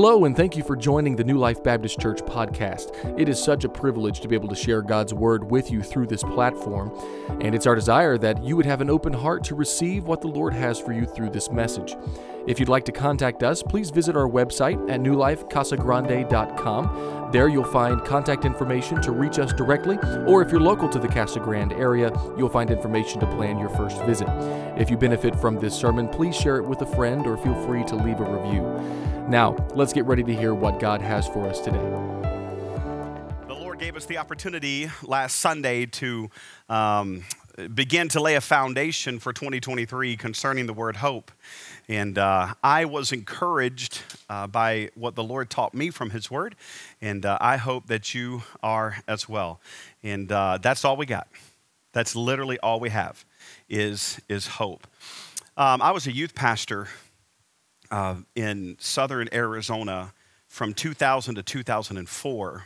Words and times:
Hello, 0.00 0.26
and 0.26 0.36
thank 0.36 0.56
you 0.56 0.62
for 0.62 0.76
joining 0.76 1.16
the 1.16 1.24
New 1.24 1.38
Life 1.38 1.60
Baptist 1.64 1.98
Church 1.98 2.20
podcast. 2.20 3.18
It 3.18 3.28
is 3.28 3.42
such 3.42 3.64
a 3.64 3.68
privilege 3.68 4.20
to 4.20 4.28
be 4.28 4.36
able 4.36 4.48
to 4.48 4.54
share 4.54 4.80
God's 4.80 5.12
Word 5.12 5.50
with 5.50 5.72
you 5.72 5.82
through 5.82 6.06
this 6.06 6.22
platform, 6.22 6.96
and 7.40 7.52
it's 7.52 7.66
our 7.66 7.74
desire 7.74 8.16
that 8.16 8.40
you 8.44 8.56
would 8.56 8.64
have 8.64 8.80
an 8.80 8.90
open 8.90 9.12
heart 9.12 9.42
to 9.46 9.56
receive 9.56 10.04
what 10.04 10.20
the 10.20 10.28
Lord 10.28 10.54
has 10.54 10.78
for 10.78 10.92
you 10.92 11.04
through 11.04 11.30
this 11.30 11.50
message. 11.50 11.96
If 12.48 12.58
you'd 12.58 12.70
like 12.70 12.86
to 12.86 12.92
contact 12.92 13.42
us, 13.42 13.62
please 13.62 13.90
visit 13.90 14.16
our 14.16 14.26
website 14.26 14.90
at 14.90 15.00
newlifecasagrande.com. 15.00 17.28
There 17.30 17.48
you'll 17.48 17.64
find 17.64 18.02
contact 18.02 18.46
information 18.46 19.02
to 19.02 19.12
reach 19.12 19.38
us 19.38 19.52
directly, 19.52 19.98
or 20.26 20.40
if 20.40 20.50
you're 20.50 20.58
local 20.58 20.88
to 20.88 20.98
the 20.98 21.08
Casa 21.08 21.40
Grande 21.40 21.74
area, 21.74 22.10
you'll 22.38 22.48
find 22.48 22.70
information 22.70 23.20
to 23.20 23.26
plan 23.26 23.58
your 23.58 23.68
first 23.68 24.02
visit. 24.04 24.28
If 24.78 24.88
you 24.88 24.96
benefit 24.96 25.38
from 25.38 25.60
this 25.60 25.74
sermon, 25.74 26.08
please 26.08 26.34
share 26.34 26.56
it 26.56 26.64
with 26.64 26.80
a 26.80 26.86
friend 26.86 27.26
or 27.26 27.36
feel 27.36 27.52
free 27.66 27.84
to 27.84 27.96
leave 27.96 28.18
a 28.18 28.24
review. 28.24 28.62
Now, 29.28 29.54
let's 29.74 29.92
get 29.92 30.06
ready 30.06 30.22
to 30.22 30.34
hear 30.34 30.54
what 30.54 30.80
God 30.80 31.02
has 31.02 31.28
for 31.28 31.46
us 31.46 31.60
today. 31.60 31.76
The 33.46 33.58
Lord 33.60 33.78
gave 33.78 33.94
us 33.94 34.06
the 34.06 34.16
opportunity 34.16 34.90
last 35.02 35.36
Sunday 35.36 35.84
to 35.84 36.30
um, 36.70 37.24
begin 37.74 38.08
to 38.10 38.20
lay 38.20 38.36
a 38.36 38.40
foundation 38.40 39.18
for 39.18 39.32
2023 39.32 40.16
concerning 40.16 40.66
the 40.66 40.72
word 40.72 40.96
hope. 40.96 41.32
And 41.88 42.18
uh, 42.18 42.54
I 42.62 42.84
was 42.84 43.12
encouraged 43.12 44.02
uh, 44.28 44.46
by 44.46 44.90
what 44.94 45.14
the 45.14 45.24
Lord 45.24 45.50
taught 45.50 45.74
me 45.74 45.90
from 45.90 46.10
His 46.10 46.30
Word, 46.30 46.54
and 47.00 47.24
uh, 47.24 47.38
I 47.40 47.56
hope 47.56 47.86
that 47.86 48.14
you 48.14 48.42
are 48.62 48.98
as 49.08 49.28
well. 49.28 49.60
And 50.02 50.30
uh, 50.30 50.58
that's 50.60 50.84
all 50.84 50.96
we 50.96 51.06
got. 51.06 51.28
That's 51.92 52.14
literally 52.14 52.58
all 52.60 52.78
we 52.78 52.90
have 52.90 53.24
is, 53.68 54.20
is 54.28 54.46
hope. 54.46 54.86
Um, 55.56 55.82
I 55.82 55.90
was 55.90 56.06
a 56.06 56.12
youth 56.12 56.34
pastor 56.34 56.88
uh, 57.90 58.16
in 58.34 58.76
southern 58.78 59.28
Arizona 59.32 60.12
from 60.46 60.74
2000 60.74 61.36
to 61.36 61.42
2004. 61.42 62.64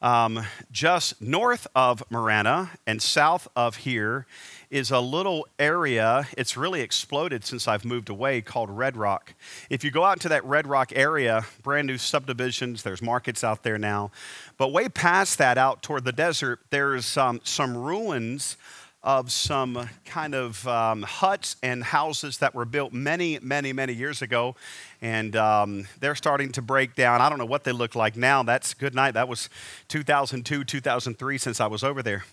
Um, 0.00 0.44
just 0.70 1.20
north 1.20 1.66
of 1.74 2.04
Marana 2.08 2.70
and 2.86 3.02
south 3.02 3.48
of 3.56 3.78
here 3.78 4.26
is 4.70 4.92
a 4.92 5.00
little 5.00 5.46
area. 5.58 6.28
It's 6.36 6.56
really 6.56 6.82
exploded 6.82 7.44
since 7.44 7.66
I've 7.66 7.84
moved 7.84 8.08
away 8.08 8.40
called 8.40 8.70
Red 8.70 8.96
Rock. 8.96 9.34
If 9.70 9.82
you 9.82 9.90
go 9.90 10.04
out 10.04 10.18
into 10.18 10.28
that 10.28 10.44
Red 10.44 10.68
Rock 10.68 10.92
area, 10.94 11.46
brand 11.64 11.88
new 11.88 11.98
subdivisions, 11.98 12.84
there's 12.84 13.02
markets 13.02 13.42
out 13.42 13.64
there 13.64 13.78
now. 13.78 14.12
But 14.56 14.68
way 14.68 14.88
past 14.88 15.38
that, 15.38 15.58
out 15.58 15.82
toward 15.82 16.04
the 16.04 16.12
desert, 16.12 16.60
there's 16.70 17.16
um, 17.16 17.40
some 17.42 17.76
ruins 17.76 18.56
of 19.02 19.30
some 19.30 19.88
kind 20.04 20.34
of 20.34 20.66
um, 20.66 21.02
huts 21.02 21.56
and 21.62 21.82
houses 21.82 22.38
that 22.38 22.54
were 22.54 22.64
built 22.64 22.92
many, 22.92 23.38
many, 23.40 23.72
many 23.72 23.92
years 23.92 24.22
ago. 24.22 24.56
And 25.00 25.36
um, 25.36 25.86
they're 26.00 26.16
starting 26.16 26.50
to 26.52 26.62
break 26.62 26.96
down. 26.96 27.20
I 27.20 27.28
don't 27.28 27.38
know 27.38 27.46
what 27.46 27.62
they 27.62 27.70
look 27.70 27.94
like 27.94 28.16
now. 28.16 28.42
That's 28.42 28.74
good 28.74 28.94
night. 28.94 29.14
That 29.14 29.28
was 29.28 29.48
2002, 29.88 30.64
2003 30.64 31.38
since 31.38 31.60
I 31.60 31.68
was 31.68 31.84
over 31.84 32.02
there. 32.02 32.24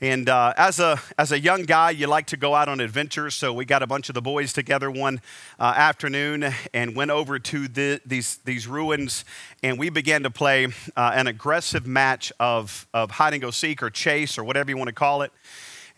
And 0.00 0.28
uh, 0.28 0.54
as, 0.56 0.80
a, 0.80 0.98
as 1.18 1.32
a 1.32 1.38
young 1.38 1.64
guy, 1.64 1.90
you 1.90 2.06
like 2.06 2.26
to 2.28 2.36
go 2.36 2.54
out 2.54 2.68
on 2.68 2.80
adventures. 2.80 3.34
So 3.34 3.52
we 3.52 3.66
got 3.66 3.82
a 3.82 3.86
bunch 3.86 4.08
of 4.08 4.14
the 4.14 4.22
boys 4.22 4.54
together 4.54 4.90
one 4.90 5.20
uh, 5.58 5.74
afternoon 5.76 6.52
and 6.72 6.96
went 6.96 7.10
over 7.10 7.38
to 7.38 7.68
the, 7.68 8.00
these, 8.06 8.38
these 8.44 8.66
ruins. 8.66 9.26
And 9.62 9.78
we 9.78 9.90
began 9.90 10.22
to 10.22 10.30
play 10.30 10.68
uh, 10.96 11.12
an 11.14 11.26
aggressive 11.26 11.86
match 11.86 12.32
of, 12.40 12.86
of 12.94 13.10
hide 13.12 13.34
and 13.34 13.42
go 13.42 13.50
seek 13.50 13.82
or 13.82 13.90
chase 13.90 14.38
or 14.38 14.44
whatever 14.44 14.70
you 14.70 14.78
want 14.78 14.88
to 14.88 14.94
call 14.94 15.20
it. 15.20 15.32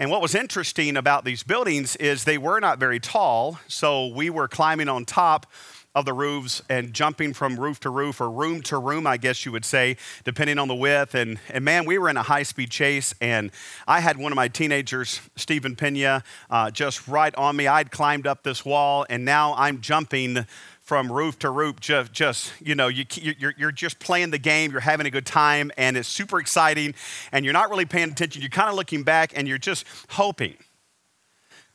And 0.00 0.12
what 0.12 0.22
was 0.22 0.36
interesting 0.36 0.96
about 0.96 1.24
these 1.24 1.42
buildings 1.42 1.96
is 1.96 2.22
they 2.22 2.38
were 2.38 2.60
not 2.60 2.78
very 2.78 3.00
tall, 3.00 3.58
so 3.66 4.06
we 4.06 4.30
were 4.30 4.46
climbing 4.46 4.88
on 4.88 5.04
top 5.04 5.46
of 5.98 6.04
the 6.04 6.12
roofs 6.12 6.62
and 6.68 6.94
jumping 6.94 7.34
from 7.34 7.58
roof 7.58 7.80
to 7.80 7.90
roof 7.90 8.20
or 8.20 8.30
room 8.30 8.62
to 8.62 8.78
room, 8.78 9.06
I 9.06 9.16
guess 9.16 9.44
you 9.44 9.50
would 9.52 9.64
say, 9.64 9.96
depending 10.24 10.58
on 10.58 10.68
the 10.68 10.74
width. 10.74 11.14
And, 11.14 11.38
and 11.50 11.64
man, 11.64 11.84
we 11.84 11.98
were 11.98 12.08
in 12.08 12.16
a 12.16 12.22
high 12.22 12.44
speed 12.44 12.70
chase, 12.70 13.14
and 13.20 13.50
I 13.86 14.00
had 14.00 14.16
one 14.16 14.30
of 14.30 14.36
my 14.36 14.46
teenagers, 14.46 15.20
Stephen 15.34 15.74
Pena, 15.74 16.22
uh, 16.50 16.70
just 16.70 17.08
right 17.08 17.34
on 17.34 17.56
me. 17.56 17.66
I'd 17.66 17.90
climbed 17.90 18.26
up 18.26 18.44
this 18.44 18.64
wall, 18.64 19.06
and 19.10 19.24
now 19.24 19.54
I'm 19.56 19.80
jumping 19.80 20.46
from 20.80 21.10
roof 21.12 21.38
to 21.40 21.50
roof, 21.50 21.80
just, 21.80 22.12
just 22.12 22.52
you 22.60 22.74
know, 22.74 22.88
you, 22.88 23.04
you're, 23.16 23.52
you're 23.58 23.72
just 23.72 23.98
playing 23.98 24.30
the 24.30 24.38
game, 24.38 24.70
you're 24.70 24.80
having 24.80 25.06
a 25.06 25.10
good 25.10 25.26
time, 25.26 25.70
and 25.76 25.96
it's 25.96 26.08
super 26.08 26.38
exciting, 26.38 26.94
and 27.32 27.44
you're 27.44 27.52
not 27.52 27.70
really 27.70 27.84
paying 27.84 28.10
attention. 28.10 28.40
You're 28.40 28.48
kind 28.48 28.70
of 28.70 28.74
looking 28.76 29.02
back, 29.02 29.32
and 29.36 29.48
you're 29.48 29.58
just 29.58 29.84
hoping 30.10 30.54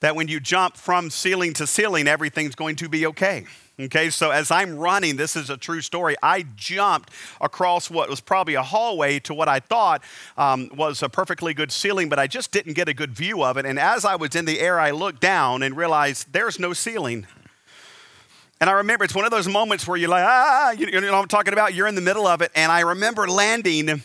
that 0.03 0.18
when 0.18 0.28
you 0.28 0.41
jump 0.41 0.75
from 0.75 1.09
ceiling 1.09 1.53
to 1.53 1.66
ceiling, 1.66 2.09
everything's 2.09 2.56
going 2.56 2.75
to 2.75 2.90
be 2.90 3.06
okay. 3.08 3.46
Okay, 3.80 4.09
so 4.09 4.31
as 4.31 4.52
I'm 4.52 4.78
running, 4.78 5.16
this 5.16 5.38
is 5.38 5.50
a 5.50 5.56
true 5.56 5.80
story. 5.80 6.18
I 6.22 6.44
jumped 6.58 7.09
across 7.40 7.90
what 7.90 8.09
was 8.09 8.19
probably 8.19 8.56
a 8.56 8.62
hallway 8.62 9.19
to 9.19 9.34
what 9.34 9.47
I 9.47 9.62
thought 9.62 10.03
um, 10.38 10.69
was 10.75 11.03
a 11.03 11.08
perfectly 11.08 11.53
good 11.53 11.72
ceiling, 11.72 12.09
but 12.09 12.19
I 12.19 12.28
just 12.28 12.52
didn't 12.52 12.74
get 12.74 12.90
a 12.90 12.94
good 12.94 13.14
view 13.14 13.46
of 13.46 13.56
it. 13.56 13.66
And 13.66 13.80
as 13.80 14.03
I 14.03 14.18
was 14.18 14.36
in 14.36 14.44
the 14.44 14.59
air, 14.59 14.78
I 14.78 14.91
looked 14.91 15.22
down 15.22 15.64
and 15.64 15.78
realized 15.78 16.34
there's 16.34 16.59
no 16.59 16.74
ceiling. 16.74 17.25
And 18.59 18.70
I 18.70 18.74
remember 18.74 19.06
it's 19.06 19.16
one 19.16 19.24
of 19.24 19.31
those 19.31 19.47
moments 19.47 19.88
where 19.88 19.96
you're 19.96 20.09
like, 20.09 20.25
ah, 20.28 20.72
you 20.72 20.91
know 20.91 21.14
what 21.14 21.22
I'm 21.22 21.28
talking 21.30 21.53
about? 21.53 21.75
You're 21.75 21.88
in 21.88 21.96
the 21.96 22.02
middle 22.02 22.28
of 22.28 22.41
it. 22.41 22.52
And 22.56 22.74
I 22.74 22.81
remember 22.81 23.25
landing 23.25 24.03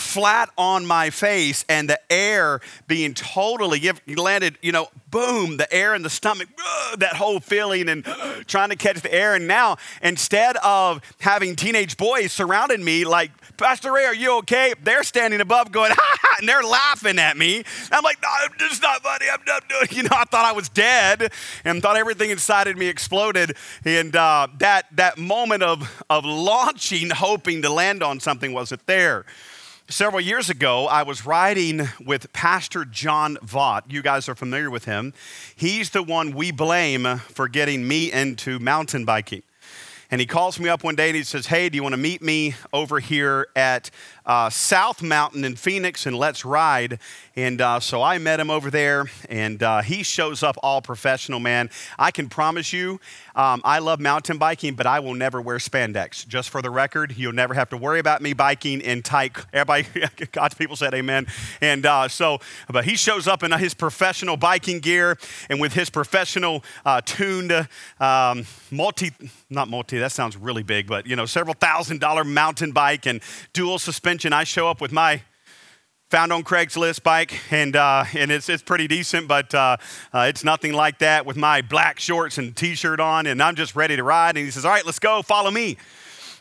flat 0.00 0.50
on 0.56 0.86
my 0.86 1.10
face 1.10 1.64
and 1.68 1.88
the 1.88 2.00
air 2.10 2.60
being 2.88 3.14
totally, 3.14 3.90
landed, 4.06 4.58
you 4.62 4.72
know, 4.72 4.88
boom, 5.10 5.56
the 5.56 5.72
air 5.72 5.94
in 5.94 6.02
the 6.02 6.10
stomach, 6.10 6.48
that 6.98 7.14
whole 7.14 7.40
feeling 7.40 7.88
and 7.88 8.04
trying 8.46 8.70
to 8.70 8.76
catch 8.76 9.00
the 9.00 9.12
air. 9.12 9.34
And 9.34 9.46
now, 9.46 9.76
instead 10.02 10.56
of 10.58 11.00
having 11.20 11.56
teenage 11.56 11.96
boys 11.96 12.32
surrounding 12.32 12.82
me, 12.82 13.04
like, 13.04 13.30
Pastor 13.56 13.92
Ray, 13.92 14.04
are 14.04 14.14
you 14.14 14.38
okay? 14.38 14.72
They're 14.82 15.02
standing 15.02 15.40
above 15.40 15.70
going, 15.70 15.92
ha 15.94 16.18
ha, 16.22 16.36
and 16.38 16.48
they're 16.48 16.62
laughing 16.62 17.18
at 17.18 17.36
me. 17.36 17.62
I'm 17.92 18.02
like, 18.02 18.20
no, 18.22 18.28
it's 18.60 18.80
not 18.80 19.02
funny. 19.02 19.26
I'm 19.30 19.42
not 19.46 19.68
doing, 19.68 19.88
you 19.90 20.02
know, 20.04 20.16
I 20.16 20.24
thought 20.24 20.44
I 20.44 20.52
was 20.52 20.68
dead 20.68 21.32
and 21.64 21.82
thought 21.82 21.96
everything 21.96 22.30
inside 22.30 22.68
of 22.68 22.76
me 22.76 22.86
exploded. 22.86 23.56
And 23.84 24.14
uh, 24.16 24.48
that, 24.58 24.86
that 24.96 25.18
moment 25.18 25.62
of, 25.62 26.04
of 26.08 26.24
launching, 26.24 27.10
hoping 27.10 27.62
to 27.62 27.70
land 27.70 28.02
on 28.02 28.20
something 28.20 28.52
wasn't 28.52 28.86
there. 28.86 29.26
Several 29.90 30.20
years 30.20 30.48
ago, 30.48 30.86
I 30.86 31.02
was 31.02 31.26
riding 31.26 31.88
with 31.98 32.32
Pastor 32.32 32.84
John 32.84 33.36
Vaught. 33.38 33.90
You 33.90 34.02
guys 34.02 34.28
are 34.28 34.36
familiar 34.36 34.70
with 34.70 34.84
him. 34.84 35.12
He's 35.56 35.90
the 35.90 36.00
one 36.00 36.32
we 36.32 36.52
blame 36.52 37.16
for 37.16 37.48
getting 37.48 37.88
me 37.88 38.12
into 38.12 38.60
mountain 38.60 39.04
biking. 39.04 39.42
And 40.08 40.20
he 40.20 40.28
calls 40.28 40.60
me 40.60 40.68
up 40.68 40.84
one 40.84 40.94
day 40.94 41.08
and 41.08 41.16
he 41.16 41.24
says, 41.24 41.46
Hey, 41.46 41.68
do 41.68 41.74
you 41.74 41.82
want 41.82 41.94
to 41.94 42.00
meet 42.00 42.22
me 42.22 42.54
over 42.72 43.00
here 43.00 43.48
at 43.56 43.90
uh, 44.30 44.48
South 44.48 45.02
Mountain 45.02 45.44
in 45.44 45.56
Phoenix 45.56 46.06
and 46.06 46.16
let's 46.16 46.44
ride? 46.44 47.00
And 47.34 47.60
uh, 47.60 47.80
so 47.80 48.02
I 48.02 48.18
met 48.18 48.38
him 48.38 48.50
over 48.50 48.70
there, 48.70 49.06
and 49.28 49.62
uh, 49.62 49.82
he 49.82 50.02
shows 50.02 50.42
up 50.42 50.56
all 50.62 50.82
professional, 50.82 51.40
man. 51.40 51.70
I 51.98 52.10
can 52.10 52.28
promise 52.28 52.72
you, 52.72 53.00
um, 53.34 53.62
I 53.64 53.78
love 53.78 53.98
mountain 53.98 54.36
biking, 54.36 54.74
but 54.74 54.86
I 54.86 55.00
will 55.00 55.14
never 55.14 55.40
wear 55.40 55.56
spandex. 55.56 56.26
Just 56.28 56.50
for 56.50 56.60
the 56.60 56.70
record, 56.70 57.14
you'll 57.16 57.32
never 57.32 57.54
have 57.54 57.70
to 57.70 57.76
worry 57.76 57.98
about 57.98 58.20
me 58.20 58.32
biking 58.32 58.80
in 58.82 59.02
tight. 59.02 59.32
Everybody, 59.52 59.86
God's 60.32 60.54
people 60.54 60.76
said 60.76 60.92
amen. 60.92 61.26
And 61.60 61.86
uh, 61.86 62.08
so, 62.08 62.40
but 62.68 62.84
he 62.84 62.94
shows 62.94 63.26
up 63.26 63.42
in 63.42 63.52
his 63.52 63.74
professional 63.74 64.36
biking 64.36 64.80
gear 64.80 65.16
and 65.48 65.60
with 65.60 65.72
his 65.72 65.88
professional 65.88 66.62
uh, 66.84 67.00
tuned 67.04 67.52
um, 68.00 68.44
multi, 68.70 69.12
not 69.48 69.68
multi, 69.68 69.98
that 69.98 70.12
sounds 70.12 70.36
really 70.36 70.62
big, 70.62 70.86
but 70.86 71.06
you 71.06 71.16
know, 71.16 71.26
several 71.26 71.54
thousand 71.54 72.00
dollar 72.00 72.24
mountain 72.24 72.72
bike 72.72 73.06
and 73.06 73.22
dual 73.54 73.78
suspension. 73.78 74.19
I 74.26 74.44
show 74.44 74.68
up 74.68 74.80
with 74.80 74.92
my 74.92 75.22
found 76.10 76.32
on 76.32 76.42
Craigslist 76.42 77.02
bike, 77.02 77.38
and 77.50 77.76
uh, 77.76 78.04
and 78.14 78.30
it's 78.30 78.48
it's 78.48 78.62
pretty 78.62 78.88
decent, 78.88 79.28
but 79.28 79.54
uh, 79.54 79.76
uh, 80.12 80.26
it's 80.28 80.44
nothing 80.44 80.72
like 80.72 80.98
that 80.98 81.24
with 81.24 81.36
my 81.36 81.62
black 81.62 82.00
shorts 82.00 82.36
and 82.36 82.54
t-shirt 82.56 83.00
on, 83.00 83.26
and 83.26 83.42
I'm 83.42 83.54
just 83.54 83.76
ready 83.76 83.96
to 83.96 84.02
ride. 84.02 84.36
And 84.36 84.44
he 84.44 84.50
says, 84.50 84.64
"All 84.64 84.70
right, 84.70 84.84
let's 84.84 84.98
go, 84.98 85.22
follow 85.22 85.50
me." 85.50 85.76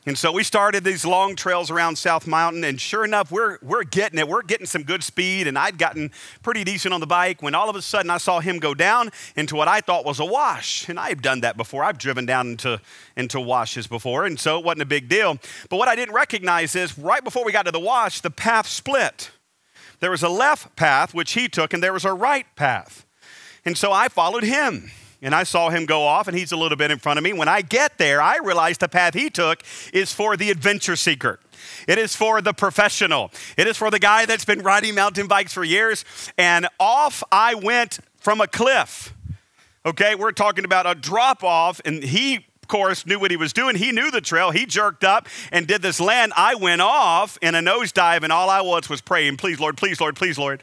And 0.09 0.17
so 0.17 0.31
we 0.31 0.43
started 0.43 0.83
these 0.83 1.05
long 1.05 1.35
trails 1.35 1.69
around 1.69 1.95
South 1.99 2.25
Mountain, 2.25 2.63
and 2.63 2.81
sure 2.81 3.05
enough, 3.05 3.31
we're, 3.31 3.59
we're 3.61 3.83
getting 3.83 4.17
it. 4.17 4.27
We're 4.27 4.41
getting 4.41 4.65
some 4.65 4.81
good 4.81 5.03
speed, 5.03 5.45
and 5.45 5.55
I'd 5.55 5.77
gotten 5.77 6.09
pretty 6.41 6.63
decent 6.63 6.95
on 6.95 6.99
the 6.99 7.05
bike 7.05 7.43
when 7.43 7.53
all 7.53 7.69
of 7.69 7.75
a 7.75 7.81
sudden 7.83 8.09
I 8.09 8.17
saw 8.17 8.39
him 8.39 8.57
go 8.57 8.73
down 8.73 9.11
into 9.35 9.55
what 9.55 9.67
I 9.67 9.81
thought 9.81 10.05
was 10.05 10.19
a 10.19 10.25
wash. 10.25 10.89
And 10.89 10.99
I've 10.99 11.21
done 11.21 11.41
that 11.41 11.57
before. 11.57 11.83
I've 11.83 11.99
driven 11.99 12.25
down 12.25 12.47
into, 12.47 12.81
into 13.15 13.39
washes 13.39 13.85
before, 13.85 14.25
and 14.25 14.39
so 14.39 14.57
it 14.57 14.65
wasn't 14.65 14.81
a 14.81 14.87
big 14.87 15.09
deal. 15.09 15.37
But 15.69 15.77
what 15.77 15.87
I 15.87 15.95
didn't 15.95 16.15
recognize 16.15 16.75
is 16.75 16.97
right 16.97 17.23
before 17.23 17.45
we 17.45 17.51
got 17.51 17.67
to 17.67 17.71
the 17.71 17.79
wash, 17.79 18.21
the 18.21 18.31
path 18.31 18.65
split. 18.65 19.29
There 19.99 20.09
was 20.09 20.23
a 20.23 20.29
left 20.29 20.75
path, 20.75 21.13
which 21.13 21.33
he 21.33 21.47
took, 21.47 21.71
and 21.71 21.83
there 21.83 21.93
was 21.93 22.03
a 22.03 22.13
right 22.13 22.47
path. 22.55 23.05
And 23.63 23.77
so 23.77 23.91
I 23.91 24.07
followed 24.07 24.43
him. 24.43 24.89
And 25.21 25.35
I 25.35 25.43
saw 25.43 25.69
him 25.69 25.85
go 25.85 26.03
off, 26.03 26.27
and 26.27 26.37
he's 26.37 26.51
a 26.51 26.57
little 26.57 26.77
bit 26.77 26.91
in 26.91 26.99
front 26.99 27.17
of 27.17 27.23
me. 27.23 27.33
When 27.33 27.49
I 27.49 27.61
get 27.61 27.97
there, 27.97 28.21
I 28.21 28.37
realize 28.37 28.77
the 28.77 28.87
path 28.87 29.13
he 29.13 29.29
took 29.29 29.63
is 29.93 30.13
for 30.13 30.37
the 30.37 30.49
adventure 30.49 30.95
seeker. 30.95 31.39
It 31.87 31.97
is 31.97 32.15
for 32.15 32.41
the 32.41 32.53
professional. 32.53 33.31
It 33.57 33.67
is 33.67 33.75
for 33.75 33.91
the 33.91 33.99
guy 33.99 34.25
that's 34.25 34.45
been 34.45 34.61
riding 34.61 34.95
mountain 34.95 35.27
bikes 35.27 35.53
for 35.53 35.63
years. 35.63 36.05
And 36.37 36.67
off 36.79 37.21
I 37.31 37.55
went 37.55 37.99
from 38.17 38.39
a 38.39 38.47
cliff. 38.47 39.13
Okay, 39.85 40.15
we're 40.15 40.31
talking 40.31 40.65
about 40.65 40.85
a 40.87 40.95
drop 40.95 41.43
off, 41.43 41.81
and 41.83 42.03
he 42.03 42.45
of 42.61 42.71
course, 42.71 43.03
knew 43.07 43.17
what 43.17 43.31
he 43.31 43.37
was 43.37 43.51
doing. 43.51 43.75
He 43.75 43.91
knew 43.91 44.11
the 44.11 44.21
trail. 44.21 44.51
He 44.51 44.67
jerked 44.67 45.03
up 45.03 45.27
and 45.51 45.65
did 45.65 45.81
this 45.81 45.99
land. 45.99 46.33
I 46.35 46.53
went 46.53 46.81
off 46.81 47.35
in 47.41 47.55
a 47.55 47.61
nosedive, 47.61 48.21
and 48.21 48.31
all 48.31 48.47
I 48.47 48.61
was 48.61 48.87
was 48.87 49.01
praying, 49.01 49.37
please, 49.37 49.59
Lord, 49.59 49.75
please, 49.75 49.99
Lord, 49.99 50.15
please, 50.15 50.37
Lord. 50.37 50.61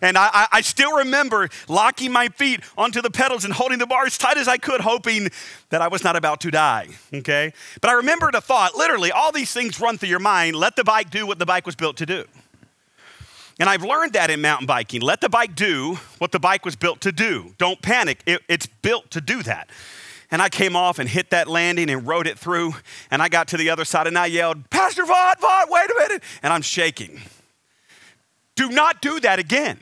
And 0.00 0.16
I, 0.16 0.46
I, 0.52 0.60
still 0.60 0.98
remember 0.98 1.48
locking 1.66 2.12
my 2.12 2.28
feet 2.28 2.60
onto 2.76 3.02
the 3.02 3.10
pedals 3.10 3.44
and 3.44 3.52
holding 3.52 3.78
the 3.78 3.86
bar 3.86 4.06
as 4.06 4.16
tight 4.16 4.36
as 4.36 4.46
I 4.46 4.56
could, 4.56 4.80
hoping 4.80 5.28
that 5.70 5.82
I 5.82 5.88
was 5.88 6.04
not 6.04 6.14
about 6.14 6.40
to 6.42 6.50
die. 6.50 6.88
Okay? 7.12 7.52
But 7.80 7.90
I 7.90 7.94
remembered 7.94 8.34
a 8.34 8.40
thought 8.40 8.76
literally, 8.76 9.10
all 9.10 9.32
these 9.32 9.52
things 9.52 9.80
run 9.80 9.98
through 9.98 10.10
your 10.10 10.20
mind. 10.20 10.56
Let 10.56 10.76
the 10.76 10.84
bike 10.84 11.10
do 11.10 11.26
what 11.26 11.38
the 11.38 11.46
bike 11.46 11.66
was 11.66 11.74
built 11.74 11.96
to 11.96 12.06
do. 12.06 12.24
And 13.58 13.68
I've 13.68 13.82
learned 13.82 14.12
that 14.12 14.30
in 14.30 14.40
mountain 14.40 14.66
biking. 14.66 15.00
Let 15.00 15.20
the 15.20 15.28
bike 15.28 15.56
do 15.56 15.98
what 16.18 16.30
the 16.30 16.38
bike 16.38 16.64
was 16.64 16.76
built 16.76 17.00
to 17.00 17.12
do. 17.12 17.54
Don't 17.58 17.82
panic, 17.82 18.22
it, 18.24 18.40
it's 18.48 18.66
built 18.66 19.10
to 19.10 19.20
do 19.20 19.42
that. 19.42 19.68
And 20.30 20.42
I 20.42 20.48
came 20.48 20.76
off 20.76 20.98
and 20.98 21.08
hit 21.08 21.30
that 21.30 21.48
landing 21.48 21.90
and 21.90 22.06
rode 22.06 22.26
it 22.26 22.38
through. 22.38 22.74
And 23.10 23.22
I 23.22 23.28
got 23.28 23.48
to 23.48 23.56
the 23.56 23.70
other 23.70 23.84
side 23.84 24.06
and 24.06 24.18
I 24.18 24.26
yelled, 24.26 24.68
Pastor 24.70 25.04
Vaught, 25.04 25.40
Vaught, 25.40 25.70
wait 25.70 25.90
a 25.90 25.94
minute. 25.94 26.22
And 26.42 26.52
I'm 26.52 26.62
shaking. 26.62 27.20
Do 28.54 28.68
not 28.68 29.00
do 29.00 29.20
that 29.20 29.38
again. 29.38 29.80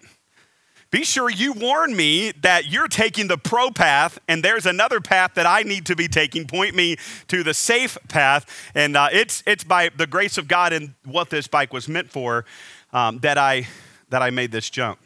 Be 0.97 1.05
sure 1.05 1.29
you 1.29 1.53
warn 1.53 1.95
me 1.95 2.33
that 2.41 2.73
you're 2.73 2.89
taking 2.89 3.29
the 3.29 3.37
pro 3.37 3.71
path 3.71 4.19
and 4.29 4.43
there's 4.43 4.65
another 4.65 4.99
path 4.99 5.35
that 5.35 5.45
I 5.45 5.61
need 5.61 5.85
to 5.85 5.95
be 5.95 6.09
taking. 6.09 6.47
Point 6.47 6.75
me 6.75 6.97
to 7.29 7.43
the 7.43 7.53
safe 7.53 7.99
path. 8.09 8.71
And 8.75 8.97
uh, 8.97 9.09
it's, 9.13 9.43
it's 9.47 9.63
by 9.63 9.91
the 9.95 10.07
grace 10.07 10.39
of 10.39 10.49
God 10.49 10.73
and 10.73 10.95
what 11.05 11.29
this 11.29 11.49
bike 11.49 11.71
was 11.71 11.87
meant 11.87 12.11
for 12.11 12.47
um, 12.95 13.19
that, 13.19 13.37
I, 13.37 13.67
that 14.09 14.23
I 14.23 14.31
made 14.31 14.53
this 14.53 14.71
jump. 14.71 14.99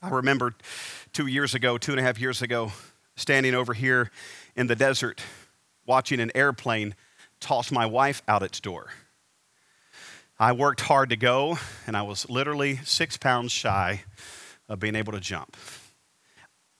I 0.00 0.08
remember 0.08 0.54
two 1.12 1.26
years 1.26 1.54
ago, 1.54 1.76
two 1.76 1.92
and 1.92 2.00
a 2.00 2.02
half 2.02 2.18
years 2.18 2.40
ago, 2.40 2.72
standing 3.14 3.54
over 3.54 3.74
here 3.74 4.10
in 4.56 4.68
the 4.68 4.74
desert 4.74 5.20
watching 5.84 6.18
an 6.18 6.32
airplane 6.34 6.94
toss 7.40 7.70
my 7.70 7.84
wife 7.84 8.22
out 8.26 8.42
its 8.42 8.58
door. 8.58 8.86
I 10.38 10.52
worked 10.52 10.80
hard 10.80 11.10
to 11.10 11.16
go, 11.16 11.58
and 11.86 11.94
I 11.94 12.00
was 12.00 12.30
literally 12.30 12.76
six 12.84 13.18
pounds 13.18 13.52
shy 13.52 14.04
of 14.68 14.80
being 14.80 14.94
able 14.94 15.12
to 15.12 15.20
jump. 15.20 15.56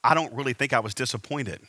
I 0.03 0.15
don't 0.15 0.33
really 0.35 0.53
think 0.53 0.73
I 0.73 0.81
was 0.81 0.95
disappointed. 0.95 1.61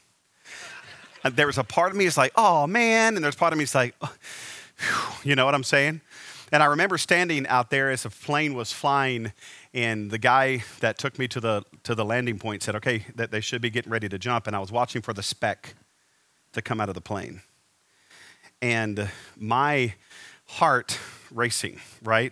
Uh, 1.24 1.30
there 1.30 1.48
was 1.48 1.58
a 1.58 1.64
part 1.64 1.92
of 1.92 1.98
me 1.98 2.06
that's 2.06 2.18
like, 2.18 2.34
oh 2.36 2.68
man, 2.68 3.16
and 3.16 3.24
there's 3.24 3.36
part 3.36 3.54
of 3.54 3.58
me 3.58 3.64
that's 3.64 3.76
like, 3.76 3.96
oh, 4.02 4.14
you 5.24 5.36
know 5.36 5.46
what 5.46 5.56
I'm 5.56 5.64
saying? 5.64 6.02
And 6.52 6.62
I 6.62 6.68
remember 6.68 6.98
standing 6.98 7.48
out 7.48 7.70
there 7.70 7.90
as 7.90 8.06
a 8.06 8.10
plane 8.10 8.54
was 8.54 8.72
flying, 8.72 9.34
and 9.74 10.12
the 10.12 10.18
guy 10.18 10.64
that 10.80 10.98
took 10.98 11.18
me 11.18 11.28
to 11.30 11.40
the 11.40 11.64
to 11.84 11.96
the 11.96 12.06
landing 12.06 12.38
point 12.38 12.62
said, 12.62 12.76
"Okay, 12.76 13.06
that 13.16 13.32
they 13.32 13.42
should 13.42 13.62
be 13.62 13.70
getting 13.70 13.92
ready 13.92 14.08
to 14.10 14.20
jump." 14.20 14.46
And 14.48 14.56
I 14.56 14.60
was 14.60 14.72
watching 14.72 15.02
for 15.02 15.12
the 15.12 15.24
speck 15.24 15.76
to 16.54 16.62
come 16.62 16.80
out 16.80 16.88
of 16.88 16.96
the 16.96 17.02
plane, 17.02 17.42
and 18.62 19.10
my 19.36 19.96
heart 20.46 21.00
racing, 21.32 21.80
right? 22.04 22.32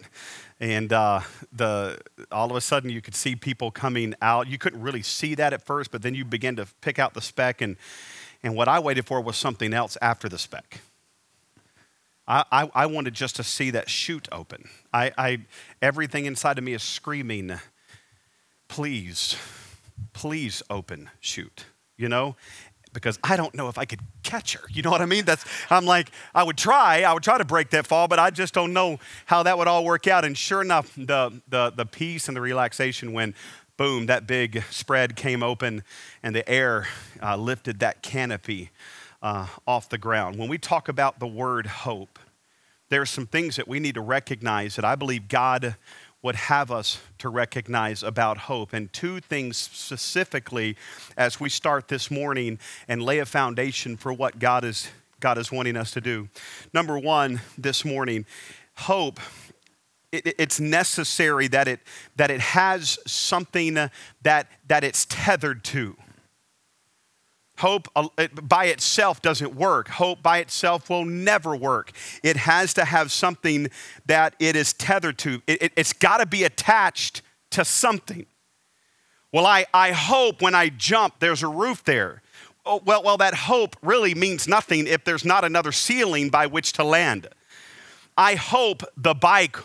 And 0.63 0.93
uh, 0.93 1.19
the, 1.51 1.99
all 2.31 2.49
of 2.49 2.55
a 2.55 2.61
sudden, 2.61 2.89
you 2.89 3.01
could 3.01 3.15
see 3.15 3.35
people 3.35 3.69
coming 3.69 4.15
out. 4.21 4.47
You 4.47 4.57
couldn't 4.57 4.81
really 4.81 5.01
see 5.01 5.35
that 5.35 5.51
at 5.51 5.61
first, 5.61 5.91
but 5.91 6.03
then 6.03 6.15
you 6.15 6.23
begin 6.23 6.55
to 6.55 6.65
pick 6.79 6.99
out 6.99 7.13
the 7.13 7.21
speck. 7.21 7.59
And, 7.59 7.75
and 8.43 8.55
what 8.55 8.69
I 8.69 8.79
waited 8.79 9.05
for 9.05 9.19
was 9.19 9.35
something 9.35 9.73
else 9.73 9.97
after 10.01 10.29
the 10.29 10.37
speck. 10.37 10.79
I, 12.25 12.45
I, 12.49 12.71
I 12.73 12.85
wanted 12.85 13.13
just 13.13 13.35
to 13.35 13.43
see 13.43 13.71
that 13.71 13.89
chute 13.89 14.29
open. 14.31 14.69
I, 14.93 15.11
I, 15.17 15.39
everything 15.81 16.27
inside 16.27 16.57
of 16.57 16.63
me 16.63 16.71
is 16.71 16.81
screaming, 16.81 17.59
please, 18.69 19.35
please 20.13 20.63
open 20.69 21.09
chute, 21.19 21.65
you 21.97 22.07
know? 22.07 22.37
Because 22.93 23.19
I 23.23 23.35
don't 23.35 23.53
know 23.55 23.67
if 23.67 23.77
I 23.77 23.85
could 23.85 24.01
catch 24.23 24.53
her. 24.53 24.61
You 24.69 24.81
know 24.81 24.91
what 24.91 25.01
I 25.01 25.05
mean? 25.05 25.25
That's 25.25 25.45
I'm 25.69 25.85
like 25.85 26.11
I 26.33 26.43
would 26.43 26.57
try, 26.57 27.03
I 27.03 27.13
would 27.13 27.23
try 27.23 27.37
to 27.37 27.45
break 27.45 27.71
that 27.71 27.87
fall, 27.87 28.07
but 28.07 28.19
I 28.19 28.29
just 28.29 28.53
don't 28.53 28.73
know 28.73 28.99
how 29.25 29.43
that 29.43 29.57
would 29.57 29.67
all 29.67 29.83
work 29.83 30.07
out. 30.07 30.25
And 30.25 30.37
sure 30.37 30.61
enough, 30.61 30.93
the 30.95 31.41
the 31.47 31.71
the 31.71 31.85
peace 31.85 32.27
and 32.27 32.37
the 32.37 32.41
relaxation 32.41 33.13
when 33.13 33.33
boom, 33.77 34.05
that 34.05 34.27
big 34.27 34.63
spread 34.69 35.15
came 35.15 35.41
open 35.41 35.83
and 36.21 36.35
the 36.35 36.47
air 36.47 36.87
uh, 37.21 37.35
lifted 37.35 37.79
that 37.79 38.01
canopy 38.03 38.69
uh, 39.21 39.47
off 39.67 39.89
the 39.89 39.97
ground. 39.97 40.37
When 40.37 40.47
we 40.47 40.57
talk 40.57 40.87
about 40.87 41.19
the 41.19 41.27
word 41.27 41.65
hope, 41.65 42.19
there 42.89 43.01
are 43.01 43.07
some 43.07 43.25
things 43.25 43.55
that 43.55 43.67
we 43.67 43.79
need 43.79 43.95
to 43.95 44.01
recognize 44.01 44.75
that 44.75 44.85
I 44.85 44.95
believe 44.95 45.27
God 45.27 45.75
would 46.23 46.35
have 46.35 46.71
us 46.71 46.99
to 47.19 47.29
recognize 47.29 48.01
about 48.01 48.37
hope. 48.37 48.73
And 48.73 48.91
two 48.91 49.19
things 49.19 49.57
specifically 49.57 50.75
as 51.17 51.39
we 51.39 51.49
start 51.49 51.89
this 51.89 52.09
morning 52.09 52.57
and 52.87 53.03
lay 53.03 53.19
a 53.19 53.25
foundation 53.25 53.97
for 53.97 54.11
what 54.11 54.39
God 54.39 54.63
is, 54.63 54.87
God 55.19 55.37
is 55.37 55.51
wanting 55.51 55.77
us 55.77 55.91
to 55.91 56.01
do. 56.01 56.29
Number 56.73 56.97
one, 56.97 57.41
this 57.57 57.85
morning, 57.85 58.25
hope. 58.75 59.19
It, 60.13 60.35
it's 60.39 60.59
necessary 60.59 61.47
that 61.49 61.67
it, 61.67 61.81
that 62.15 62.31
it 62.31 62.39
has 62.39 62.97
something 63.05 63.73
that, 63.73 64.47
that 64.67 64.83
it's 64.83 65.05
tethered 65.09 65.63
to. 65.65 65.97
Hope 67.59 67.87
uh, 67.95 68.07
by 68.41 68.65
itself 68.65 69.21
doesn't 69.21 69.55
work. 69.55 69.87
Hope 69.87 70.23
by 70.23 70.39
itself 70.39 70.89
will 70.89 71.05
never 71.05 71.55
work. 71.55 71.91
It 72.23 72.37
has 72.37 72.73
to 72.73 72.85
have 72.85 73.11
something 73.11 73.69
that 74.07 74.35
it 74.39 74.55
is 74.55 74.73
tethered 74.73 75.17
to, 75.19 75.41
it, 75.45 75.71
has 75.77 75.93
got 75.93 76.17
to 76.17 76.25
be 76.25 76.43
attached 76.43 77.21
to 77.51 77.63
something. 77.63 78.25
Well, 79.31 79.45
I, 79.45 79.65
I 79.73 79.91
hope 79.91 80.41
when 80.41 80.55
I 80.55 80.69
jump, 80.69 81.19
there's 81.19 81.43
a 81.43 81.47
roof 81.47 81.83
there. 81.83 82.21
Oh, 82.65 82.81
well, 82.85 83.03
well, 83.03 83.17
that 83.17 83.33
hope 83.33 83.75
really 83.81 84.15
means 84.15 84.47
nothing 84.47 84.87
if 84.87 85.03
there's 85.03 85.25
not 85.25 85.43
another 85.43 85.71
ceiling 85.71 86.29
by 86.29 86.47
which 86.47 86.73
to 86.73 86.83
land. 86.83 87.27
I 88.17 88.35
hope 88.35 88.83
the 88.95 89.13
bike 89.13 89.57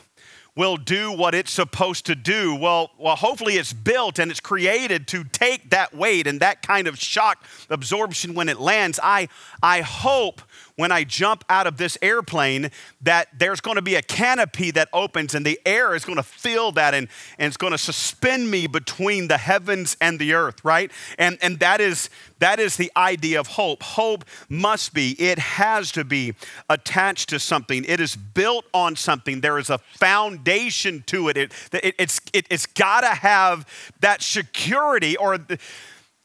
will 0.59 0.77
do 0.77 1.13
what 1.13 1.37
it's 1.37 1.53
supposed 1.53 2.05
to 2.05 2.17
do. 2.17 2.53
Well, 2.53 2.91
well, 2.99 3.15
hopefully 3.15 3.55
it's 3.55 3.73
built 3.73 4.19
and 4.19 4.29
it's 4.29 4.41
created 4.41 5.07
to 5.07 5.23
take 5.23 5.71
that 5.71 5.95
weight 5.95 6.27
and 6.27 6.41
that 6.41 6.63
kind 6.63 6.89
of 6.89 6.99
shock 6.99 7.45
absorption 7.71 8.35
when 8.35 8.49
it 8.49 8.59
lands. 8.59 8.99
I, 9.01 9.29
I 9.63 9.83
hope 9.83 10.43
when 10.79 10.93
I 10.93 11.03
jump 11.03 11.45
out 11.49 11.67
of 11.67 11.77
this 11.77 11.99
airplane 12.01 12.71
that 13.03 13.27
there's 13.37 13.61
going 13.61 13.75
to 13.75 13.83
be 13.83 13.97
a 13.97 14.03
canopy 14.03 14.71
that 14.71 14.89
opens 14.93 15.35
and 15.35 15.45
the 15.45 15.61
air 15.67 15.93
is 15.97 16.05
going 16.05 16.19
to 16.19 16.23
fill 16.23 16.71
that 16.73 16.95
and, 16.95 17.09
and 17.37 17.49
it's 17.49 17.57
going 17.57 17.73
to 17.73 17.79
suspend 17.79 18.49
me 18.49 18.69
between 18.69 19.27
the 19.27 19.39
heavens 19.39 19.97
and 20.01 20.21
the 20.21 20.35
earth, 20.35 20.65
right? 20.65 20.93
And, 21.19 21.37
and 21.43 21.59
that, 21.59 21.81
is, 21.81 22.11
that 22.39 22.61
is 22.61 22.77
the 22.77 22.93
idea 22.97 23.41
of 23.41 23.49
hope. 23.49 23.83
Hope 23.83 24.25
must 24.49 24.95
be, 24.95 25.21
it 25.21 25.41
has 25.41 25.91
to 25.93 26.05
be 26.05 26.35
attached 26.71 27.29
to 27.31 27.41
something, 27.41 27.85
it 27.85 27.99
is 27.99 28.15
built 28.15 28.64
on 28.73 28.95
something. 28.95 29.41
There 29.41 29.59
is 29.59 29.71
a 29.71 29.79
foundation 29.79 31.02
to 31.07 31.29
it. 31.29 31.37
it, 31.37 31.52
it 31.73 31.95
it's, 31.99 32.21
it, 32.33 32.47
it's 32.50 32.67
got 32.67 33.00
to 33.00 33.09
have 33.09 33.67
that 33.99 34.23
security 34.23 35.17
or. 35.17 35.38
The, 35.38 35.59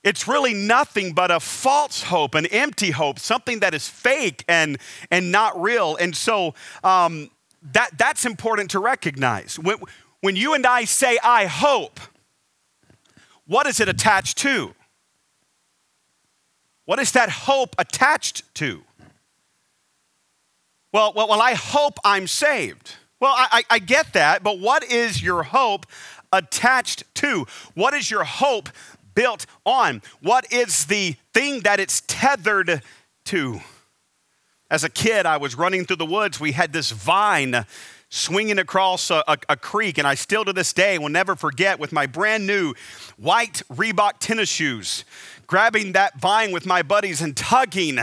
it's 0.04 0.28
really 0.28 0.54
nothing 0.54 1.14
but 1.14 1.32
a 1.32 1.40
false 1.40 2.04
hope, 2.04 2.36
an 2.36 2.46
empty 2.48 2.92
hope, 2.92 3.20
something 3.20 3.60
that 3.60 3.74
is 3.74 3.88
fake 3.88 4.44
and, 4.48 4.78
and 5.10 5.32
not 5.32 5.60
real. 5.62 5.96
And 5.96 6.16
so 6.16 6.54
um, 6.84 7.30
that, 7.72 7.98
that's 7.98 8.26
important 8.26 8.72
to 8.72 8.80
recognize. 8.80 9.58
When, 9.58 9.78
when 10.20 10.36
you 10.36 10.54
and 10.54 10.66
I 10.66 10.84
say, 10.84 11.18
I 11.24 11.46
hope, 11.46 12.00
what 13.48 13.66
is 13.66 13.80
it 13.80 13.88
attached 13.88 14.38
to? 14.40 14.76
What 16.86 17.00
is 17.00 17.14
that 17.14 17.30
hope 17.30 17.76
attached 17.78 18.44
to? 18.56 18.84
Well, 20.92 21.14
well, 21.16 21.30
well 21.30 21.42
I 21.42 21.54
hope 21.54 21.98
I'm 22.04 22.28
saved. 22.28 22.96
Well, 23.22 23.34
I, 23.36 23.48
I, 23.52 23.64
I 23.76 23.80
get 23.80 24.12
that, 24.14 24.44
but 24.44 24.60
what 24.60 24.84
is 24.84 25.24
your 25.24 25.44
hope 25.44 25.86
attached 26.34 27.04
to? 27.16 27.46
What 27.74 27.94
is 27.94 28.12
your 28.12 28.26
hope 28.26 28.70
built 29.16 29.46
on? 29.66 30.02
What 30.22 30.52
is 30.52 30.86
the 30.86 31.16
thing 31.34 31.62
that 31.62 31.80
it's 31.80 32.02
tethered 32.08 32.82
to? 33.26 33.62
As 34.70 34.84
a 34.84 34.90
kid, 34.90 35.26
I 35.26 35.38
was 35.38 35.56
running 35.56 35.86
through 35.86 35.98
the 35.98 36.06
woods. 36.06 36.40
We 36.40 36.54
had 36.54 36.74
this 36.74 36.92
vine 36.92 37.66
swinging 38.10 38.60
across 38.60 39.10
a, 39.10 39.24
a, 39.28 39.38
a, 39.50 39.58
creek, 39.58 39.98
and 39.98 40.08
I 40.08 40.14
still 40.14 40.46
to 40.46 40.54
this 40.54 40.72
day 40.72 41.00
will 41.00 41.10
never 41.10 41.36
forget 41.36 41.80
with 41.80 41.92
my 41.92 42.06
brand 42.06 42.46
new 42.46 42.76
white 43.18 43.64
Reebok 43.72 44.14
tennis 44.20 44.50
shoes, 44.50 45.04
grabbing 45.48 45.94
that 45.94 46.20
vine 46.20 46.52
with 46.52 46.66
my 46.66 46.84
buddies 46.84 47.22
and 47.22 47.36
tugging 47.36 47.98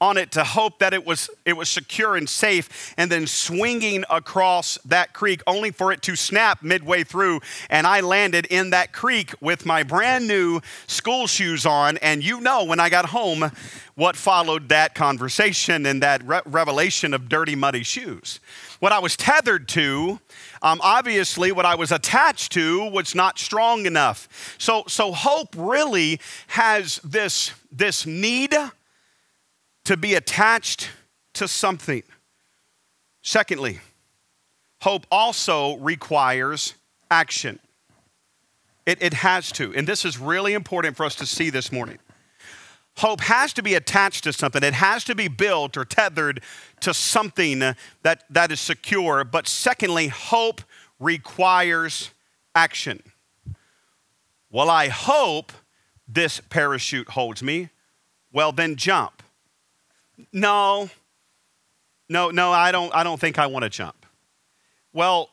on 0.00 0.16
it 0.16 0.32
to 0.32 0.44
hope 0.44 0.78
that 0.78 0.94
it 0.94 1.06
was, 1.06 1.30
it 1.44 1.54
was 1.54 1.68
secure 1.68 2.16
and 2.16 2.28
safe, 2.28 2.94
and 2.96 3.10
then 3.10 3.26
swinging 3.26 4.04
across 4.10 4.78
that 4.84 5.12
creek 5.12 5.42
only 5.46 5.70
for 5.70 5.92
it 5.92 6.02
to 6.02 6.16
snap 6.16 6.62
midway 6.62 7.04
through. 7.04 7.40
And 7.70 7.86
I 7.86 8.00
landed 8.00 8.46
in 8.46 8.70
that 8.70 8.92
creek 8.92 9.34
with 9.40 9.66
my 9.66 9.82
brand 9.82 10.28
new 10.28 10.60
school 10.86 11.26
shoes 11.26 11.66
on. 11.66 11.96
And 11.98 12.24
you 12.24 12.40
know, 12.40 12.64
when 12.64 12.80
I 12.80 12.88
got 12.88 13.06
home, 13.06 13.50
what 13.94 14.14
followed 14.14 14.68
that 14.68 14.94
conversation 14.94 15.84
and 15.84 16.02
that 16.02 16.24
re- 16.24 16.40
revelation 16.46 17.12
of 17.12 17.28
dirty, 17.28 17.56
muddy 17.56 17.82
shoes. 17.82 18.38
What 18.78 18.92
I 18.92 19.00
was 19.00 19.16
tethered 19.16 19.66
to, 19.70 20.20
um, 20.62 20.80
obviously, 20.84 21.50
what 21.50 21.66
I 21.66 21.74
was 21.74 21.90
attached 21.90 22.52
to 22.52 22.88
was 22.90 23.16
not 23.16 23.40
strong 23.40 23.86
enough. 23.86 24.56
So, 24.58 24.84
so 24.86 25.10
hope 25.10 25.52
really 25.56 26.20
has 26.46 27.00
this, 27.02 27.52
this 27.72 28.06
need 28.06 28.54
to 29.88 29.96
be 29.96 30.16
attached 30.16 30.90
to 31.32 31.48
something. 31.48 32.02
Secondly, 33.22 33.80
hope 34.82 35.06
also 35.10 35.78
requires 35.78 36.74
action. 37.10 37.58
It, 38.84 39.00
it 39.00 39.14
has 39.14 39.50
to. 39.52 39.74
And 39.74 39.88
this 39.88 40.04
is 40.04 40.18
really 40.18 40.52
important 40.52 40.94
for 40.94 41.06
us 41.06 41.14
to 41.14 41.24
see 41.24 41.48
this 41.48 41.72
morning. 41.72 41.96
Hope 42.98 43.22
has 43.22 43.54
to 43.54 43.62
be 43.62 43.76
attached 43.76 44.24
to 44.24 44.32
something. 44.34 44.62
It 44.62 44.74
has 44.74 45.04
to 45.04 45.14
be 45.14 45.26
built 45.26 45.74
or 45.74 45.86
tethered 45.86 46.42
to 46.80 46.92
something 46.92 47.60
that, 47.60 48.24
that 48.28 48.52
is 48.52 48.60
secure. 48.60 49.24
But 49.24 49.48
secondly, 49.48 50.08
hope 50.08 50.60
requires 51.00 52.10
action. 52.54 53.02
Well, 54.50 54.68
I 54.68 54.88
hope 54.88 55.50
this 56.06 56.42
parachute 56.50 57.08
holds 57.08 57.42
me. 57.42 57.70
Well, 58.30 58.52
then 58.52 58.76
jump. 58.76 59.17
No, 60.32 60.90
no, 62.08 62.30
no, 62.30 62.52
I 62.52 62.72
don't, 62.72 62.94
I 62.94 63.04
don't 63.04 63.20
think 63.20 63.38
I 63.38 63.46
want 63.46 63.64
to 63.64 63.68
jump. 63.68 64.06
Well, 64.92 65.30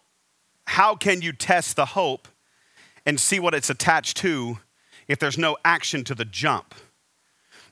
how 0.66 0.96
can 0.96 1.22
you 1.22 1.32
test 1.32 1.76
the 1.76 1.86
hope 1.86 2.28
and 3.06 3.20
see 3.20 3.40
what 3.40 3.54
it's 3.54 3.70
attached 3.70 4.18
to 4.18 4.60
if 5.08 5.20
there's 5.20 5.38
no 5.38 5.58
action 5.64 6.04
to 6.06 6.16
the 6.16 6.26
jump? 6.26 6.76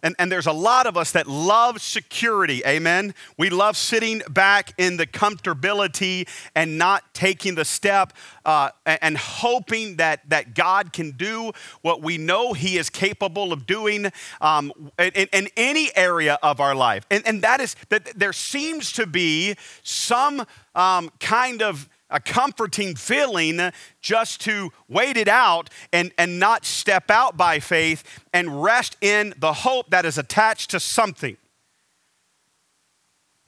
And, 0.03 0.15
and 0.19 0.31
there's 0.31 0.47
a 0.47 0.53
lot 0.53 0.85
of 0.85 0.97
us 0.97 1.11
that 1.13 1.27
love 1.27 1.81
security, 1.81 2.61
amen? 2.67 3.15
We 3.37 3.49
love 3.49 3.77
sitting 3.77 4.21
back 4.29 4.73
in 4.77 4.97
the 4.97 5.07
comfortability 5.07 6.27
and 6.53 6.77
not 6.77 7.13
taking 7.13 7.55
the 7.55 7.63
step 7.63 8.13
uh, 8.45 8.69
and, 8.85 8.99
and 9.01 9.17
hoping 9.17 9.95
that, 9.95 10.29
that 10.29 10.53
God 10.53 10.91
can 10.91 11.11
do 11.11 11.53
what 11.81 12.01
we 12.01 12.17
know 12.17 12.51
He 12.51 12.77
is 12.77 12.89
capable 12.89 13.53
of 13.53 13.65
doing 13.65 14.11
um, 14.41 14.73
in, 14.99 15.27
in, 15.31 15.47
any 15.55 15.95
area 15.95 16.37
of 16.43 16.59
our 16.59 16.75
life. 16.75 17.05
And, 17.09 17.25
and 17.25 17.41
that 17.43 17.61
is 17.61 17.75
that 17.89 18.05
there 18.17 18.33
seems 18.33 18.91
to 18.93 19.05
be 19.05 19.55
some 19.83 20.45
um, 20.75 21.11
kind 21.19 21.61
of 21.61 21.87
a 22.13 22.19
comforting 22.19 22.95
feeling 22.95 23.59
just 23.99 24.39
to 24.41 24.71
wait 24.87 25.17
it 25.17 25.27
out 25.27 25.69
and, 25.91 26.13
and 26.17 26.39
not 26.39 26.63
step 26.63 27.09
out 27.09 27.35
by 27.35 27.59
faith 27.59 28.21
and 28.31 28.63
rest 28.63 28.95
in 29.01 29.33
the 29.39 29.51
hope 29.51 29.89
that 29.89 30.05
is 30.05 30.17
attached 30.17 30.69
to 30.69 30.79
something. 30.79 31.35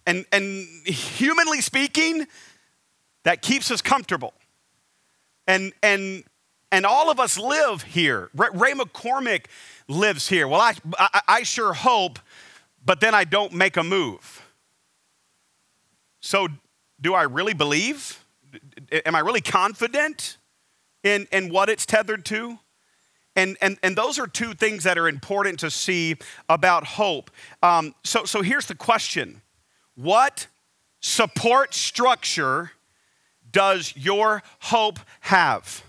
And, 0.08 0.26
and 0.32 0.68
humanly 0.86 1.62
speaking, 1.62 2.26
that 3.24 3.42
keeps 3.42 3.70
us 3.72 3.82
comfortable. 3.82 4.34
And, 5.48 5.72
and, 5.84 6.24
and 6.72 6.86
all 6.86 7.12
of 7.12 7.20
us 7.20 7.38
live 7.38 7.84
here. 7.84 8.30
Ray 8.34 8.74
McCormick 8.74 9.46
lives 9.88 10.28
here. 10.28 10.48
Well, 10.48 10.62
I, 10.62 10.74
I, 10.98 11.22
I 11.28 11.44
sure 11.44 11.74
hope, 11.74 12.18
but 12.84 13.00
then 13.00 13.14
I 13.14 13.26
don't 13.26 13.54
make 13.54 13.78
a 13.78 13.84
move. 13.84 14.42
So, 16.20 16.48
do 17.00 17.14
I 17.14 17.24
really 17.24 17.54
believe? 17.54 18.25
Am 19.06 19.16
I 19.16 19.20
really 19.20 19.42
confident 19.42 20.38
in, 21.04 21.28
in 21.32 21.50
what 21.50 21.70
it's 21.70 21.86
tethered 21.86 22.26
to? 22.26 22.60
And, 23.36 23.58
and, 23.62 23.78
and 23.84 23.98
those 23.98 24.18
are 24.18 24.28
two 24.28 24.54
things 24.54 24.84
that 24.84 24.98
are 24.98 25.08
important 25.08 25.60
to 25.60 25.70
see 25.70 26.16
about 26.48 26.86
hope. 26.86 27.32
Um, 27.62 27.94
so, 28.04 28.24
so 28.24 28.42
here's 28.42 28.66
the 28.66 28.76
question 28.76 29.42
What 29.96 30.48
support 31.02 31.74
structure 31.74 32.72
does 33.52 33.94
your 33.96 34.42
hope 34.60 35.00
have? 35.22 35.84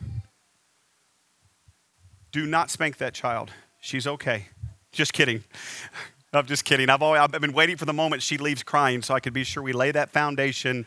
Do 2.32 2.46
not 2.46 2.70
spank 2.70 2.99
that 2.99 3.14
child. 3.14 3.50
She's 3.80 4.06
okay. 4.06 4.49
Just 4.92 5.12
kidding. 5.12 5.44
I'm 6.32 6.46
just 6.46 6.64
kidding. 6.64 6.90
I've, 6.90 7.02
always, 7.02 7.20
I've 7.20 7.30
been 7.30 7.52
waiting 7.52 7.76
for 7.76 7.87
the 7.87 7.92
moment 7.94 8.20
she 8.20 8.37
leaves 8.37 8.62
crying 8.62 9.00
so 9.00 9.14
I 9.14 9.20
could 9.20 9.32
be 9.32 9.44
sure 9.44 9.62
we 9.62 9.73
lay 9.73 9.90
that 9.92 10.11
foundation 10.11 10.87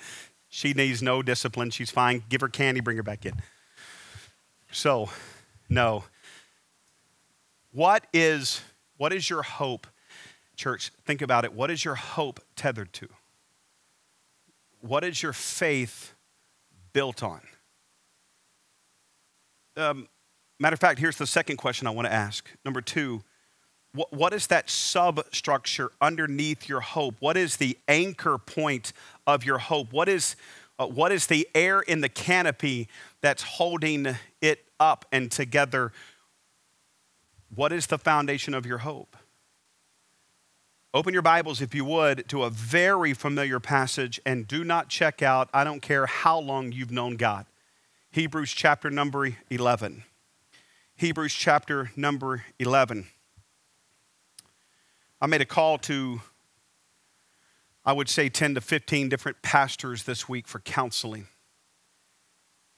she 0.50 0.74
needs 0.74 1.02
no 1.02 1.22
discipline. 1.22 1.70
She's 1.70 1.92
fine. 1.92 2.24
Give 2.28 2.42
her 2.42 2.50
candy, 2.50 2.82
bring 2.82 2.98
her 2.98 3.04
back 3.04 3.26
in. 3.26 3.34
So, 4.72 5.10
no. 5.70 6.04
What 7.72 8.08
is 8.14 8.62
what 8.98 9.14
is 9.14 9.30
your 9.30 9.44
hope? 9.44 9.88
Church, 10.56 10.92
think 11.06 11.22
about 11.22 11.46
it. 11.46 11.54
What 11.54 11.72
is 11.72 11.86
your 11.86 11.96
hope 11.96 12.42
tethered 12.58 12.92
to? 12.94 13.08
What 14.82 15.06
is 15.06 15.24
your 15.24 15.32
faith 15.32 16.14
built 16.92 17.24
on? 17.24 17.42
Um, 19.78 20.10
matter 20.60 20.74
of 20.74 20.80
fact, 20.80 21.00
here's 21.00 21.18
the 21.18 21.28
second 21.28 21.58
question 21.58 21.88
I 21.88 21.92
want 21.92 22.08
to 22.08 22.14
ask. 22.14 22.50
Number 22.66 22.82
two, 22.82 23.24
what, 23.94 24.14
what 24.14 24.34
is 24.34 24.48
that 24.48 24.70
substructure 24.70 25.92
underneath 26.00 26.70
your 26.70 26.80
hope? 26.80 27.16
What 27.20 27.38
is 27.38 27.58
the 27.58 27.78
anchor 27.88 28.38
point 28.38 28.94
of 29.26 29.44
your 29.44 29.58
hope? 29.58 29.92
What 29.92 30.08
is, 30.08 30.36
uh, 30.78 30.88
what 30.88 31.12
is 31.12 31.28
the 31.28 31.48
air 31.56 31.82
in 31.82 32.02
the 32.02 32.10
canopy 32.10 32.88
that's 33.22 33.42
holding 33.42 34.16
it 34.42 34.66
up 34.80 35.06
and 35.12 35.32
together? 35.32 35.92
What 37.54 37.72
is 37.72 37.88
the 37.88 37.98
foundation 37.98 38.54
of 38.54 38.66
your 38.66 38.80
hope? 38.80 39.18
Open 40.92 41.14
your 41.14 41.22
Bibles, 41.22 41.62
if 41.62 41.76
you 41.76 41.86
would, 41.86 42.28
to 42.30 42.44
a 42.44 42.50
very 42.50 43.14
familiar 43.14 43.60
passage 43.60 44.20
and 44.26 44.48
do 44.48 44.64
not 44.64 44.90
check 44.90 45.22
out, 45.22 45.48
I 45.54 45.64
don't 45.64 45.82
care 45.82 46.08
how 46.08 46.40
long 46.40 46.72
you've 46.72 46.92
known 46.92 47.16
God. 47.16 47.46
Hebrews 48.12 48.52
chapter 48.52 48.90
number 48.90 49.36
11. 49.52 50.04
Hebrews 50.96 51.34
chapter 51.34 51.92
number 51.96 52.44
11. 52.58 53.08
I 55.22 55.28
made 55.28 55.42
a 55.42 55.46
call 55.46 55.78
to, 55.80 56.22
I 57.84 57.92
would 57.92 58.08
say, 58.08 58.30
10 58.30 58.56
to 58.56 58.62
15 58.62 59.10
different 59.10 59.42
pastors 59.42 60.04
this 60.04 60.30
week 60.30 60.48
for 60.48 60.60
counseling 60.60 61.28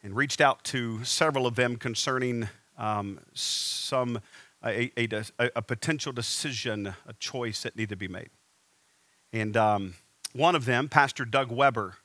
and 0.02 0.16
reached 0.16 0.42
out 0.42 0.64
to 0.64 1.04
several 1.04 1.46
of 1.46 1.54
them 1.54 1.76
concerning 1.76 2.50
um, 2.80 3.20
some, 3.36 4.22
a, 4.66 4.92
a, 4.98 5.24
a, 5.56 5.62
potential 5.62 6.12
decision, 6.12 6.96
a 7.08 7.14
choice 7.20 7.62
that 7.62 7.76
needed 7.76 7.90
to 7.90 7.96
be 7.96 8.08
made. 8.08 8.32
And 9.32 9.56
um, 9.56 9.94
one 10.34 10.56
of 10.56 10.66
them, 10.66 10.90
Pastor 10.90 11.26
Doug 11.26 11.52
Weber 11.52 11.98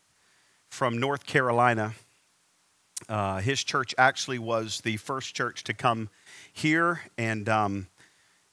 from 0.68 0.98
North 0.98 1.24
Carolina, 1.24 1.94
uh, 3.08 3.38
his 3.38 3.64
church 3.64 3.94
actually 3.96 4.38
was 4.38 4.82
the 4.82 4.98
first 4.98 5.34
church 5.34 5.64
to 5.64 5.72
come 5.72 6.10
here 6.52 7.00
and 7.16 7.48
um, 7.48 7.86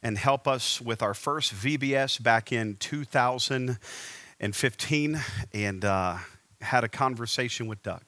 and 0.04 0.18
help 0.18 0.48
us 0.48 0.80
with 0.82 1.02
our 1.02 1.14
first 1.14 1.54
VBS 1.54 2.22
back 2.22 2.52
in 2.52 2.76
2015 2.76 5.22
and 5.54 5.86
uh, 5.86 6.18
had 6.62 6.84
a 6.84 6.90
conversation 6.90 7.68
with 7.68 7.82
Doug. 7.82 8.04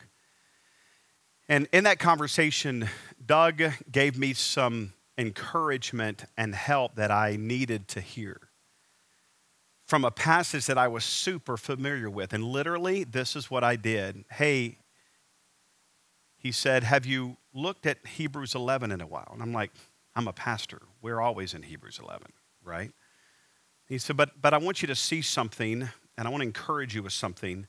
And 1.47 1.69
in 1.71 1.85
that 1.85 1.99
conversation, 1.99 2.89
Doug 3.25 3.61
gave 3.89 4.17
me 4.17 4.33
some 4.33 4.91
encouragement 5.17 6.25
and 6.37 6.53
help 6.53 6.95
that 6.95 7.11
I 7.11 7.37
needed 7.39 7.87
to 7.89 8.01
hear 8.01 8.49
from 9.87 10.03
a 10.03 10.11
passage 10.11 10.65
that 10.65 10.77
I 10.77 10.89
was 10.89 11.05
super 11.05 11.55
familiar 11.57 12.09
with. 12.09 12.33
And 12.33 12.43
literally, 12.43 13.03
this 13.03 13.35
is 13.35 13.51
what 13.51 13.63
I 13.63 13.75
did. 13.75 14.25
Hey, 14.31 14.79
he 16.37 16.51
said, 16.51 16.83
Have 16.83 17.05
you 17.05 17.37
looked 17.53 17.85
at 17.85 18.05
Hebrews 18.05 18.55
11 18.55 18.91
in 18.91 18.99
a 18.99 19.07
while? 19.07 19.29
And 19.31 19.41
I'm 19.41 19.53
like, 19.53 19.71
I'm 20.15 20.27
a 20.27 20.33
pastor. 20.33 20.81
We're 21.01 21.19
always 21.19 21.53
in 21.53 21.63
Hebrews 21.63 21.99
11, 22.01 22.27
right? 22.63 22.91
He 23.87 23.97
said, 23.97 24.15
but, 24.15 24.41
but 24.41 24.53
I 24.53 24.57
want 24.57 24.81
you 24.81 24.87
to 24.87 24.95
see 24.95 25.21
something, 25.21 25.89
and 26.17 26.27
I 26.27 26.29
want 26.29 26.41
to 26.41 26.47
encourage 26.47 26.95
you 26.95 27.03
with 27.03 27.13
something. 27.13 27.67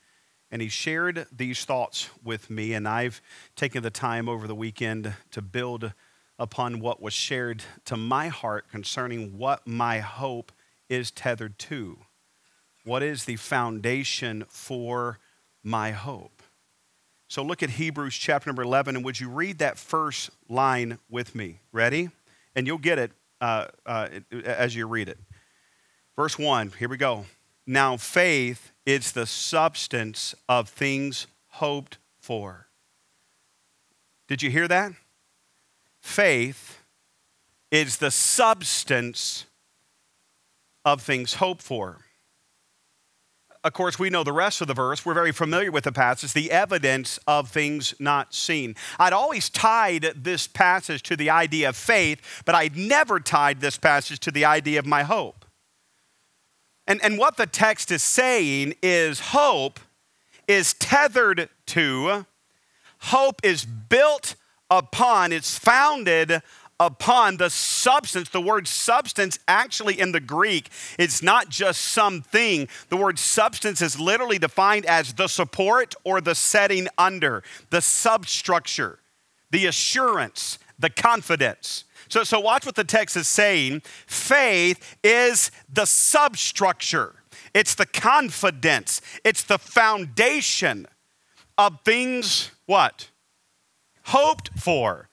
And 0.51 0.63
he 0.63 0.69
shared 0.69 1.27
these 1.33 1.65
thoughts 1.65 2.09
with 2.23 2.49
me, 2.49 2.73
and 2.73 2.87
I've 2.87 3.21
taken 3.57 3.83
the 3.83 3.91
time 3.91 4.29
over 4.29 4.47
the 4.47 4.55
weekend 4.55 5.13
to 5.33 5.43
build 5.43 5.93
upon 6.39 6.81
what 6.81 7.03
was 7.03 7.15
shared 7.15 7.65
to 7.87 7.97
my 7.97 8.29
heart 8.29 8.71
concerning 8.71 9.37
what 9.39 9.67
my 9.67 9.99
hope 9.99 10.53
is 10.89 11.11
tethered 11.11 11.59
to. 11.59 11.99
What 12.85 13.03
is 13.03 13.25
the 13.25 13.37
foundation 13.37 14.45
for 14.49 15.19
my 15.65 15.91
hope? 15.91 16.43
So 17.29 17.43
look 17.43 17.65
at 17.65 17.71
Hebrews 17.71 18.15
chapter 18.15 18.49
number 18.49 18.63
11, 18.63 18.95
and 18.95 19.05
would 19.05 19.19
you 19.19 19.29
read 19.29 19.59
that 19.59 19.79
first 19.79 20.31
line 20.49 20.99
with 21.11 21.35
me? 21.35 21.59
Ready? 21.73 22.11
And 22.57 22.67
you'll 22.67 22.79
get 22.79 22.99
it 22.99 23.13
uh, 23.41 23.67
uh, 23.85 24.09
as 24.45 24.75
you 24.75 24.89
read 24.89 25.09
it. 25.09 25.19
Verse 26.17 26.39
1, 26.39 26.73
here 26.79 26.89
we 26.89 26.97
go. 26.97 27.27
Now, 27.67 27.97
faith 27.99 28.73
is 28.87 29.13
the 29.13 29.27
substance 29.27 30.35
of 30.49 30.69
things 30.69 31.27
hoped 31.49 31.99
for. 32.19 32.69
Did 34.27 34.43
you 34.43 34.51
hear 34.51 34.67
that? 34.67 34.93
Faith 36.01 36.83
is 37.71 37.99
the 37.99 38.11
substance 38.11 39.45
of 40.85 41.03
things 41.03 41.35
hoped 41.35 41.63
for. 41.63 42.06
Of 43.67 43.73
course, 43.73 43.99
we 43.99 44.11
know 44.11 44.23
the 44.23 44.33
rest 44.33 44.61
of 44.61 44.69
the 44.69 44.75
verse. 44.75 45.05
We're 45.05 45.13
very 45.13 45.33
familiar 45.33 45.73
with 45.73 45.83
the 45.83 45.91
passage, 45.91 46.33
the 46.33 46.53
evidence 46.53 47.19
of 47.27 47.49
things 47.49 47.97
not 47.99 48.33
seen. 48.33 48.77
I'd 48.97 49.13
always 49.13 49.51
tied 49.51 50.13
this 50.15 50.47
passage 50.47 51.03
to 51.03 51.17
the 51.17 51.31
idea 51.31 51.71
of 51.71 51.77
faith, 51.77 52.43
but 52.45 52.55
I'd 52.55 52.77
never 52.77 53.19
tied 53.19 53.61
this 53.61 53.77
passage 53.77 54.21
to 54.21 54.31
the 54.31 54.45
idea 54.45 54.79
of 54.79 54.87
my 54.87 55.03
hope. 55.03 55.45
And, 56.87 57.03
and 57.03 57.19
what 57.19 57.39
the 57.39 57.47
text 57.47 57.91
is 57.91 58.05
saying 58.05 58.75
is 58.85 59.19
hope 59.19 59.81
is 60.47 60.73
tethered 60.75 61.49
to, 61.67 62.25
hope 62.99 63.41
is 63.43 63.65
built 63.65 64.37
upon, 64.71 65.33
it's 65.33 65.59
founded 65.59 66.41
upon 66.79 67.39
the 67.39 67.51
substance. 67.51 68.29
The 68.29 68.41
word 68.41 68.69
substance, 68.69 69.39
actually, 69.49 69.99
in 69.99 70.13
the 70.13 70.21
Greek, 70.21 70.71
it's 70.99 71.23
not 71.23 71.49
just 71.49 71.81
something. 71.81 72.69
The 72.89 72.97
word 72.97 73.19
substance 73.19 73.81
is 73.81 73.99
literally 73.99 74.39
defined 74.39 74.87
as 74.87 75.15
the 75.15 75.29
support 75.29 75.95
or 76.05 76.21
the 76.21 76.35
setting 76.35 76.89
under, 76.99 77.43
the 77.71 77.81
substructure, 77.81 78.99
the 79.51 79.67
assurance, 79.67 80.59
the 80.79 80.91
confidence. 80.91 81.85
So, 82.09 82.23
so 82.25 82.39
watch 82.39 82.67
what 82.67 82.77
the 82.77 82.85
text 82.85 83.17
is 83.17 83.27
saying. 83.27 83.83
Faith 84.07 84.97
is 85.03 85.51
the 85.73 85.87
substructure, 85.87 87.15
it's 87.55 87.75
the 87.75 87.87
confidence, 87.87 89.01
it's 89.25 89.43
the 89.43 89.59
foundation 89.59 90.87
of 91.59 91.81
things 91.85 92.51
what? 92.67 93.11
Hoped 94.05 94.51
for 94.59 95.09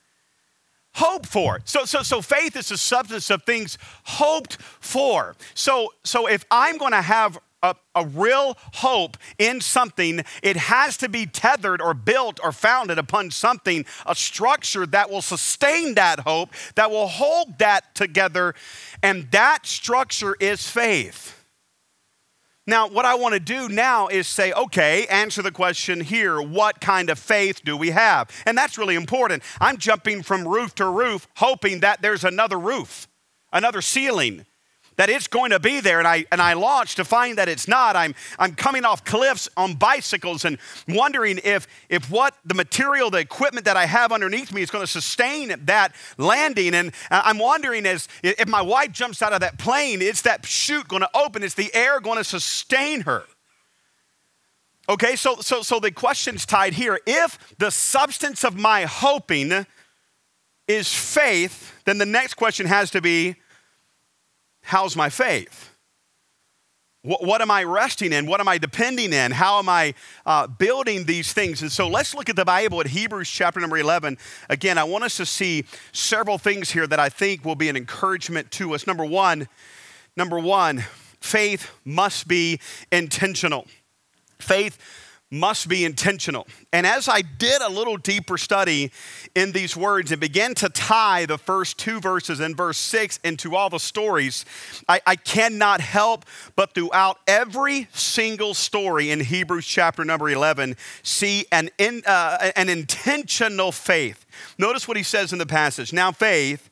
hope 0.94 1.26
for. 1.26 1.60
So, 1.64 1.84
so, 1.84 2.02
so 2.02 2.22
faith 2.22 2.56
is 2.56 2.68
the 2.68 2.78
substance 2.78 3.30
of 3.30 3.44
things 3.44 3.78
hoped 4.04 4.60
for. 4.60 5.36
So, 5.54 5.92
so 6.04 6.26
if 6.26 6.44
I'm 6.50 6.78
going 6.78 6.92
to 6.92 7.02
have 7.02 7.38
a, 7.62 7.74
a, 7.94 8.06
real 8.06 8.58
hope 8.74 9.16
in 9.38 9.60
something, 9.60 10.22
it 10.42 10.56
has 10.56 10.96
to 10.98 11.08
be 11.08 11.24
tethered 11.24 11.80
or 11.80 11.94
built 11.94 12.38
or 12.42 12.52
founded 12.52 12.98
upon 12.98 13.30
something, 13.30 13.86
a 14.06 14.14
structure 14.14 14.84
that 14.86 15.10
will 15.10 15.22
sustain 15.22 15.94
that 15.94 16.20
hope, 16.20 16.50
that 16.74 16.90
will 16.90 17.08
hold 17.08 17.58
that 17.58 17.94
together. 17.94 18.54
And 19.02 19.30
that 19.30 19.66
structure 19.66 20.36
is 20.38 20.68
faith. 20.68 21.33
Now, 22.66 22.88
what 22.88 23.04
I 23.04 23.14
want 23.14 23.34
to 23.34 23.40
do 23.40 23.68
now 23.68 24.08
is 24.08 24.26
say, 24.26 24.52
okay, 24.52 25.06
answer 25.08 25.42
the 25.42 25.52
question 25.52 26.00
here 26.00 26.40
what 26.40 26.80
kind 26.80 27.10
of 27.10 27.18
faith 27.18 27.62
do 27.62 27.76
we 27.76 27.90
have? 27.90 28.30
And 28.46 28.56
that's 28.56 28.78
really 28.78 28.94
important. 28.94 29.42
I'm 29.60 29.76
jumping 29.76 30.22
from 30.22 30.48
roof 30.48 30.74
to 30.76 30.88
roof, 30.88 31.28
hoping 31.36 31.80
that 31.80 32.00
there's 32.00 32.24
another 32.24 32.58
roof, 32.58 33.06
another 33.52 33.82
ceiling, 33.82 34.46
that 34.96 35.08
it's 35.08 35.26
going 35.26 35.50
to 35.50 35.60
be 35.60 35.80
there 35.80 35.98
and 35.98 36.06
I 36.06 36.24
and 36.30 36.40
I 36.40 36.54
launch 36.54 36.94
to 36.96 37.04
find 37.04 37.38
that 37.38 37.48
it's 37.48 37.66
not. 37.66 37.96
I'm 37.96 38.14
I'm 38.38 38.54
coming 38.54 38.84
off 38.84 39.04
cliffs 39.04 39.48
on 39.56 39.74
bicycles 39.74 40.44
and 40.44 40.58
wondering 40.88 41.40
if 41.44 41.66
if 41.88 42.10
what 42.10 42.34
the 42.44 42.54
material, 42.54 43.10
the 43.10 43.18
equipment 43.18 43.64
that 43.66 43.76
I 43.76 43.86
have 43.86 44.12
underneath 44.12 44.52
me 44.52 44.62
is 44.62 44.70
going 44.70 44.82
to 44.84 44.90
sustain 44.90 45.54
that 45.66 45.94
landing. 46.18 46.74
And 46.74 46.92
I'm 47.10 47.38
wondering 47.38 47.86
as 47.86 48.08
if 48.22 48.48
my 48.48 48.62
wife 48.62 48.92
jumps 48.92 49.22
out 49.22 49.32
of 49.32 49.40
that 49.40 49.58
plane, 49.58 50.02
is 50.02 50.22
that 50.22 50.46
chute 50.46 50.88
going 50.88 51.02
to 51.02 51.10
open? 51.14 51.42
Is 51.42 51.54
the 51.54 51.74
air 51.74 52.00
going 52.00 52.18
to 52.18 52.24
sustain 52.24 53.02
her? 53.02 53.24
Okay, 54.88 55.16
so 55.16 55.36
so 55.40 55.62
so 55.62 55.80
the 55.80 55.90
question's 55.90 56.44
tied 56.44 56.74
here. 56.74 57.00
If 57.06 57.38
the 57.58 57.70
substance 57.70 58.44
of 58.44 58.56
my 58.56 58.82
hoping 58.82 59.66
is 60.68 60.92
faith, 60.92 61.72
then 61.84 61.98
the 61.98 62.06
next 62.06 62.34
question 62.34 62.66
has 62.66 62.90
to 62.90 63.00
be 63.00 63.36
how's 64.64 64.96
my 64.96 65.08
faith? 65.08 65.70
What, 67.02 67.22
what, 67.22 67.42
am 67.42 67.50
I 67.50 67.64
resting 67.64 68.14
in? 68.14 68.26
What 68.26 68.40
am 68.40 68.48
I 68.48 68.56
depending 68.56 69.12
in? 69.12 69.30
How 69.30 69.58
am 69.58 69.68
I 69.68 69.92
uh, 70.24 70.46
building 70.46 71.04
these 71.04 71.34
things? 71.34 71.60
And 71.60 71.70
so 71.70 71.86
let's 71.86 72.14
look 72.14 72.30
at 72.30 72.36
the 72.36 72.46
Bible 72.46 72.80
at 72.80 72.86
Hebrews 72.86 73.28
chapter 73.28 73.60
number 73.60 73.76
11. 73.76 74.16
Again, 74.48 74.78
I 74.78 74.84
want 74.84 75.04
us 75.04 75.18
to 75.18 75.26
see 75.26 75.66
several 75.92 76.38
things 76.38 76.70
here 76.70 76.86
that 76.86 76.98
I 76.98 77.10
think 77.10 77.44
will 77.44 77.56
be 77.56 77.68
an 77.68 77.76
encouragement 77.76 78.50
to 78.52 78.74
us. 78.74 78.86
Number 78.86 79.04
one, 79.04 79.48
number 80.16 80.38
one, 80.38 80.84
faith 81.20 81.70
must 81.84 82.26
be 82.26 82.58
intentional. 82.90 83.66
Faith 84.38 84.78
must 85.34 85.68
be 85.68 85.84
intentional. 85.84 86.46
And 86.72 86.86
as 86.86 87.08
I 87.08 87.22
did 87.22 87.60
a 87.60 87.68
little 87.68 87.96
deeper 87.96 88.38
study 88.38 88.90
in 89.34 89.52
these 89.52 89.76
words 89.76 90.12
and 90.12 90.20
began 90.20 90.54
to 90.56 90.68
tie 90.68 91.26
the 91.26 91.38
first 91.38 91.78
two 91.78 92.00
verses 92.00 92.40
in 92.40 92.54
verse 92.54 92.78
six 92.78 93.18
into 93.24 93.56
all 93.56 93.70
the 93.70 93.78
stories, 93.78 94.44
I, 94.88 95.00
I 95.06 95.16
cannot 95.16 95.80
help 95.80 96.24
but 96.56 96.74
throughout 96.74 97.18
every 97.26 97.88
single 97.92 98.54
story 98.54 99.10
in 99.10 99.20
Hebrews 99.20 99.66
chapter 99.66 100.04
number 100.04 100.30
11 100.30 100.76
see 101.02 101.46
an, 101.52 101.70
in, 101.78 102.02
uh, 102.06 102.50
an 102.56 102.68
intentional 102.68 103.72
faith. 103.72 104.24
Notice 104.58 104.88
what 104.88 104.96
he 104.96 105.02
says 105.02 105.32
in 105.32 105.38
the 105.38 105.46
passage. 105.46 105.92
Now, 105.92 106.12
faith 106.12 106.70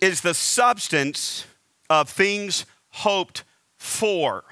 is 0.00 0.20
the 0.20 0.34
substance 0.34 1.46
of 1.88 2.08
things 2.08 2.66
hoped 2.90 3.44
for. 3.78 4.44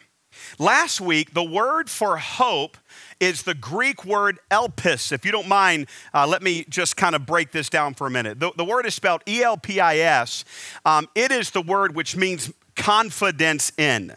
Last 0.59 1.01
week, 1.01 1.35
the 1.35 1.44
word 1.44 1.90
for 1.90 2.16
hope 2.16 2.77
is 3.20 3.42
the 3.42 3.55
Greek 3.55 4.05
word 4.05 4.38
elpis. 4.50 5.12
If 5.12 5.24
you 5.24 5.33
don't 5.33 5.48
mind, 5.48 5.87
uh, 6.12 6.27
let 6.27 6.42
me 6.42 6.64
just 6.68 6.96
kind 6.96 7.14
of 7.14 7.27
break 7.27 7.53
this 7.53 7.68
down 7.68 7.94
for 7.94 8.07
a 8.07 8.11
minute. 8.11 8.40
The, 8.40 8.53
the 8.57 8.64
word 8.64 8.87
is 8.87 8.94
spelled 8.94 9.22
E 9.29 9.42
L 9.42 9.57
P 9.57 9.81
I 9.81 9.98
S. 9.98 10.44
Um, 10.85 11.09
it 11.14 11.31
is 11.31 11.50
the 11.50 11.62
word 11.62 11.94
which 11.94 12.16
means 12.16 12.53
confidence 12.77 13.72
in. 13.79 14.14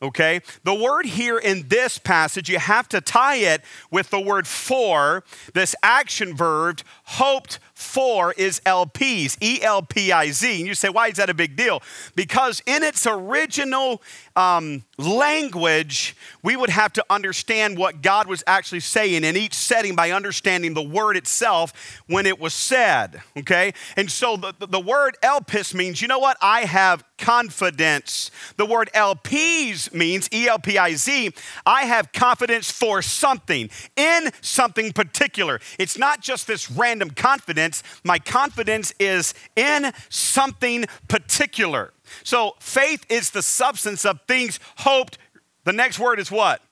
Okay? 0.00 0.42
The 0.62 0.74
word 0.74 1.06
here 1.06 1.38
in 1.38 1.66
this 1.68 1.98
passage, 1.98 2.48
you 2.48 2.58
have 2.58 2.88
to 2.90 3.00
tie 3.00 3.36
it 3.36 3.62
with 3.90 4.10
the 4.10 4.20
word 4.20 4.46
for, 4.46 5.24
this 5.54 5.74
action 5.82 6.36
verb, 6.36 6.82
hoped 7.04 7.58
for 7.74 8.32
is 8.32 8.60
elpiz, 8.60 9.36
E 9.40 9.60
L 9.62 9.82
P 9.82 10.12
I 10.12 10.30
Z. 10.30 10.58
And 10.58 10.66
you 10.66 10.74
say, 10.74 10.88
why 10.88 11.08
is 11.08 11.16
that 11.16 11.30
a 11.30 11.34
big 11.34 11.56
deal? 11.56 11.82
Because 12.14 12.62
in 12.66 12.82
its 12.82 13.06
original 13.06 14.02
um, 14.36 14.84
language, 14.98 16.16
we 16.42 16.54
would 16.56 16.70
have 16.70 16.92
to 16.92 17.04
understand 17.10 17.76
what 17.76 18.00
God 18.00 18.28
was 18.28 18.44
actually 18.46 18.80
saying 18.80 19.24
in 19.24 19.36
each 19.36 19.54
setting 19.54 19.96
by 19.96 20.12
understanding 20.12 20.74
the 20.74 20.82
word 20.82 21.16
itself 21.16 22.02
when 22.06 22.26
it 22.26 22.38
was 22.38 22.54
said, 22.54 23.20
okay? 23.36 23.72
And 23.96 24.10
so 24.10 24.36
the, 24.36 24.54
the 24.60 24.80
word 24.80 25.16
elpis 25.22 25.74
means, 25.74 26.00
you 26.00 26.08
know 26.08 26.20
what? 26.20 26.36
I 26.40 26.62
have 26.62 27.04
confidence. 27.18 28.30
The 28.56 28.64
word 28.64 28.88
elpiz 28.94 29.92
means, 29.92 30.28
E 30.32 30.48
L 30.48 30.58
P 30.58 30.78
I 30.78 30.94
Z, 30.94 31.32
I 31.66 31.82
have 31.84 32.12
confidence 32.12 32.70
for 32.70 33.02
something, 33.02 33.68
in 33.96 34.30
something 34.40 34.92
particular. 34.92 35.60
It's 35.78 35.98
not 35.98 36.20
just 36.20 36.46
this 36.46 36.70
random 36.70 37.10
confidence, 37.10 37.82
my 38.04 38.18
confidence 38.18 38.94
is 38.98 39.34
in 39.56 39.92
something 40.08 40.86
particular. 41.08 41.92
So 42.22 42.54
faith 42.60 43.04
is 43.10 43.30
the 43.30 43.42
substance 43.42 44.06
of 44.06 44.20
things 44.26 44.60
hoped. 44.78 45.18
The 45.64 45.72
next 45.72 45.98
word 45.98 46.18
is 46.18 46.30
what? 46.30 46.62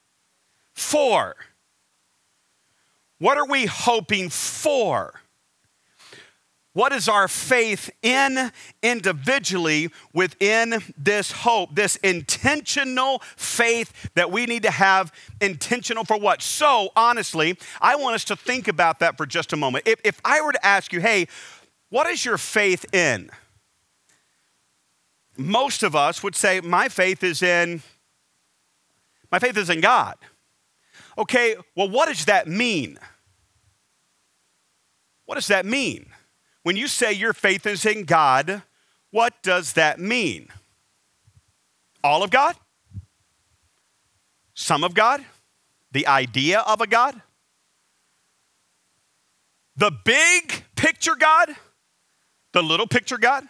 For. 0.74 1.36
What 3.18 3.36
are 3.38 3.46
we 3.46 3.66
hoping 3.66 4.30
for? 4.30 5.20
What 6.76 6.92
is 6.92 7.08
our 7.08 7.26
faith 7.26 7.88
in 8.02 8.52
individually 8.82 9.88
within 10.12 10.82
this 10.98 11.32
hope, 11.32 11.74
this 11.74 11.96
intentional 11.96 13.22
faith 13.34 14.10
that 14.14 14.30
we 14.30 14.44
need 14.44 14.64
to 14.64 14.70
have 14.70 15.10
intentional 15.40 16.04
for 16.04 16.18
what? 16.18 16.42
So, 16.42 16.90
honestly, 16.94 17.56
I 17.80 17.96
want 17.96 18.16
us 18.16 18.24
to 18.24 18.36
think 18.36 18.68
about 18.68 18.98
that 18.98 19.16
for 19.16 19.24
just 19.24 19.54
a 19.54 19.56
moment. 19.56 19.88
If, 19.88 20.02
if 20.04 20.20
I 20.22 20.42
were 20.42 20.52
to 20.52 20.66
ask 20.66 20.92
you, 20.92 21.00
hey, 21.00 21.28
what 21.88 22.06
is 22.08 22.26
your 22.26 22.36
faith 22.36 22.84
in? 22.94 23.30
most 25.38 25.82
of 25.82 25.94
us 25.94 26.22
would 26.22 26.34
say, 26.34 26.60
My 26.60 26.88
faith 26.88 27.22
is 27.22 27.42
in, 27.42 27.82
my 29.30 29.38
faith 29.38 29.56
is 29.56 29.70
in 29.70 29.80
God. 29.80 30.16
Okay, 31.18 31.56
well, 31.74 31.88
what 31.88 32.08
does 32.08 32.26
that 32.26 32.46
mean? 32.46 32.98
What 35.24 35.36
does 35.36 35.48
that 35.48 35.64
mean? 35.64 36.06
When 36.66 36.74
you 36.74 36.88
say 36.88 37.12
your 37.12 37.32
faith 37.32 37.64
is 37.64 37.86
in 37.86 38.06
God, 38.06 38.62
what 39.12 39.40
does 39.44 39.74
that 39.74 40.00
mean? 40.00 40.48
All 42.02 42.24
of 42.24 42.30
God? 42.30 42.56
Some 44.52 44.82
of 44.82 44.92
God? 44.92 45.24
The 45.92 46.08
idea 46.08 46.58
of 46.58 46.80
a 46.80 46.88
God? 46.88 47.22
The 49.76 49.92
big 50.04 50.64
picture 50.74 51.14
God? 51.14 51.54
The 52.52 52.64
little 52.64 52.88
picture 52.88 53.18
God? 53.18 53.46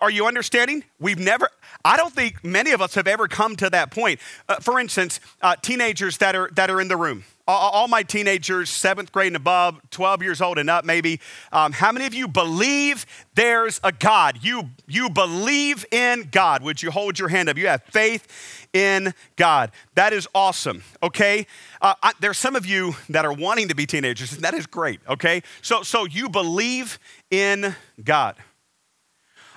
Are 0.00 0.10
you 0.10 0.26
understanding? 0.26 0.84
We've 1.00 1.18
never, 1.18 1.48
I 1.84 1.96
don't 1.96 2.12
think 2.12 2.44
many 2.44 2.70
of 2.70 2.80
us 2.80 2.94
have 2.94 3.08
ever 3.08 3.26
come 3.26 3.56
to 3.56 3.68
that 3.70 3.90
point. 3.90 4.20
Uh, 4.48 4.56
for 4.56 4.78
instance, 4.78 5.18
uh, 5.42 5.56
teenagers 5.56 6.18
that 6.18 6.36
are, 6.36 6.48
that 6.54 6.70
are 6.70 6.80
in 6.80 6.86
the 6.86 6.96
room, 6.96 7.24
all, 7.48 7.70
all, 7.70 7.88
my 7.88 8.04
teenagers, 8.04 8.70
seventh 8.70 9.10
grade 9.10 9.28
and 9.28 9.36
above, 9.36 9.80
12 9.90 10.22
years 10.22 10.40
old 10.40 10.58
and 10.58 10.70
up, 10.70 10.84
maybe, 10.84 11.18
um, 11.50 11.72
how 11.72 11.90
many 11.90 12.06
of 12.06 12.14
you 12.14 12.28
believe 12.28 13.04
there's 13.34 13.80
a 13.82 13.90
God? 13.90 14.38
You, 14.42 14.70
you 14.86 15.10
believe 15.10 15.84
in 15.90 16.28
God. 16.30 16.62
Would 16.62 16.80
you 16.80 16.92
hold 16.92 17.18
your 17.18 17.28
hand 17.28 17.48
up? 17.48 17.56
You 17.56 17.66
have 17.66 17.82
faith 17.82 18.68
in 18.72 19.12
God. 19.34 19.72
That 19.96 20.12
is 20.12 20.28
awesome, 20.32 20.84
okay? 21.02 21.48
Uh, 21.82 21.94
I, 22.00 22.12
there's 22.20 22.38
some 22.38 22.54
of 22.54 22.64
you 22.64 22.94
that 23.08 23.24
are 23.24 23.32
wanting 23.32 23.66
to 23.68 23.74
be 23.74 23.86
teenagers, 23.86 24.32
and 24.32 24.42
that 24.42 24.54
is 24.54 24.66
great, 24.66 25.00
okay? 25.08 25.42
So, 25.62 25.82
so 25.82 26.04
you 26.04 26.28
believe 26.28 27.00
in 27.32 27.74
God. 28.04 28.36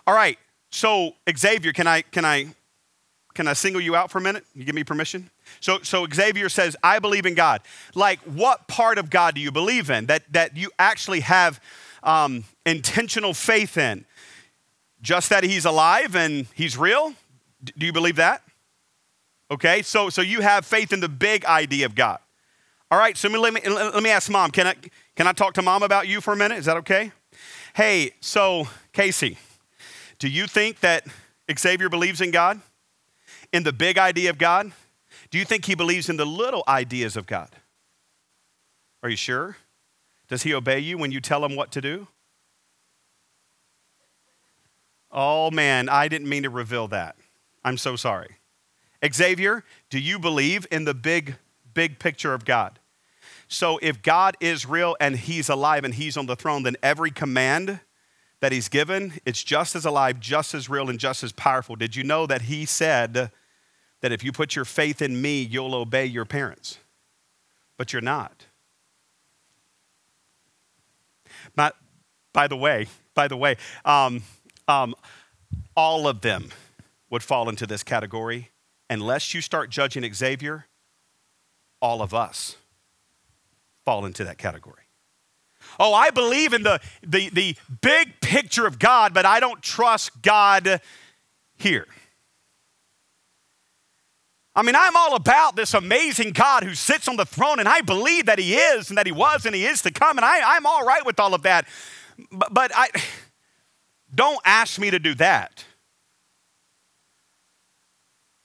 All 0.06 0.14
right, 0.14 0.38
so 0.70 1.16
Xavier, 1.36 1.72
can 1.72 1.88
I 1.88 2.02
can 2.02 2.26
I 2.26 2.48
can 3.34 3.48
I 3.48 3.54
single 3.54 3.82
you 3.82 3.96
out 3.96 4.12
for 4.12 4.18
a 4.18 4.22
minute? 4.22 4.46
You 4.54 4.64
give 4.64 4.76
me 4.76 4.84
permission? 4.84 5.30
So 5.60 5.80
so 5.82 6.06
Xavier 6.12 6.50
says, 6.50 6.76
I 6.84 7.00
believe 7.00 7.26
in 7.26 7.36
God. 7.36 7.62
Like 7.96 8.20
what 8.22 8.68
part 8.68 8.98
of 8.98 9.10
God 9.10 9.36
do 9.36 9.42
you 9.42 9.52
believe 9.52 9.90
in? 9.90 10.08
That 10.08 10.24
that 10.34 10.58
you 10.58 10.72
actually 10.78 11.22
have 11.22 11.62
um, 12.04 12.44
intentional 12.66 13.34
faith 13.34 13.78
in? 13.78 14.06
Just 15.02 15.30
that 15.30 15.44
he's 15.44 15.66
alive 15.66 16.16
and 16.16 16.48
he's 16.54 16.78
real? 16.78 17.14
D- 17.64 17.74
do 17.78 17.86
you 17.86 17.94
believe 17.94 18.18
that? 18.18 18.42
Okay, 19.52 19.82
so 19.82 20.10
so 20.10 20.22
you 20.22 20.42
have 20.42 20.66
faith 20.66 20.92
in 20.92 21.00
the 21.00 21.10
big 21.10 21.46
idea 21.46 21.86
of 21.86 21.96
God. 21.96 22.20
All 22.94 23.00
right, 23.00 23.18
so 23.18 23.28
let 23.28 23.52
me, 23.52 23.62
let 23.68 24.04
me 24.04 24.12
ask 24.12 24.30
mom. 24.30 24.52
Can 24.52 24.68
I, 24.68 24.76
can 25.16 25.26
I 25.26 25.32
talk 25.32 25.56
to 25.56 25.64
mom 25.64 25.82
about 25.82 26.08
you 26.08 26.22
for 26.22 26.34
a 26.34 26.38
minute? 26.38 26.60
Is 26.60 26.66
that 26.66 26.78
okay? 26.78 27.12
Hey, 27.74 28.12
so 28.20 28.68
Casey, 28.92 29.40
do 30.24 30.30
you 30.30 30.48
think 30.48 30.80
that 30.80 31.06
Xavier 31.54 31.90
believes 31.90 32.22
in 32.22 32.32
God? 32.32 32.62
In 33.52 33.64
the 33.64 33.74
big 33.74 33.98
idea 33.98 34.30
of 34.30 34.38
God? 34.38 34.72
Do 35.32 35.38
you 35.38 35.44
think 35.44 35.66
he 35.66 35.76
believes 35.76 36.08
in 36.08 36.16
the 36.16 36.26
little 36.26 36.64
ideas 36.66 37.18
of 37.18 37.28
God? 37.28 37.50
Are 39.04 39.10
you 39.10 39.18
sure? 39.18 39.58
Does 40.30 40.44
he 40.44 40.54
obey 40.54 40.80
you 40.80 40.98
when 40.98 41.12
you 41.12 41.20
tell 41.20 41.44
him 41.44 41.58
what 41.58 41.74
to 41.74 41.82
do? 41.82 42.08
Oh 45.12 45.52
man, 45.52 45.90
I 45.90 46.08
didn't 46.08 46.30
mean 46.30 46.44
to 46.44 46.50
reveal 46.50 46.88
that. 46.88 47.18
I'm 47.66 47.78
so 47.78 47.98
sorry. 47.98 48.38
Xavier, 49.06 49.66
do 49.90 50.00
you 50.00 50.20
believe 50.20 50.66
in 50.72 50.86
the 50.86 50.94
big, 50.94 51.36
big 51.74 52.00
picture 52.00 52.34
of 52.34 52.46
God? 52.46 52.80
So 53.50 53.78
if 53.82 54.02
God 54.02 54.38
is 54.40 54.66
real 54.66 54.96
and 55.02 55.18
he's 55.18 55.50
alive 55.50 55.84
and 55.84 55.94
he's 55.94 56.16
on 56.16 56.28
the 56.28 56.38
throne, 56.38 56.64
then 56.64 56.78
every 56.82 57.12
command 57.12 57.82
that 58.44 58.52
he's 58.52 58.68
given, 58.68 59.14
it's 59.26 59.42
just 59.42 59.74
as 59.74 59.86
alive, 59.86 60.20
just 60.20 60.54
as 60.54 60.68
real, 60.68 60.90
and 60.90 61.00
just 61.00 61.24
as 61.24 61.32
powerful. 61.32 61.78
Did 61.78 61.96
you 61.96 62.04
know 62.04 62.26
that 62.28 62.42
he 62.42 62.66
said 62.66 63.32
that 64.02 64.12
if 64.12 64.22
you 64.22 64.34
put 64.34 64.54
your 64.54 64.66
faith 64.66 65.02
in 65.02 65.22
me, 65.22 65.42
you'll 65.42 65.74
obey 65.74 66.06
your 66.06 66.26
parents? 66.26 66.78
But 67.78 67.94
you're 67.94 68.02
not. 68.02 68.48
But 71.56 71.78
by 72.34 72.50
the 72.50 72.58
way, 72.58 72.88
by 73.14 73.30
the 73.30 73.38
way, 73.38 73.56
um, 73.86 74.24
um, 74.68 74.94
all 75.78 76.06
of 76.06 76.20
them 76.20 76.50
would 77.10 77.24
fall 77.24 77.48
into 77.48 77.66
this 77.66 77.82
category 77.82 78.52
unless 78.90 79.34
you 79.34 79.40
start 79.40 79.70
judging 79.70 80.14
Xavier, 80.14 80.66
all 81.82 82.02
of 82.02 82.14
us 82.14 82.58
fall 83.86 84.06
into 84.06 84.26
that 84.26 84.38
category. 84.38 84.83
Oh, 85.80 85.94
I 85.94 86.10
believe 86.10 86.54
in 86.54 86.64
the, 86.64 86.80
the, 87.02 87.30
the 87.30 87.56
big 87.82 88.20
picture 88.22 88.66
of 88.66 88.80
God, 88.80 89.14
but 89.14 89.26
I 89.26 89.40
don't 89.40 89.62
trust 89.62 90.22
God 90.22 90.82
here. 91.58 91.88
I 94.56 94.62
mean, 94.62 94.76
I'm 94.76 94.96
all 94.96 95.16
about 95.16 95.56
this 95.56 95.74
amazing 95.74 96.32
God 96.32 96.64
who 96.64 96.76
sits 96.76 97.08
on 97.08 97.16
the 97.16 97.26
throne, 97.26 97.60
and 97.60 97.68
I 97.68 97.82
believe 97.82 98.28
that 98.28 98.38
He 98.38 98.56
is, 98.56 98.90
and 98.90 98.98
that 98.98 99.08
He 99.08 99.12
was, 99.12 99.46
and 99.46 99.56
He 99.56 99.66
is 99.66 99.82
to 99.82 99.92
come, 99.92 100.18
and 100.18 100.26
I, 100.26 100.56
I'm 100.56 100.66
all 100.66 100.86
right 100.86 101.04
with 101.06 101.20
all 101.20 101.34
of 101.34 101.42
that. 101.44 101.68
But, 102.32 102.54
but 102.54 102.72
I 102.76 102.90
don't 104.14 104.40
ask 104.46 104.80
me 104.80 104.92
to 104.92 105.00
do 105.00 105.16
that. 105.16 105.66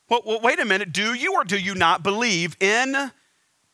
Well, 0.09 0.23
well, 0.25 0.39
wait 0.41 0.59
a 0.59 0.65
minute. 0.65 0.91
Do 0.91 1.13
you 1.13 1.33
or 1.33 1.43
do 1.43 1.59
you 1.59 1.75
not 1.75 2.01
believe 2.01 2.57
in 2.59 3.11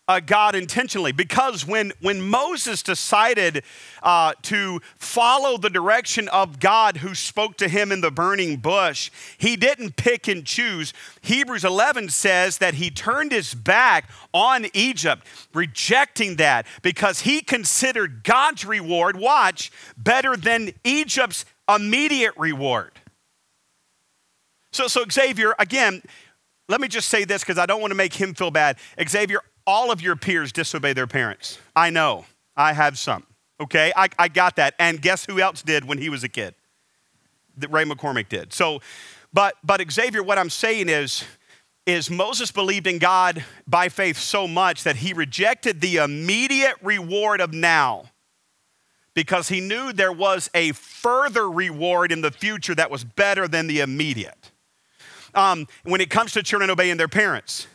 uh, 0.08 0.20
God 0.20 0.56
intentionally 0.56 1.12
because 1.12 1.66
when, 1.66 1.92
when 2.02 2.22
Moses 2.22 2.84
decided 2.84 3.64
uh, 4.04 4.34
to 4.44 4.80
follow 4.98 5.58
the 5.58 5.70
direction 5.70 6.28
of 6.30 6.60
God 6.60 6.98
who 6.98 7.16
spoke 7.16 7.58
to 7.58 7.68
him 7.68 7.92
in 7.92 8.02
the 8.02 8.12
burning 8.12 8.58
bush, 8.58 9.10
he 9.38 9.56
didn't 9.56 9.96
pick 9.96 10.28
and 10.28 10.46
choose. 10.46 10.94
Hebrews 11.22 11.66
11 11.66 12.10
says 12.10 12.60
that 12.60 12.76
he 12.76 12.92
turned 12.92 13.32
his 13.32 13.54
back 13.54 14.10
on 14.34 14.68
Egypt, 14.74 15.26
rejecting 15.54 16.36
that 16.36 16.68
because 16.82 17.22
he 17.22 17.42
considered 17.42 18.24
God's 18.24 18.66
reward, 18.66 19.18
watch, 19.18 19.72
better 19.98 20.38
than 20.38 20.72
Egypt's 20.84 21.46
immediate 21.68 22.34
reward. 22.38 22.92
So, 24.72 24.88
so 24.88 25.06
Xavier, 25.10 25.56
again, 25.58 26.02
let 26.68 26.82
me 26.82 26.88
just 26.88 27.10
say 27.10 27.24
this 27.24 27.42
because 27.42 27.58
I 27.58 27.66
don't 27.66 27.80
want 27.80 27.92
to 27.92 27.96
make 27.96 28.14
him 28.14 28.34
feel 28.34 28.52
bad. 28.52 28.78
Xavier, 29.08 29.40
all 29.68 29.92
of 29.92 30.02
your 30.02 30.16
peers 30.16 30.52
disobey 30.52 30.94
their 30.94 31.08
parents. 31.08 31.60
I 31.76 31.90
know. 31.90 32.26
I 32.56 32.74
have 32.74 32.98
some. 32.98 33.26
Okay? 33.60 33.92
I, 33.96 34.10
I 34.18 34.28
got 34.28 34.56
that. 34.58 34.76
And 34.80 35.02
guess 35.02 35.26
who 35.26 35.40
else 35.40 35.62
did 35.62 35.86
when 35.86 35.98
he 35.98 36.10
was 36.10 36.24
a 36.24 36.30
kid? 36.30 36.56
That 37.58 37.72
Ray 37.72 37.86
McCormick 37.86 38.30
did. 38.30 38.54
So, 38.54 38.82
but 39.34 39.56
but 39.64 39.82
Xavier, 39.92 40.24
what 40.24 40.38
I'm 40.38 40.50
saying 40.50 40.90
is, 40.90 41.24
is 41.86 42.10
Moses 42.10 42.52
believed 42.52 42.88
in 42.88 43.00
God 43.00 43.44
by 43.68 43.90
faith 43.90 44.18
so 44.18 44.48
much 44.48 44.84
that 44.84 44.98
he 44.98 45.14
rejected 45.14 45.82
the 45.82 45.98
immediate 45.98 46.76
reward 46.82 47.42
of 47.42 47.54
now 47.54 48.06
because 49.14 49.48
he 49.48 49.62
knew 49.62 49.94
there 49.94 50.12
was 50.12 50.50
a 50.54 50.74
further 50.74 51.50
reward 51.50 52.12
in 52.12 52.22
the 52.22 52.32
future 52.32 52.76
that 52.76 52.92
was 52.92 53.04
better 53.04 53.48
than 53.48 53.68
the 53.68 53.80
immediate. 53.80 54.52
Um, 55.34 55.68
when 55.84 56.02
it 56.02 56.10
comes 56.10 56.34
to 56.34 56.44
children 56.44 56.70
obeying 56.70 56.98
their 56.98 57.08
parents, 57.08 57.68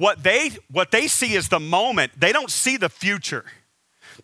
what 0.00 0.22
they, 0.22 0.50
what 0.70 0.92
they 0.92 1.06
see 1.08 1.34
is 1.34 1.50
the 1.50 1.60
moment, 1.60 2.12
they 2.18 2.32
don't 2.32 2.50
see 2.50 2.78
the 2.78 2.88
future. 2.88 3.44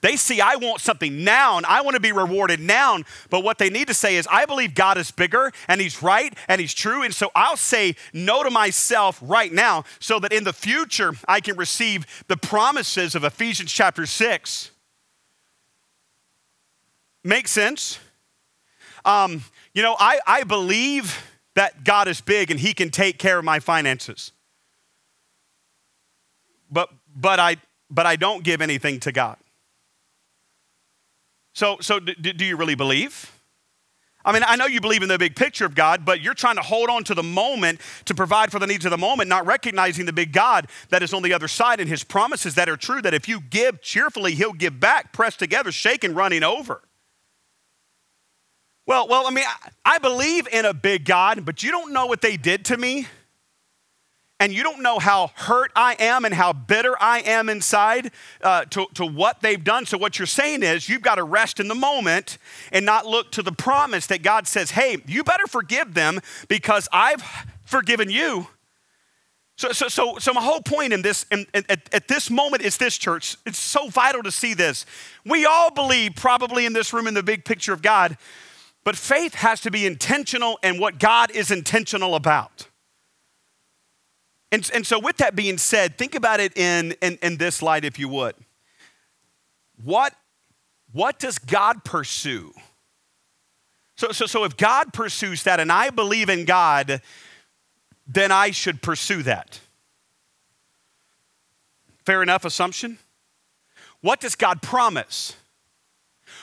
They 0.00 0.16
see, 0.16 0.40
I 0.40 0.56
want 0.56 0.80
something 0.80 1.22
now 1.22 1.58
and 1.58 1.66
I 1.66 1.82
want 1.82 1.96
to 1.96 2.00
be 2.00 2.12
rewarded 2.12 2.60
now. 2.60 3.00
But 3.28 3.44
what 3.44 3.58
they 3.58 3.68
need 3.68 3.86
to 3.88 3.92
say 3.92 4.16
is, 4.16 4.26
I 4.30 4.46
believe 4.46 4.74
God 4.74 4.96
is 4.96 5.10
bigger 5.10 5.52
and 5.68 5.78
He's 5.78 6.02
right 6.02 6.34
and 6.48 6.62
He's 6.62 6.72
true. 6.72 7.02
And 7.02 7.12
so 7.12 7.30
I'll 7.34 7.58
say 7.58 7.94
no 8.14 8.42
to 8.42 8.48
myself 8.48 9.18
right 9.20 9.52
now 9.52 9.84
so 10.00 10.18
that 10.20 10.32
in 10.32 10.44
the 10.44 10.54
future 10.54 11.12
I 11.28 11.40
can 11.40 11.58
receive 11.58 12.06
the 12.26 12.38
promises 12.38 13.14
of 13.14 13.22
Ephesians 13.22 13.70
chapter 13.70 14.06
6. 14.06 14.70
Make 17.22 17.48
sense? 17.48 17.98
Um, 19.04 19.44
you 19.74 19.82
know, 19.82 19.94
I, 20.00 20.20
I 20.26 20.44
believe 20.44 21.22
that 21.54 21.84
God 21.84 22.08
is 22.08 22.22
big 22.22 22.50
and 22.50 22.58
He 22.58 22.72
can 22.72 22.88
take 22.88 23.18
care 23.18 23.38
of 23.38 23.44
my 23.44 23.60
finances 23.60 24.32
but 26.70 26.90
but 27.14 27.38
I 27.38 27.56
but 27.90 28.06
I 28.06 28.16
don't 28.16 28.42
give 28.42 28.60
anything 28.60 29.00
to 29.00 29.12
God. 29.12 29.36
So 31.54 31.78
so 31.80 32.00
do, 32.00 32.14
do 32.14 32.44
you 32.44 32.56
really 32.56 32.74
believe? 32.74 33.32
I 34.26 34.32
mean, 34.32 34.42
I 34.44 34.56
know 34.56 34.66
you 34.66 34.80
believe 34.80 35.04
in 35.04 35.08
the 35.08 35.18
big 35.18 35.36
picture 35.36 35.64
of 35.64 35.76
God, 35.76 36.04
but 36.04 36.20
you're 36.20 36.34
trying 36.34 36.56
to 36.56 36.62
hold 36.62 36.90
on 36.90 37.04
to 37.04 37.14
the 37.14 37.22
moment 37.22 37.80
to 38.06 38.14
provide 38.14 38.50
for 38.50 38.58
the 38.58 38.66
needs 38.66 38.84
of 38.84 38.90
the 38.90 38.98
moment, 38.98 39.28
not 39.28 39.46
recognizing 39.46 40.04
the 40.04 40.12
big 40.12 40.32
God 40.32 40.66
that 40.88 41.00
is 41.04 41.14
on 41.14 41.22
the 41.22 41.32
other 41.32 41.46
side 41.46 41.78
and 41.78 41.88
his 41.88 42.02
promises 42.02 42.56
that 42.56 42.68
are 42.68 42.76
true 42.76 43.00
that 43.02 43.14
if 43.14 43.28
you 43.28 43.40
give 43.40 43.80
cheerfully, 43.82 44.34
he'll 44.34 44.52
give 44.52 44.80
back, 44.80 45.12
pressed 45.12 45.38
together, 45.38 45.70
shaken, 45.70 46.12
running 46.12 46.42
over. 46.42 46.82
Well, 48.84 49.06
well, 49.06 49.28
I 49.28 49.30
mean, 49.30 49.44
I, 49.46 49.94
I 49.94 49.98
believe 49.98 50.48
in 50.48 50.64
a 50.64 50.74
big 50.74 51.04
God, 51.04 51.44
but 51.44 51.62
you 51.62 51.70
don't 51.70 51.92
know 51.92 52.06
what 52.06 52.20
they 52.20 52.36
did 52.36 52.64
to 52.66 52.76
me 52.76 53.06
and 54.38 54.52
you 54.52 54.62
don't 54.62 54.82
know 54.82 54.98
how 54.98 55.30
hurt 55.34 55.72
I 55.74 55.96
am 55.98 56.24
and 56.24 56.34
how 56.34 56.52
bitter 56.52 56.94
I 57.00 57.20
am 57.20 57.48
inside 57.48 58.10
uh, 58.42 58.66
to, 58.66 58.86
to 58.94 59.06
what 59.06 59.40
they've 59.40 59.62
done. 59.62 59.86
So, 59.86 59.96
what 59.96 60.18
you're 60.18 60.26
saying 60.26 60.62
is 60.62 60.88
you've 60.88 61.02
got 61.02 61.14
to 61.14 61.24
rest 61.24 61.58
in 61.58 61.68
the 61.68 61.74
moment 61.74 62.38
and 62.70 62.84
not 62.84 63.06
look 63.06 63.32
to 63.32 63.42
the 63.42 63.52
promise 63.52 64.06
that 64.08 64.22
God 64.22 64.46
says, 64.46 64.72
hey, 64.72 64.98
you 65.06 65.24
better 65.24 65.46
forgive 65.46 65.94
them 65.94 66.20
because 66.48 66.88
I've 66.92 67.22
forgiven 67.64 68.10
you. 68.10 68.48
So, 69.58 69.72
so, 69.72 69.88
so, 69.88 70.18
so 70.18 70.34
my 70.34 70.42
whole 70.42 70.60
point 70.60 70.92
in 70.92 71.00
this, 71.00 71.24
in, 71.30 71.46
at, 71.54 71.94
at 71.94 72.08
this 72.08 72.30
moment 72.30 72.62
is 72.62 72.76
this, 72.76 72.98
church. 72.98 73.38
It's 73.46 73.58
so 73.58 73.88
vital 73.88 74.22
to 74.22 74.30
see 74.30 74.52
this. 74.52 74.84
We 75.24 75.46
all 75.46 75.70
believe, 75.70 76.14
probably 76.14 76.66
in 76.66 76.74
this 76.74 76.92
room, 76.92 77.06
in 77.06 77.14
the 77.14 77.22
big 77.22 77.46
picture 77.46 77.72
of 77.72 77.80
God, 77.80 78.18
but 78.84 78.96
faith 78.96 79.34
has 79.36 79.62
to 79.62 79.70
be 79.70 79.86
intentional 79.86 80.58
and 80.62 80.78
what 80.78 80.98
God 80.98 81.30
is 81.30 81.50
intentional 81.50 82.14
about. 82.14 82.68
And, 84.52 84.68
and 84.72 84.86
so, 84.86 84.98
with 84.98 85.16
that 85.16 85.34
being 85.34 85.58
said, 85.58 85.98
think 85.98 86.14
about 86.14 86.40
it 86.40 86.56
in, 86.56 86.92
in, 87.02 87.18
in 87.22 87.36
this 87.36 87.62
light, 87.62 87.84
if 87.84 87.98
you 87.98 88.08
would. 88.08 88.34
What, 89.82 90.14
what 90.92 91.18
does 91.18 91.38
God 91.38 91.84
pursue? 91.84 92.52
So, 93.96 94.12
so, 94.12 94.26
so, 94.26 94.44
if 94.44 94.56
God 94.56 94.92
pursues 94.92 95.42
that 95.42 95.58
and 95.58 95.72
I 95.72 95.90
believe 95.90 96.28
in 96.28 96.44
God, 96.44 97.02
then 98.06 98.30
I 98.30 98.52
should 98.52 98.82
pursue 98.82 99.22
that. 99.24 99.60
Fair 102.04 102.22
enough 102.22 102.44
assumption? 102.44 102.98
What 104.00 104.20
does 104.20 104.36
God 104.36 104.62
promise? 104.62 105.34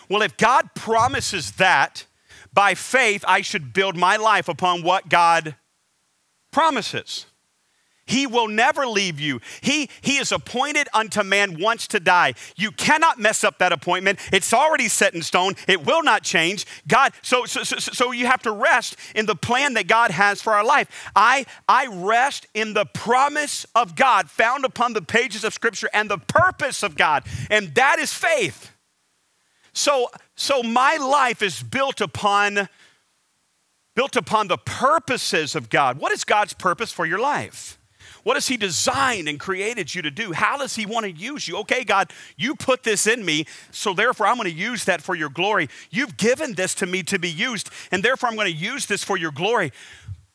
Well, 0.09 0.21
if 0.21 0.35
God 0.35 0.75
promises 0.75 1.53
that, 1.53 2.05
by 2.53 2.75
faith, 2.75 3.23
I 3.27 3.41
should 3.41 3.73
build 3.73 3.95
my 3.95 4.17
life 4.17 4.49
upon 4.49 4.83
what 4.83 5.09
God 5.09 5.55
promises. 6.51 7.25
He 8.05 8.27
will 8.27 8.47
never 8.47 8.85
leave 8.85 9.19
you. 9.19 9.39
He, 9.61 9.89
he 10.01 10.17
is 10.17 10.31
appointed 10.31 10.89
unto 10.93 11.23
man 11.23 11.59
once 11.59 11.87
to 11.87 11.99
die. 11.99 12.33
You 12.57 12.71
cannot 12.71 13.17
mess 13.17 13.43
up 13.43 13.59
that 13.59 13.71
appointment. 13.71 14.19
It's 14.33 14.53
already 14.53 14.89
set 14.89 15.13
in 15.13 15.21
stone. 15.21 15.53
It 15.67 15.85
will 15.85 16.03
not 16.03 16.23
change. 16.23 16.65
God, 16.87 17.13
so, 17.21 17.45
so, 17.45 17.63
so, 17.63 17.77
so 17.77 18.11
you 18.11 18.25
have 18.25 18.41
to 18.41 18.51
rest 18.51 18.97
in 19.15 19.25
the 19.25 19.35
plan 19.35 19.75
that 19.75 19.87
God 19.87 20.11
has 20.11 20.41
for 20.41 20.53
our 20.53 20.65
life. 20.65 21.09
I, 21.15 21.45
I 21.67 21.87
rest 21.87 22.45
in 22.53 22.73
the 22.73 22.85
promise 22.85 23.65
of 23.73 23.95
God 23.95 24.29
found 24.29 24.65
upon 24.65 24.93
the 24.93 25.01
pages 25.01 25.45
of 25.45 25.53
Scripture 25.53 25.89
and 25.93 26.09
the 26.09 26.17
purpose 26.17 26.83
of 26.83 26.95
God, 26.95 27.23
and 27.49 27.73
that 27.75 27.99
is 27.99 28.13
faith. 28.13 28.71
So, 29.71 30.09
so 30.35 30.61
my 30.61 30.97
life 30.97 31.41
is 31.41 31.63
built 31.63 32.01
upon 32.01 32.67
built 33.95 34.15
upon 34.15 34.47
the 34.47 34.57
purposes 34.57 35.55
of 35.55 35.69
God. 35.69 35.99
What 35.99 36.11
is 36.11 36.23
God's 36.23 36.53
purpose 36.53 36.91
for 36.91 37.05
your 37.05 37.19
life? 37.19 37.77
What 38.23 38.36
has 38.36 38.47
He 38.47 38.57
designed 38.57 39.27
and 39.27 39.39
created 39.39 39.93
you 39.93 40.01
to 40.01 40.12
do? 40.12 40.31
How 40.31 40.57
does 40.57 40.75
He 40.75 40.86
want 40.86 41.05
to 41.05 41.12
use 41.12 41.47
you? 41.47 41.57
Okay, 41.59 41.83
God, 41.83 42.12
you 42.38 42.55
put 42.55 42.83
this 42.83 43.05
in 43.05 43.23
me, 43.23 43.45
so 43.71 43.93
therefore 43.93 44.27
I'm 44.27 44.38
going 44.38 44.49
to 44.49 44.55
use 44.55 44.86
that 44.86 45.01
for 45.01 45.15
your 45.15 45.29
glory. 45.29 45.69
You've 45.91 46.17
given 46.17 46.53
this 46.53 46.73
to 46.75 46.86
me 46.86 47.03
to 47.03 47.19
be 47.19 47.29
used, 47.29 47.69
and 47.91 48.01
therefore 48.01 48.29
I'm 48.29 48.36
going 48.36 48.51
to 48.51 48.57
use 48.57 48.86
this 48.86 49.03
for 49.03 49.17
your 49.17 49.31
glory. 49.31 49.71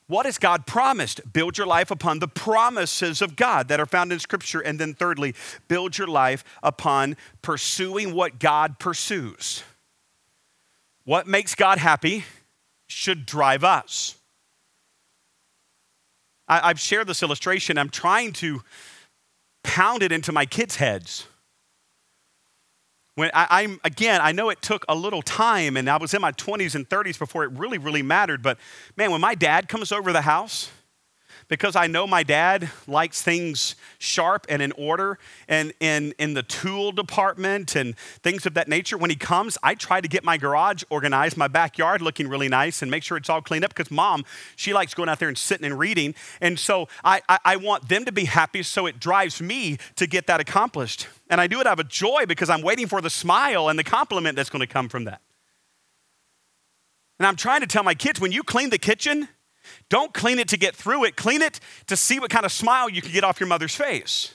What 0.07 0.25
has 0.25 0.39
God 0.39 0.67
promised? 0.67 1.21
Build 1.33 1.59
your 1.59 1.67
life 1.67 1.91
upon 1.91 2.19
the 2.19 2.29
promises 2.29 3.21
of 3.21 3.37
God 3.37 3.69
that 3.69 3.79
are 3.79 3.87
found 3.87 4.11
in 4.11 4.19
Scripture. 4.19 4.61
And 4.61 4.79
then, 4.79 4.95
thirdly, 4.95 5.35
build 5.69 5.99
your 5.99 6.07
life 6.07 6.45
upon 6.63 7.17
pursuing 7.43 8.15
what 8.15 8.39
God 8.39 8.79
pursues. 8.79 9.63
What 11.05 11.27
makes 11.27 11.55
God 11.55 11.79
happy 11.79 12.25
should 12.87 13.27
drive 13.27 13.65
us. 13.65 14.18
I, 16.49 16.69
have 16.69 16.81
shared 16.81 17.07
this 17.07 17.23
illustration. 17.23 17.79
I'm 17.79 17.91
trying 17.91 18.33
to 18.35 18.63
pound 19.63 20.03
it 20.03 20.13
into 20.13 20.33
my 20.33 20.47
kids' 20.47 20.77
heads. 20.77 21.27
When 23.17 23.31
I, 23.35 23.63
am 23.63 23.81
again, 23.83 24.21
I 24.23 24.31
know 24.31 24.49
it 24.49 24.63
took 24.63 24.85
a 24.89 24.95
little 24.95 25.23
time, 25.23 25.77
and 25.77 25.91
I 25.91 25.97
was 25.97 26.15
in 26.15 26.21
my 26.21 26.33
20s 26.33 26.75
and 26.77 26.89
30s 26.89 27.19
before 27.19 27.43
it 27.43 27.51
really, 27.53 27.77
really 27.77 28.03
mattered. 28.03 28.43
But 28.43 28.59
man, 28.97 29.11
when 29.11 29.21
my 29.21 29.35
dad 29.35 29.69
comes 29.69 29.91
over 29.91 30.13
the 30.13 30.21
house, 30.23 30.71
because 31.49 31.75
I 31.77 31.87
know 31.87 32.07
my 32.07 32.23
dad 32.23 32.71
likes 32.87 33.23
things 33.23 33.75
sharp 33.99 34.47
and 34.49 34.63
in 34.63 34.73
order 34.73 35.19
and 35.49 35.73
in, 35.81 36.15
in 36.19 36.35
the 36.35 36.43
tool 36.43 36.93
department 36.93 37.75
and 37.75 37.97
things 38.23 38.47
of 38.47 38.55
that 38.55 38.69
nature. 38.69 38.97
When 38.99 39.11
he 39.11 39.17
comes, 39.17 39.57
I 39.63 39.75
try 39.75 40.01
to 40.01 40.09
get 40.09 40.25
my 40.25 40.37
garage 40.37 40.85
organized, 40.91 41.37
my 41.37 41.49
backyard 41.49 42.03
looking 42.03 42.29
really 42.29 42.49
nice, 42.49 42.83
and 42.83 42.91
make 42.91 43.03
sure 43.03 43.17
it's 43.17 43.31
all 43.31 43.43
cleaned 43.43 43.65
up 43.65 43.75
because 43.75 43.91
mom, 43.91 44.25
she 44.57 44.73
likes 44.73 44.95
going 44.95 45.09
out 45.09 45.19
there 45.19 45.29
and 45.29 45.39
sitting 45.39 45.65
and 45.65 45.79
reading. 45.79 46.15
And 46.41 46.59
so 46.59 46.89
I, 47.03 47.23
I, 47.29 47.39
I 47.45 47.57
want 47.57 47.89
them 47.89 48.05
to 48.05 48.13
be 48.13 48.27
happy, 48.27 48.63
so 48.63 48.87
it 48.87 49.01
drives 49.01 49.41
me 49.41 49.79
to 49.97 50.07
get 50.07 50.27
that 50.27 50.41
accomplished. 50.41 51.09
And 51.31 51.41
I 51.41 51.47
do 51.47 51.61
it 51.61 51.67
out 51.67 51.81
of 51.81 51.89
joy 51.89 52.27
because 52.27 52.51
I'm 52.51 52.63
waiting 52.63 52.87
for 52.87 53.01
the 53.01 53.11
smile 53.11 53.69
and 53.69 53.79
the 53.79 53.85
compliment 53.85 54.37
that's 54.37 54.51
going 54.51 54.61
to 54.61 54.67
come 54.67 54.89
from 54.89 55.05
that. 55.05 55.21
And 57.19 57.27
I'm 57.27 57.37
trying 57.37 57.63
to 57.63 57.67
tell 57.67 57.83
my 57.83 57.95
kids 57.95 58.21
when 58.21 58.33
you 58.33 58.43
clean 58.43 58.71
the 58.71 58.79
kitchen, 58.79 59.29
don't 59.89 60.13
clean 60.15 60.39
it 60.39 60.49
to 60.49 60.57
get 60.57 60.75
through 60.75 61.05
it, 61.05 61.17
clean 61.17 61.43
it 61.43 61.61
to 61.87 61.97
see 61.97 62.19
what 62.19 62.31
kind 62.31 62.45
of 62.45 62.53
smile 62.53 62.89
you 62.89 63.03
can 63.03 63.13
get 63.13 63.25
off 63.25 63.41
your 63.41 63.49
mother's 63.49 63.75
face. 63.75 64.35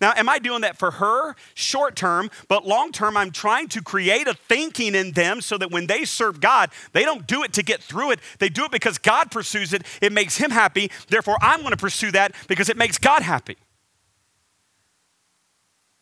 Now, 0.00 0.12
am 0.16 0.28
I 0.28 0.38
doing 0.38 0.60
that 0.60 0.78
for 0.78 0.92
her 0.92 1.34
short 1.54 1.96
term, 1.96 2.30
but 2.48 2.66
long 2.66 2.92
term, 2.92 3.16
I'm 3.16 3.30
trying 3.30 3.68
to 3.68 3.82
create 3.82 4.28
a 4.28 4.34
thinking 4.34 4.94
in 4.94 5.12
them 5.12 5.40
so 5.40 5.56
that 5.58 5.70
when 5.70 5.86
they 5.86 6.04
serve 6.04 6.40
God, 6.40 6.70
they 6.92 7.04
don't 7.04 7.26
do 7.26 7.42
it 7.42 7.52
to 7.54 7.62
get 7.62 7.82
through 7.82 8.12
it. 8.12 8.20
They 8.38 8.48
do 8.48 8.64
it 8.64 8.70
because 8.70 8.98
God 8.98 9.30
pursues 9.30 9.72
it. 9.72 9.82
It 10.02 10.12
makes 10.12 10.36
Him 10.36 10.50
happy. 10.50 10.90
Therefore, 11.08 11.38
I'm 11.40 11.60
going 11.60 11.70
to 11.70 11.76
pursue 11.76 12.10
that 12.12 12.34
because 12.48 12.68
it 12.68 12.76
makes 12.76 12.98
God 12.98 13.22
happy. 13.22 13.56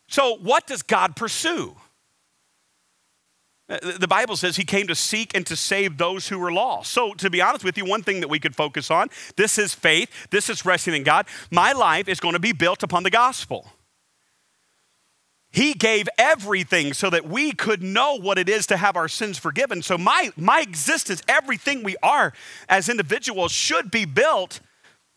So, 0.07 0.37
what 0.37 0.67
does 0.67 0.83
God 0.83 1.15
pursue? 1.15 1.75
Uh, 3.67 3.79
the 3.97 4.07
Bible 4.07 4.35
says 4.35 4.57
he 4.57 4.63
came 4.63 4.85
to 4.87 4.95
seek 4.95 5.35
and 5.35 5.45
to 5.47 5.55
save 5.55 5.97
those 5.97 6.27
who 6.27 6.37
were 6.37 6.51
lost. 6.51 6.91
So, 6.91 7.13
to 7.15 7.29
be 7.31 7.41
honest 7.41 7.63
with 7.63 7.77
you, 7.77 7.85
one 7.85 8.03
thing 8.03 8.19
that 8.19 8.27
we 8.27 8.39
could 8.39 8.55
focus 8.55 8.91
on 8.91 9.09
this 9.37 9.57
is 9.57 9.73
faith, 9.73 10.09
this 10.29 10.49
is 10.49 10.65
resting 10.65 10.93
in 10.93 11.03
God. 11.03 11.25
My 11.49 11.71
life 11.71 12.07
is 12.07 12.19
going 12.19 12.33
to 12.33 12.39
be 12.39 12.51
built 12.51 12.83
upon 12.83 13.03
the 13.03 13.09
gospel. 13.09 13.67
He 15.49 15.73
gave 15.73 16.07
everything 16.17 16.93
so 16.93 17.09
that 17.09 17.25
we 17.25 17.53
could 17.53 17.81
know 17.81 18.19
what 18.19 18.37
it 18.37 18.49
is 18.49 18.67
to 18.67 18.77
have 18.77 18.97
our 18.97 19.07
sins 19.07 19.39
forgiven. 19.39 19.81
So, 19.81 19.97
my, 19.97 20.31
my 20.37 20.61
existence, 20.61 21.23
everything 21.27 21.81
we 21.81 21.95
are 22.03 22.33
as 22.69 22.87
individuals, 22.87 23.51
should 23.51 23.89
be 23.89 24.05
built 24.05 24.59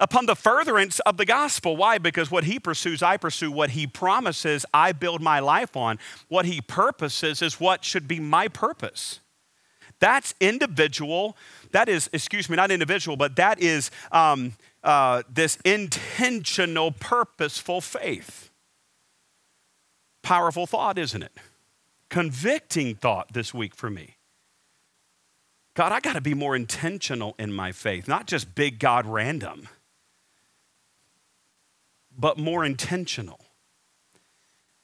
upon 0.01 0.27
the 0.27 0.37
furtherance 0.37 1.01
of 1.01 1.17
the 1.17 1.25
gospel. 1.25 1.77
Why? 1.77 1.99
Because 1.99 2.31
what 2.31 2.45
he 2.45 2.59
pursues, 2.59 3.03
I 3.03 3.17
pursue. 3.17 3.51
What 3.51 3.71
he 3.71 3.87
promises, 3.87 4.65
I 4.73 4.93
build 4.93 5.21
my 5.21 5.41
life 5.41 5.77
on. 5.77 5.99
What 6.29 6.45
he 6.45 6.61
purposes 6.61 7.43
is 7.43 7.61
what 7.61 7.85
should 7.85 8.07
be 8.07 8.21
my 8.21 8.49
purpose. 8.49 9.21
That's 10.01 10.35
individual. 10.41 11.37
That 11.73 11.89
is, 11.89 12.09
excuse 12.13 12.49
me, 12.49 12.57
not 12.57 12.71
individual, 12.71 13.17
but 13.17 13.37
that 13.37 13.61
is 13.61 13.91
um, 14.13 14.53
uh, 14.85 15.23
this 15.29 15.59
intentional, 15.65 16.93
purposeful 16.93 17.81
faith. 17.81 18.51
Powerful 20.23 20.67
thought, 20.67 20.99
isn't 20.99 21.23
it? 21.23 21.33
Convicting 22.11 22.95
thought 22.95 23.33
this 23.33 23.53
week 23.53 23.75
for 23.75 23.91
me. 23.91 24.17
God, 25.75 25.93
I 25.93 26.01
got 26.01 26.15
to 26.15 26.21
be 26.21 26.35
more 26.35 26.57
intentional 26.57 27.35
in 27.39 27.53
my 27.53 27.73
faith, 27.73 28.09
not 28.09 28.27
just 28.27 28.55
big 28.55 28.79
God 28.79 29.07
random 29.07 29.69
but 32.19 32.37
more 32.37 32.65
intentional. 32.65 33.41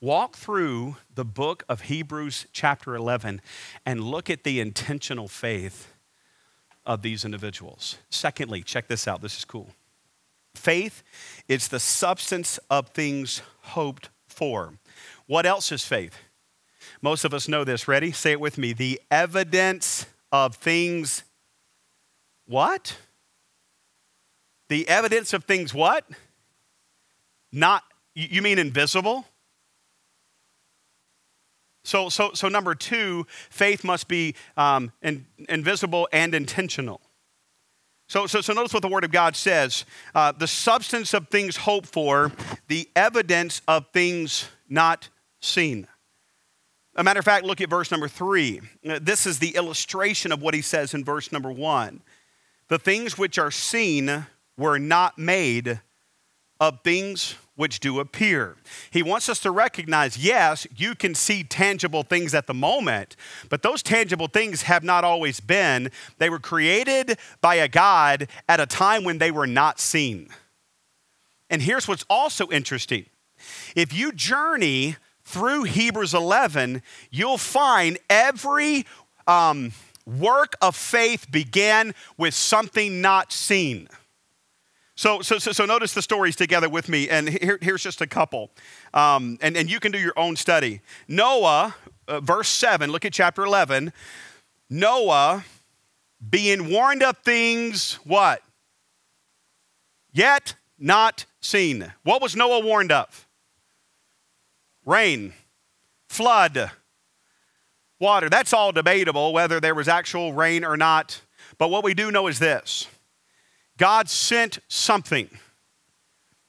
Walk 0.00 0.36
through 0.36 0.96
the 1.14 1.24
book 1.24 1.64
of 1.68 1.82
Hebrews, 1.82 2.46
chapter 2.52 2.94
11, 2.94 3.40
and 3.84 4.00
look 4.00 4.30
at 4.30 4.44
the 4.44 4.60
intentional 4.60 5.28
faith 5.28 5.92
of 6.86 7.02
these 7.02 7.24
individuals. 7.24 7.98
Secondly, 8.10 8.62
check 8.62 8.86
this 8.86 9.08
out. 9.08 9.22
This 9.22 9.36
is 9.38 9.44
cool. 9.44 9.70
Faith 10.54 11.02
is 11.48 11.68
the 11.68 11.80
substance 11.80 12.58
of 12.70 12.88
things 12.90 13.42
hoped 13.62 14.10
for. 14.28 14.74
What 15.26 15.46
else 15.46 15.72
is 15.72 15.84
faith? 15.84 16.16
Most 17.00 17.24
of 17.24 17.34
us 17.34 17.48
know 17.48 17.64
this. 17.64 17.88
Ready? 17.88 18.12
Say 18.12 18.32
it 18.32 18.40
with 18.40 18.58
me. 18.58 18.72
The 18.72 19.00
evidence 19.10 20.06
of 20.30 20.54
things 20.56 21.24
what? 22.46 22.98
The 24.68 24.88
evidence 24.88 25.32
of 25.32 25.44
things 25.44 25.72
what? 25.72 26.04
Not, 27.54 27.84
you 28.14 28.42
mean 28.42 28.58
invisible? 28.58 29.26
So, 31.84 32.08
so, 32.08 32.32
so 32.34 32.48
number 32.48 32.74
two, 32.74 33.26
faith 33.50 33.84
must 33.84 34.08
be 34.08 34.34
um, 34.56 34.90
in, 35.02 35.26
invisible 35.48 36.08
and 36.12 36.34
intentional. 36.34 37.00
So, 38.08 38.26
so, 38.26 38.40
so 38.40 38.52
notice 38.52 38.72
what 38.72 38.82
the 38.82 38.88
Word 38.88 39.04
of 39.04 39.12
God 39.12 39.36
says 39.36 39.84
uh, 40.14 40.32
the 40.32 40.46
substance 40.46 41.14
of 41.14 41.28
things 41.28 41.56
hoped 41.56 41.86
for, 41.86 42.32
the 42.68 42.88
evidence 42.96 43.62
of 43.68 43.86
things 43.92 44.48
not 44.68 45.08
seen. 45.40 45.86
A 46.96 47.04
matter 47.04 47.18
of 47.18 47.24
fact, 47.24 47.44
look 47.44 47.60
at 47.60 47.70
verse 47.70 47.90
number 47.90 48.08
three. 48.08 48.60
Uh, 48.88 48.98
this 49.00 49.26
is 49.26 49.38
the 49.38 49.56
illustration 49.56 50.32
of 50.32 50.42
what 50.42 50.54
he 50.54 50.62
says 50.62 50.94
in 50.94 51.04
verse 51.04 51.32
number 51.32 51.52
one. 51.52 52.02
The 52.68 52.78
things 52.78 53.18
which 53.18 53.38
are 53.38 53.50
seen 53.50 54.26
were 54.56 54.78
not 54.78 55.18
made 55.18 55.80
of 56.60 56.80
things 56.82 57.34
which 57.56 57.80
do 57.80 58.00
appear. 58.00 58.56
He 58.90 59.02
wants 59.02 59.28
us 59.28 59.38
to 59.40 59.50
recognize 59.50 60.18
yes, 60.18 60.66
you 60.76 60.94
can 60.94 61.14
see 61.14 61.44
tangible 61.44 62.02
things 62.02 62.34
at 62.34 62.46
the 62.46 62.54
moment, 62.54 63.16
but 63.48 63.62
those 63.62 63.82
tangible 63.82 64.26
things 64.26 64.62
have 64.62 64.82
not 64.82 65.04
always 65.04 65.40
been. 65.40 65.90
They 66.18 66.30
were 66.30 66.40
created 66.40 67.18
by 67.40 67.56
a 67.56 67.68
God 67.68 68.28
at 68.48 68.60
a 68.60 68.66
time 68.66 69.04
when 69.04 69.18
they 69.18 69.30
were 69.30 69.46
not 69.46 69.78
seen. 69.78 70.28
And 71.50 71.62
here's 71.62 71.86
what's 71.86 72.04
also 72.10 72.48
interesting 72.48 73.06
if 73.76 73.92
you 73.92 74.12
journey 74.12 74.96
through 75.22 75.64
Hebrews 75.64 76.14
11, 76.14 76.82
you'll 77.10 77.38
find 77.38 77.98
every 78.08 78.86
um, 79.26 79.72
work 80.06 80.54
of 80.60 80.76
faith 80.76 81.30
began 81.30 81.94
with 82.16 82.34
something 82.34 83.00
not 83.00 83.32
seen. 83.32 83.88
So, 84.96 85.22
so, 85.22 85.38
so, 85.38 85.64
notice 85.66 85.92
the 85.92 86.02
stories 86.02 86.36
together 86.36 86.68
with 86.68 86.88
me, 86.88 87.08
and 87.08 87.28
here, 87.28 87.58
here's 87.60 87.82
just 87.82 88.00
a 88.00 88.06
couple. 88.06 88.52
Um, 88.92 89.38
and, 89.40 89.56
and 89.56 89.68
you 89.68 89.80
can 89.80 89.90
do 89.90 89.98
your 89.98 90.12
own 90.16 90.36
study. 90.36 90.82
Noah, 91.08 91.74
uh, 92.06 92.20
verse 92.20 92.48
7, 92.48 92.92
look 92.92 93.04
at 93.04 93.12
chapter 93.12 93.44
11. 93.44 93.92
Noah, 94.70 95.44
being 96.30 96.70
warned 96.70 97.02
of 97.02 97.18
things, 97.18 97.98
what? 98.04 98.42
Yet 100.12 100.54
not 100.78 101.26
seen. 101.40 101.92
What 102.04 102.22
was 102.22 102.36
Noah 102.36 102.60
warned 102.60 102.92
of? 102.92 103.26
Rain, 104.86 105.32
flood, 106.08 106.70
water. 107.98 108.28
That's 108.28 108.52
all 108.52 108.70
debatable 108.70 109.32
whether 109.32 109.58
there 109.58 109.74
was 109.74 109.88
actual 109.88 110.32
rain 110.32 110.64
or 110.64 110.76
not. 110.76 111.20
But 111.58 111.70
what 111.70 111.82
we 111.82 111.94
do 111.94 112.12
know 112.12 112.28
is 112.28 112.38
this 112.38 112.86
God 113.76 114.08
sent 114.08 114.58
something. 114.68 115.28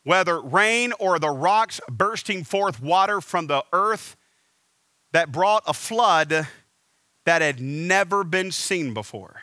whether 0.06 0.40
rain 0.40 0.94
or 1.00 1.20
the 1.20 1.30
rocks 1.30 1.82
bursting 1.90 2.44
forth 2.44 2.82
water 2.82 3.20
from 3.20 3.48
the 3.48 3.66
earth 3.74 4.16
that 5.12 5.32
brought 5.32 5.64
a 5.68 5.74
flood 5.74 6.48
that 7.26 7.42
had 7.42 7.60
never 7.60 8.24
been 8.24 8.52
seen 8.52 8.94
before. 8.94 9.42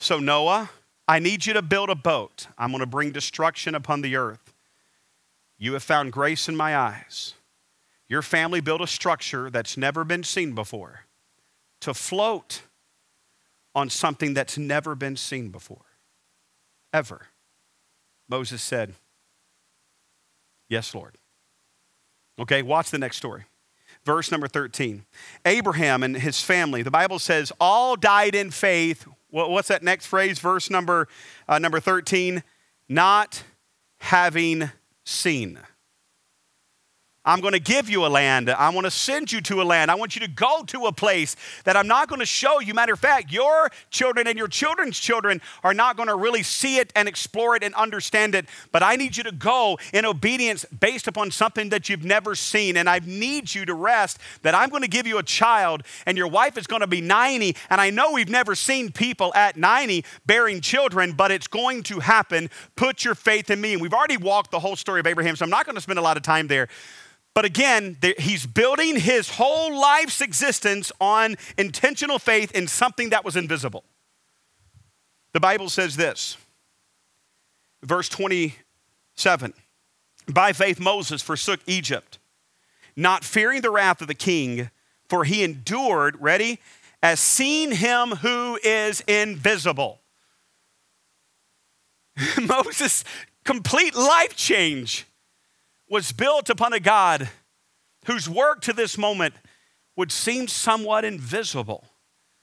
So, 0.00 0.18
Noah, 0.18 0.70
I 1.06 1.20
need 1.20 1.46
you 1.46 1.52
to 1.52 1.62
build 1.62 1.88
a 1.88 1.94
boat. 1.94 2.48
I'm 2.58 2.70
going 2.70 2.80
to 2.80 2.86
bring 2.86 3.12
destruction 3.12 3.74
upon 3.76 4.02
the 4.02 4.16
earth. 4.16 4.52
You 5.56 5.74
have 5.74 5.84
found 5.84 6.12
grace 6.12 6.48
in 6.48 6.56
my 6.56 6.76
eyes. 6.76 7.34
Your 8.08 8.22
family 8.22 8.60
built 8.60 8.80
a 8.80 8.88
structure 8.88 9.50
that's 9.50 9.76
never 9.76 10.02
been 10.02 10.24
seen 10.24 10.52
before 10.52 11.04
to 11.80 11.94
float 11.94 12.62
on 13.72 13.88
something 13.88 14.34
that's 14.34 14.58
never 14.58 14.96
been 14.96 15.16
seen 15.16 15.50
before, 15.50 15.84
ever. 16.92 17.28
Moses 18.28 18.62
said, 18.62 18.94
Yes, 20.68 20.94
Lord. 20.94 21.16
Okay, 22.38 22.62
watch 22.62 22.90
the 22.90 22.98
next 22.98 23.16
story. 23.16 23.44
Verse 24.04 24.30
number 24.30 24.48
13. 24.48 25.04
Abraham 25.44 26.02
and 26.02 26.16
his 26.16 26.40
family, 26.40 26.82
the 26.82 26.90
Bible 26.90 27.18
says, 27.18 27.52
all 27.60 27.96
died 27.96 28.34
in 28.34 28.50
faith. 28.50 29.06
What's 29.30 29.68
that 29.68 29.82
next 29.82 30.06
phrase? 30.06 30.38
Verse 30.38 30.70
number, 30.70 31.06
uh, 31.48 31.58
number 31.58 31.80
13. 31.80 32.42
Not 32.88 33.42
having 33.98 34.70
seen. 35.04 35.58
I'm 37.22 37.40
going 37.42 37.52
to 37.52 37.60
give 37.60 37.90
you 37.90 38.06
a 38.06 38.08
land. 38.08 38.48
I 38.48 38.70
want 38.70 38.86
to 38.86 38.90
send 38.90 39.30
you 39.30 39.42
to 39.42 39.60
a 39.60 39.64
land. 39.64 39.90
I 39.90 39.94
want 39.94 40.16
you 40.16 40.20
to 40.22 40.28
go 40.28 40.62
to 40.68 40.86
a 40.86 40.92
place 40.92 41.36
that 41.64 41.76
I'm 41.76 41.86
not 41.86 42.08
going 42.08 42.20
to 42.20 42.26
show 42.26 42.60
you. 42.60 42.72
Matter 42.72 42.94
of 42.94 42.98
fact, 42.98 43.30
your 43.30 43.70
children 43.90 44.26
and 44.26 44.38
your 44.38 44.48
children's 44.48 44.98
children 44.98 45.42
are 45.62 45.74
not 45.74 45.98
going 45.98 46.08
to 46.08 46.16
really 46.16 46.42
see 46.42 46.78
it 46.78 46.90
and 46.96 47.06
explore 47.06 47.54
it 47.56 47.62
and 47.62 47.74
understand 47.74 48.34
it. 48.34 48.46
But 48.72 48.82
I 48.82 48.96
need 48.96 49.18
you 49.18 49.22
to 49.24 49.32
go 49.32 49.78
in 49.92 50.06
obedience 50.06 50.64
based 50.64 51.08
upon 51.08 51.30
something 51.30 51.68
that 51.68 51.90
you've 51.90 52.06
never 52.06 52.34
seen. 52.34 52.78
And 52.78 52.88
I 52.88 53.00
need 53.04 53.54
you 53.54 53.66
to 53.66 53.74
rest 53.74 54.18
that 54.40 54.54
I'm 54.54 54.70
going 54.70 54.82
to 54.82 54.88
give 54.88 55.06
you 55.06 55.18
a 55.18 55.22
child 55.22 55.82
and 56.06 56.16
your 56.16 56.28
wife 56.28 56.56
is 56.56 56.66
going 56.66 56.80
to 56.80 56.86
be 56.86 57.02
90. 57.02 57.54
And 57.68 57.82
I 57.82 57.90
know 57.90 58.12
we've 58.12 58.30
never 58.30 58.54
seen 58.54 58.92
people 58.92 59.30
at 59.34 59.58
90 59.58 60.06
bearing 60.24 60.62
children, 60.62 61.12
but 61.12 61.30
it's 61.30 61.48
going 61.48 61.82
to 61.82 62.00
happen. 62.00 62.48
Put 62.76 63.04
your 63.04 63.14
faith 63.14 63.50
in 63.50 63.60
me. 63.60 63.74
And 63.74 63.82
we've 63.82 63.92
already 63.92 64.16
walked 64.16 64.52
the 64.52 64.60
whole 64.60 64.76
story 64.76 65.00
of 65.00 65.06
Abraham, 65.06 65.36
so 65.36 65.44
I'm 65.44 65.50
not 65.50 65.66
going 65.66 65.76
to 65.76 65.82
spend 65.82 65.98
a 65.98 66.02
lot 66.02 66.16
of 66.16 66.22
time 66.22 66.46
there. 66.46 66.68
But 67.34 67.44
again, 67.44 67.96
he's 68.18 68.46
building 68.46 68.98
his 68.98 69.30
whole 69.30 69.78
life's 69.78 70.20
existence 70.20 70.90
on 71.00 71.36
intentional 71.56 72.18
faith 72.18 72.52
in 72.52 72.66
something 72.66 73.10
that 73.10 73.24
was 73.24 73.36
invisible. 73.36 73.84
The 75.32 75.40
Bible 75.40 75.68
says 75.68 75.96
this, 75.96 76.36
verse 77.82 78.08
27 78.08 79.54
By 80.28 80.52
faith, 80.52 80.80
Moses 80.80 81.22
forsook 81.22 81.60
Egypt, 81.66 82.18
not 82.96 83.24
fearing 83.24 83.60
the 83.60 83.70
wrath 83.70 84.00
of 84.00 84.08
the 84.08 84.14
king, 84.14 84.70
for 85.08 85.24
he 85.24 85.44
endured, 85.44 86.20
ready, 86.20 86.58
as 87.02 87.20
seeing 87.20 87.72
him 87.72 88.10
who 88.16 88.58
is 88.64 89.02
invisible. 89.02 90.00
Moses' 92.40 93.04
complete 93.44 93.94
life 93.94 94.34
change 94.36 95.06
was 95.90 96.12
built 96.12 96.48
upon 96.48 96.72
a 96.72 96.80
God 96.80 97.28
whose 98.06 98.28
work 98.28 98.62
to 98.62 98.72
this 98.72 98.96
moment 98.96 99.34
would 99.96 100.12
seem 100.12 100.48
somewhat 100.48 101.04
invisible 101.04 101.84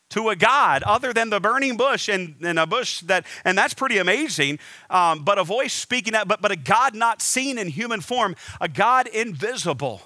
to 0.10 0.30
a 0.30 0.36
God 0.36 0.84
other 0.84 1.14
than 1.14 1.30
the 1.30 1.40
burning 1.40 1.76
bush 1.76 2.08
and, 2.08 2.36
and 2.42 2.60
a 2.60 2.68
bush 2.68 3.02
that, 3.02 3.26
and 3.44 3.58
that's 3.58 3.74
pretty 3.74 3.98
amazing, 3.98 4.60
um, 4.90 5.24
but 5.24 5.38
a 5.38 5.44
voice 5.44 5.74
speaking 5.74 6.14
out, 6.14 6.28
but, 6.28 6.42
but 6.42 6.52
a 6.52 6.56
God 6.56 6.94
not 6.94 7.22
seen 7.22 7.58
in 7.58 7.68
human 7.68 8.02
form, 8.02 8.36
a 8.62 8.70
God 8.70 9.08
invisible. 9.08 10.02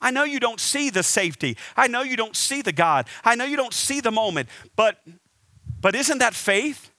I 0.00 0.10
know 0.10 0.24
you 0.24 0.40
don't 0.40 0.60
see 0.60 0.90
the 0.90 1.02
safety. 1.02 1.56
I 1.76 1.86
know 1.86 2.02
you 2.02 2.16
don't 2.16 2.36
see 2.36 2.62
the 2.62 2.72
God. 2.72 3.06
I 3.24 3.34
know 3.36 3.44
you 3.44 3.56
don't 3.56 3.74
see 3.74 4.00
the 4.00 4.10
moment, 4.10 4.48
but, 4.76 4.98
but 5.80 5.94
isn't 5.94 6.18
that 6.18 6.34
faith? 6.34 6.90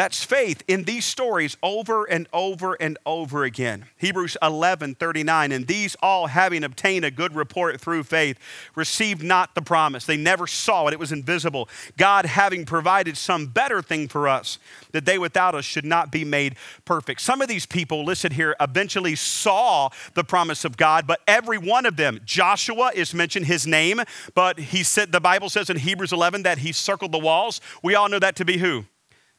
That's 0.00 0.24
faith 0.24 0.64
in 0.66 0.84
these 0.84 1.04
stories 1.04 1.58
over 1.62 2.06
and 2.06 2.26
over 2.32 2.72
and 2.72 2.96
over 3.04 3.44
again. 3.44 3.84
Hebrews 3.98 4.34
11 4.40 4.94
39, 4.94 5.52
and 5.52 5.66
these 5.66 5.94
all 6.00 6.28
having 6.28 6.64
obtained 6.64 7.04
a 7.04 7.10
good 7.10 7.36
report 7.36 7.82
through 7.82 8.04
faith, 8.04 8.38
received 8.74 9.22
not 9.22 9.54
the 9.54 9.60
promise. 9.60 10.06
They 10.06 10.16
never 10.16 10.46
saw 10.46 10.86
it, 10.86 10.94
it 10.94 10.98
was 10.98 11.12
invisible. 11.12 11.68
God 11.98 12.24
having 12.24 12.64
provided 12.64 13.18
some 13.18 13.48
better 13.48 13.82
thing 13.82 14.08
for 14.08 14.26
us, 14.26 14.58
that 14.92 15.04
they 15.04 15.18
without 15.18 15.54
us 15.54 15.66
should 15.66 15.84
not 15.84 16.10
be 16.10 16.24
made 16.24 16.56
perfect. 16.86 17.20
Some 17.20 17.42
of 17.42 17.48
these 17.48 17.66
people 17.66 18.02
listed 18.02 18.32
here 18.32 18.56
eventually 18.58 19.16
saw 19.16 19.90
the 20.14 20.24
promise 20.24 20.64
of 20.64 20.78
God, 20.78 21.06
but 21.06 21.20
every 21.28 21.58
one 21.58 21.84
of 21.84 21.98
them, 21.98 22.20
Joshua 22.24 22.90
is 22.94 23.12
mentioned 23.12 23.44
his 23.44 23.66
name, 23.66 24.00
but 24.34 24.58
he 24.58 24.82
said 24.82 25.12
the 25.12 25.20
Bible 25.20 25.50
says 25.50 25.68
in 25.68 25.76
Hebrews 25.76 26.14
11 26.14 26.44
that 26.44 26.56
he 26.56 26.72
circled 26.72 27.12
the 27.12 27.18
walls. 27.18 27.60
We 27.82 27.94
all 27.94 28.08
know 28.08 28.18
that 28.18 28.36
to 28.36 28.46
be 28.46 28.56
who? 28.56 28.86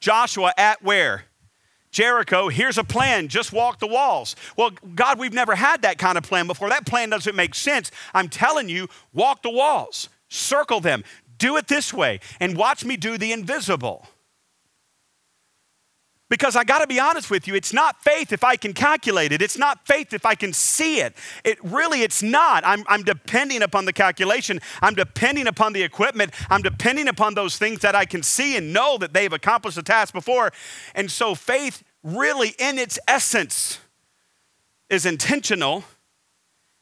Joshua 0.01 0.53
at 0.57 0.83
where? 0.83 1.23
Jericho, 1.91 2.49
here's 2.49 2.77
a 2.77 2.83
plan, 2.83 3.27
just 3.27 3.51
walk 3.51 3.79
the 3.79 3.87
walls. 3.87 4.35
Well, 4.57 4.71
God, 4.95 5.19
we've 5.19 5.33
never 5.33 5.55
had 5.55 5.81
that 5.81 5.97
kind 5.97 6.17
of 6.17 6.23
plan 6.23 6.47
before. 6.47 6.69
That 6.69 6.85
plan 6.85 7.09
doesn't 7.09 7.35
make 7.35 7.53
sense. 7.53 7.91
I'm 8.13 8.29
telling 8.29 8.69
you, 8.69 8.87
walk 9.13 9.43
the 9.43 9.49
walls, 9.49 10.09
circle 10.29 10.79
them, 10.79 11.03
do 11.37 11.57
it 11.57 11.67
this 11.67 11.93
way, 11.93 12.19
and 12.39 12.55
watch 12.55 12.85
me 12.85 12.95
do 12.95 13.17
the 13.17 13.31
invisible. 13.33 14.07
Because 16.32 16.56
I 16.56 16.63
got 16.63 16.80
to 16.80 16.88
be 16.88 16.98
honest 16.98 17.30
with 17.30 17.46
you, 17.46 17.56
it's 17.56 17.74
not 17.74 18.02
faith 18.02 18.32
if 18.32 18.41
I 18.41 18.56
can 18.56 18.72
calculate 18.72 19.34
it. 19.34 19.41
It's 19.41 19.58
not 19.58 19.86
faith 19.86 20.13
if 20.13 20.26
I 20.26 20.34
can 20.34 20.54
see 20.54 21.02
it. 21.02 21.13
It 21.44 21.62
really, 21.62 22.04
it's 22.04 22.24
not. 22.24 22.63
I'm, 22.65 22.86
I'm 22.88 23.04
depending 23.04 23.62
upon 23.62 23.84
the 23.84 23.91
calculation. 23.91 24.62
I'm 24.82 24.96
depending 24.96 25.46
upon 25.46 25.74
the 25.74 25.84
equipment. 25.84 26.32
I'm 26.50 26.62
depending 26.62 27.10
upon 27.10 27.34
those 27.34 27.58
things 27.58 27.82
that 27.82 27.96
I 27.96 28.06
can 28.06 28.24
see 28.24 28.56
and 28.56 28.72
know 28.72 28.98
that 29.00 29.12
they've 29.12 29.34
accomplished 29.34 29.76
the 29.76 29.84
task 29.84 30.13
before. 30.13 30.54
And 30.96 31.12
so 31.12 31.36
faith, 31.36 31.84
really, 32.02 32.56
in 32.58 32.80
its 32.80 32.98
essence, 33.10 33.80
is 34.89 35.06
intentional. 35.06 35.84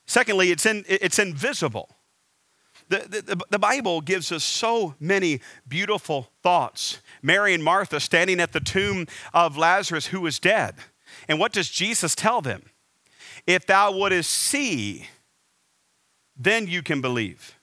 Secondly, 0.05 0.51
it's, 0.51 0.67
in, 0.67 0.85
it's 0.87 1.17
invisible. 1.17 1.89
The, 2.89 3.23
the, 3.25 3.45
the, 3.51 3.59
Bible 3.59 4.01
gives 4.01 4.31
us 4.31 4.43
so 4.43 4.95
many 4.99 5.41
beautiful 5.67 6.31
thoughts. 6.41 6.99
Mary 7.21 7.53
and 7.53 7.63
Martha 7.63 7.99
standing 7.99 8.39
at 8.39 8.51
the 8.51 8.59
tomb 8.59 9.05
of 9.31 9.57
Lazarus 9.57 10.07
who 10.07 10.21
was 10.21 10.39
dead. 10.39 10.75
And 11.27 11.39
what 11.39 11.53
does 11.53 11.69
Jesus 11.69 12.15
tell 12.15 12.41
them? 12.41 12.63
If 13.45 13.67
thou 13.67 13.91
wouldest 13.91 14.31
see, 14.31 15.07
then 16.35 16.67
you 16.67 16.81
can 16.81 16.99
believe. 16.99 17.55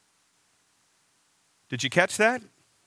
Did 1.69 1.83
you 1.83 1.91
catch 1.91 2.17
that? 2.19 2.43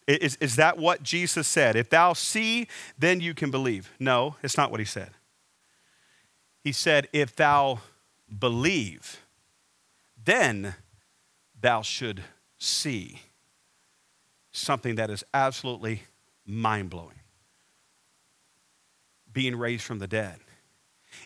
Is, 0.08 0.38
is 0.38 0.56
that 0.56 0.78
what 0.78 1.04
Jesus 1.04 1.48
said? 1.48 1.76
If 1.76 1.90
thou 1.90 2.14
see, 2.14 2.68
then 2.98 3.20
you 3.20 3.34
can 3.34 3.52
believe. 3.52 3.92
No, 4.00 4.38
it's 4.42 4.58
not 4.58 4.72
what 4.72 4.80
he 4.80 4.86
said. 4.86 5.12
He 6.64 6.72
said, 6.72 7.08
if 7.14 7.36
thou 7.36 7.80
believe, 8.38 9.22
then 10.24 10.76
thou 11.62 11.82
should 11.82 12.24
see 12.58 13.22
something 14.52 14.96
that 14.96 15.10
is 15.10 15.24
absolutely 15.34 16.04
mind 16.46 16.90
blowing 16.90 17.20
being 19.32 19.56
raised 19.56 19.84
from 19.84 20.00
the 20.00 20.08
dead. 20.08 20.40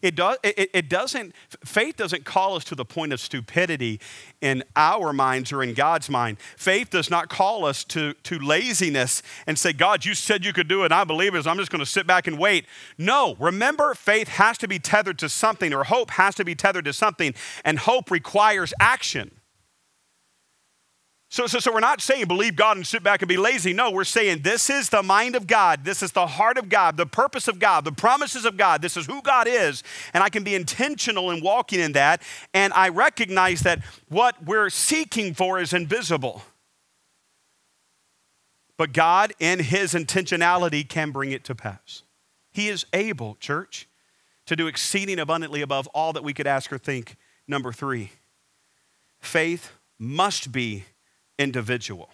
It, 0.01 0.15
does, 0.15 0.37
it, 0.43 0.69
it 0.73 0.89
doesn't, 0.89 1.33
faith 1.65 1.97
doesn't 1.97 2.25
call 2.25 2.55
us 2.55 2.63
to 2.65 2.75
the 2.75 2.85
point 2.85 3.11
of 3.11 3.19
stupidity 3.19 3.99
in 4.41 4.63
our 4.75 5.11
minds 5.13 5.51
or 5.51 5.61
in 5.61 5.73
God's 5.73 6.09
mind. 6.09 6.37
Faith 6.57 6.89
does 6.89 7.09
not 7.09 7.29
call 7.29 7.65
us 7.65 7.83
to, 7.85 8.13
to 8.23 8.39
laziness 8.39 9.21
and 9.45 9.59
say, 9.59 9.73
God, 9.73 10.05
you 10.05 10.13
said 10.13 10.45
you 10.45 10.53
could 10.53 10.67
do 10.67 10.83
it, 10.83 10.91
I 10.91 11.03
believe 11.03 11.35
it, 11.35 11.43
so 11.43 11.49
I'm 11.49 11.57
just 11.57 11.71
going 11.71 11.79
to 11.79 11.85
sit 11.85 12.07
back 12.07 12.27
and 12.27 12.39
wait. 12.39 12.65
No, 12.97 13.35
remember, 13.39 13.93
faith 13.93 14.29
has 14.29 14.57
to 14.59 14.67
be 14.67 14.79
tethered 14.79 15.19
to 15.19 15.29
something, 15.29 15.73
or 15.73 15.83
hope 15.83 16.11
has 16.11 16.35
to 16.35 16.45
be 16.45 16.55
tethered 16.55 16.85
to 16.85 16.93
something, 16.93 17.33
and 17.65 17.79
hope 17.79 18.09
requires 18.09 18.73
action. 18.79 19.31
So, 21.33 21.47
so, 21.47 21.57
so 21.57 21.73
we're 21.73 21.79
not 21.79 21.99
saying 21.99 22.27
believe 22.27 22.55
God 22.55 22.77
and 22.77 22.85
sit 22.85 23.01
back 23.01 23.23
and 23.23 23.27
be 23.27 23.37
lazy. 23.37 23.73
No, 23.73 23.89
we're 23.89 24.03
saying 24.03 24.43
this 24.43 24.69
is 24.69 24.89
the 24.89 25.01
mind 25.01 25.35
of 25.35 25.47
God. 25.47 25.83
This 25.83 26.03
is 26.03 26.11
the 26.11 26.27
heart 26.27 26.59
of 26.59 26.69
God, 26.69 26.95
the 26.95 27.07
purpose 27.07 27.47
of 27.47 27.57
God, 27.57 27.85
the 27.85 27.91
promises 27.91 28.45
of 28.45 28.55
God. 28.55 28.83
This 28.83 28.95
is 28.95 29.07
who 29.07 29.19
God 29.23 29.47
is. 29.47 29.81
And 30.13 30.23
I 30.23 30.29
can 30.29 30.43
be 30.43 30.53
intentional 30.53 31.31
in 31.31 31.41
walking 31.41 31.79
in 31.79 31.93
that. 31.93 32.21
And 32.53 32.71
I 32.73 32.89
recognize 32.89 33.61
that 33.61 33.83
what 34.09 34.45
we're 34.45 34.69
seeking 34.69 35.33
for 35.33 35.59
is 35.59 35.73
invisible. 35.73 36.43
But 38.77 38.93
God, 38.93 39.33
in 39.39 39.57
His 39.57 39.95
intentionality, 39.95 40.87
can 40.87 41.09
bring 41.09 41.31
it 41.31 41.43
to 41.45 41.55
pass. 41.55 42.03
He 42.51 42.69
is 42.69 42.85
able, 42.93 43.37
church, 43.39 43.89
to 44.45 44.55
do 44.55 44.67
exceeding 44.67 45.17
abundantly 45.17 45.63
above 45.63 45.87
all 45.95 46.13
that 46.13 46.23
we 46.23 46.35
could 46.35 46.45
ask 46.45 46.71
or 46.71 46.77
think. 46.77 47.15
Number 47.47 47.73
three, 47.73 48.11
faith 49.19 49.71
must 49.97 50.51
be 50.51 50.83
individual. 51.43 52.09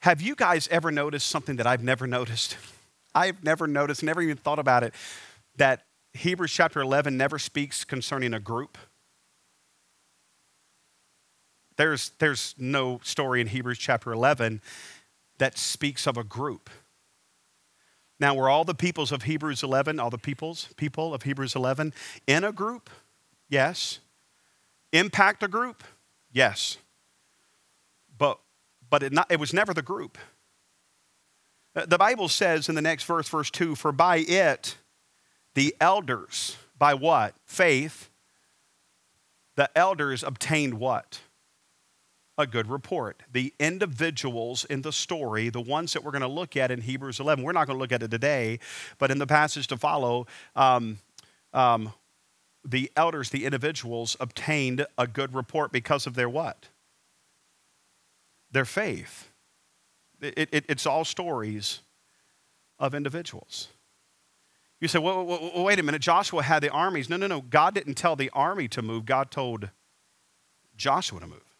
Have 0.00 0.22
you 0.22 0.34
guys 0.34 0.68
ever 0.70 0.90
noticed 0.90 1.28
something 1.28 1.56
that 1.56 1.66
I've 1.66 1.82
never 1.82 2.06
noticed? 2.06 2.56
I've 3.14 3.44
never 3.44 3.66
noticed, 3.66 4.02
never 4.02 4.22
even 4.22 4.36
thought 4.36 4.58
about 4.58 4.82
it, 4.82 4.94
that 5.56 5.84
Hebrews 6.14 6.52
chapter 6.52 6.80
11 6.80 7.16
never 7.16 7.38
speaks 7.38 7.84
concerning 7.84 8.34
a 8.34 8.40
group. 8.40 8.78
There's, 11.76 12.12
there's 12.18 12.54
no 12.58 13.00
story 13.02 13.40
in 13.40 13.48
Hebrews 13.48 13.78
chapter 13.78 14.12
11 14.12 14.60
that 15.38 15.58
speaks 15.58 16.06
of 16.06 16.16
a 16.16 16.24
group. 16.24 16.70
Now, 18.20 18.34
were 18.34 18.48
all 18.48 18.64
the 18.64 18.74
peoples 18.74 19.10
of 19.10 19.24
Hebrews 19.24 19.62
11, 19.62 19.98
all 19.98 20.10
the 20.10 20.18
peoples, 20.18 20.68
people 20.76 21.12
of 21.12 21.22
Hebrews 21.22 21.56
11, 21.56 21.92
in 22.26 22.44
a 22.44 22.52
group? 22.52 22.88
Yes. 23.48 23.98
Impact 24.92 25.42
a 25.42 25.48
group? 25.48 25.82
Yes. 26.32 26.78
But, 28.94 29.02
it, 29.02 29.12
not, 29.12 29.26
it 29.28 29.40
was 29.40 29.52
never 29.52 29.74
the 29.74 29.82
group. 29.82 30.18
Uh, 31.74 31.84
the 31.84 31.98
Bible 31.98 32.28
says 32.28 32.68
in 32.68 32.76
the 32.76 32.80
next 32.80 33.02
verse, 33.02 33.28
verse 33.28 33.50
2 33.50 33.74
For 33.74 33.90
by 33.90 34.18
it 34.18 34.76
the 35.56 35.74
elders, 35.80 36.56
by 36.78 36.94
what? 36.94 37.34
Faith, 37.44 38.08
the 39.56 39.68
elders 39.76 40.22
obtained 40.22 40.74
what? 40.74 41.22
a 42.38 42.46
good 42.46 42.68
report. 42.68 43.24
The 43.32 43.52
individuals 43.58 44.64
in 44.64 44.82
the 44.82 44.92
story, 44.92 45.48
the 45.48 45.60
ones 45.60 45.92
that 45.94 46.04
we're 46.04 46.12
going 46.12 46.22
to 46.22 46.28
look 46.28 46.56
at 46.56 46.70
in 46.70 46.80
Hebrews 46.80 47.18
11, 47.18 47.42
we're 47.42 47.50
not 47.50 47.66
going 47.66 47.76
to 47.76 47.80
look 47.80 47.90
at 47.90 48.04
it 48.04 48.12
today, 48.12 48.60
but 48.98 49.10
in 49.10 49.18
the 49.18 49.26
passage 49.26 49.66
to 49.68 49.76
follow, 49.76 50.28
um, 50.54 50.98
um, 51.52 51.92
the 52.64 52.92
elders, 52.94 53.30
the 53.30 53.44
individuals, 53.44 54.16
obtained 54.20 54.86
a 54.96 55.08
good 55.08 55.34
report 55.34 55.72
because 55.72 56.06
of 56.06 56.14
their 56.14 56.28
what? 56.28 56.68
Their 58.54 58.64
faith. 58.64 59.30
It, 60.20 60.48
it, 60.52 60.64
it's 60.68 60.86
all 60.86 61.04
stories 61.04 61.80
of 62.78 62.94
individuals. 62.94 63.66
You 64.80 64.86
say, 64.86 65.00
well, 65.00 65.26
well, 65.26 65.64
wait 65.64 65.80
a 65.80 65.82
minute, 65.82 66.00
Joshua 66.00 66.42
had 66.42 66.62
the 66.62 66.70
armies. 66.70 67.10
No, 67.10 67.16
no, 67.16 67.26
no. 67.26 67.40
God 67.40 67.74
didn't 67.74 67.94
tell 67.94 68.14
the 68.14 68.30
army 68.32 68.68
to 68.68 68.80
move, 68.80 69.06
God 69.06 69.32
told 69.32 69.70
Joshua 70.76 71.18
to 71.18 71.26
move. 71.26 71.56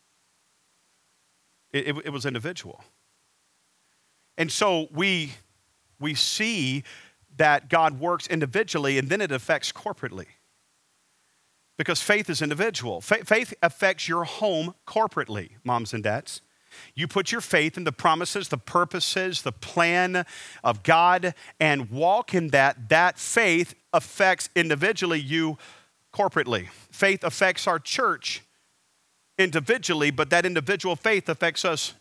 It, 1.72 1.88
it, 1.88 1.96
it 2.06 2.10
was 2.10 2.24
individual. 2.24 2.84
And 4.38 4.52
so 4.52 4.88
we, 4.92 5.32
we 5.98 6.14
see 6.14 6.84
that 7.36 7.68
God 7.68 7.98
works 7.98 8.28
individually 8.28 8.98
and 8.98 9.08
then 9.08 9.20
it 9.20 9.32
affects 9.32 9.72
corporately. 9.72 10.26
Because 11.76 12.00
faith 12.00 12.30
is 12.30 12.40
individual. 12.40 13.00
Faith 13.00 13.52
affects 13.62 14.06
your 14.06 14.22
home 14.22 14.76
corporately, 14.86 15.54
moms 15.64 15.92
and 15.92 16.04
dads. 16.04 16.40
You 16.94 17.08
put 17.08 17.32
your 17.32 17.40
faith 17.40 17.76
in 17.76 17.84
the 17.84 17.92
promises, 17.92 18.48
the 18.48 18.58
purposes, 18.58 19.42
the 19.42 19.52
plan 19.52 20.24
of 20.62 20.82
God, 20.82 21.34
and 21.58 21.90
walk 21.90 22.34
in 22.34 22.48
that. 22.48 22.88
That 22.88 23.18
faith 23.18 23.74
affects 23.92 24.48
individually 24.54 25.20
you 25.20 25.58
corporately. 26.12 26.68
Faith 26.90 27.24
affects 27.24 27.66
our 27.66 27.78
church 27.78 28.42
individually, 29.38 30.10
but 30.10 30.30
that 30.30 30.46
individual 30.46 30.96
faith 30.96 31.28
affects 31.28 31.64
us 31.64 31.94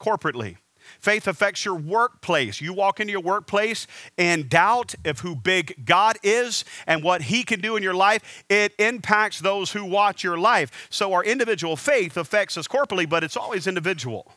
corporately. 0.00 0.56
Faith 1.04 1.28
affects 1.28 1.66
your 1.66 1.74
workplace. 1.74 2.62
You 2.62 2.72
walk 2.72 2.98
into 2.98 3.10
your 3.10 3.20
workplace 3.20 3.86
and 4.16 4.48
doubt 4.48 4.94
of 5.04 5.20
who 5.20 5.36
big 5.36 5.84
God 5.84 6.16
is 6.22 6.64
and 6.86 7.04
what 7.04 7.20
He 7.20 7.42
can 7.42 7.60
do 7.60 7.76
in 7.76 7.82
your 7.82 7.92
life, 7.92 8.42
it 8.48 8.72
impacts 8.78 9.38
those 9.38 9.72
who 9.72 9.84
watch 9.84 10.24
your 10.24 10.38
life. 10.38 10.88
So 10.88 11.12
our 11.12 11.22
individual 11.22 11.76
faith 11.76 12.16
affects 12.16 12.56
us 12.56 12.66
corporately, 12.66 13.06
but 13.06 13.22
it's 13.22 13.36
always 13.36 13.66
individual. 13.66 14.32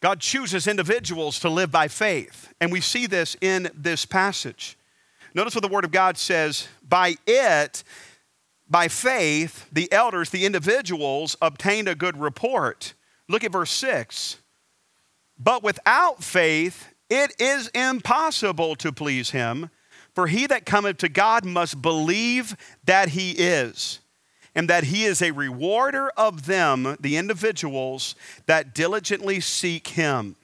God 0.00 0.20
chooses 0.20 0.68
individuals 0.68 1.40
to 1.40 1.48
live 1.48 1.72
by 1.72 1.88
faith, 1.88 2.54
and 2.60 2.70
we 2.70 2.80
see 2.80 3.08
this 3.08 3.36
in 3.40 3.70
this 3.74 4.06
passage. 4.06 4.78
Notice 5.34 5.56
what 5.56 5.62
the 5.62 5.68
Word 5.68 5.84
of 5.84 5.90
God 5.90 6.16
says 6.16 6.68
by 6.88 7.16
it, 7.26 7.82
by 8.70 8.86
faith, 8.86 9.68
the 9.72 9.90
elders, 9.90 10.30
the 10.30 10.46
individuals, 10.46 11.36
obtained 11.42 11.88
a 11.88 11.96
good 11.96 12.16
report. 12.16 12.94
Look 13.28 13.42
at 13.42 13.50
verse 13.50 13.72
6. 13.72 14.38
But 15.38 15.62
without 15.62 16.22
faith, 16.22 16.94
it 17.10 17.34
is 17.40 17.68
impossible 17.68 18.76
to 18.76 18.92
please 18.92 19.30
him. 19.30 19.70
For 20.14 20.28
he 20.28 20.46
that 20.46 20.64
cometh 20.64 20.98
to 20.98 21.08
God 21.08 21.44
must 21.44 21.82
believe 21.82 22.56
that 22.84 23.10
he 23.10 23.32
is, 23.32 23.98
and 24.54 24.70
that 24.70 24.84
he 24.84 25.04
is 25.04 25.20
a 25.20 25.32
rewarder 25.32 26.10
of 26.16 26.46
them, 26.46 26.96
the 27.00 27.16
individuals, 27.16 28.14
that 28.46 28.74
diligently 28.74 29.40
seek 29.40 29.88
him. 29.88 30.36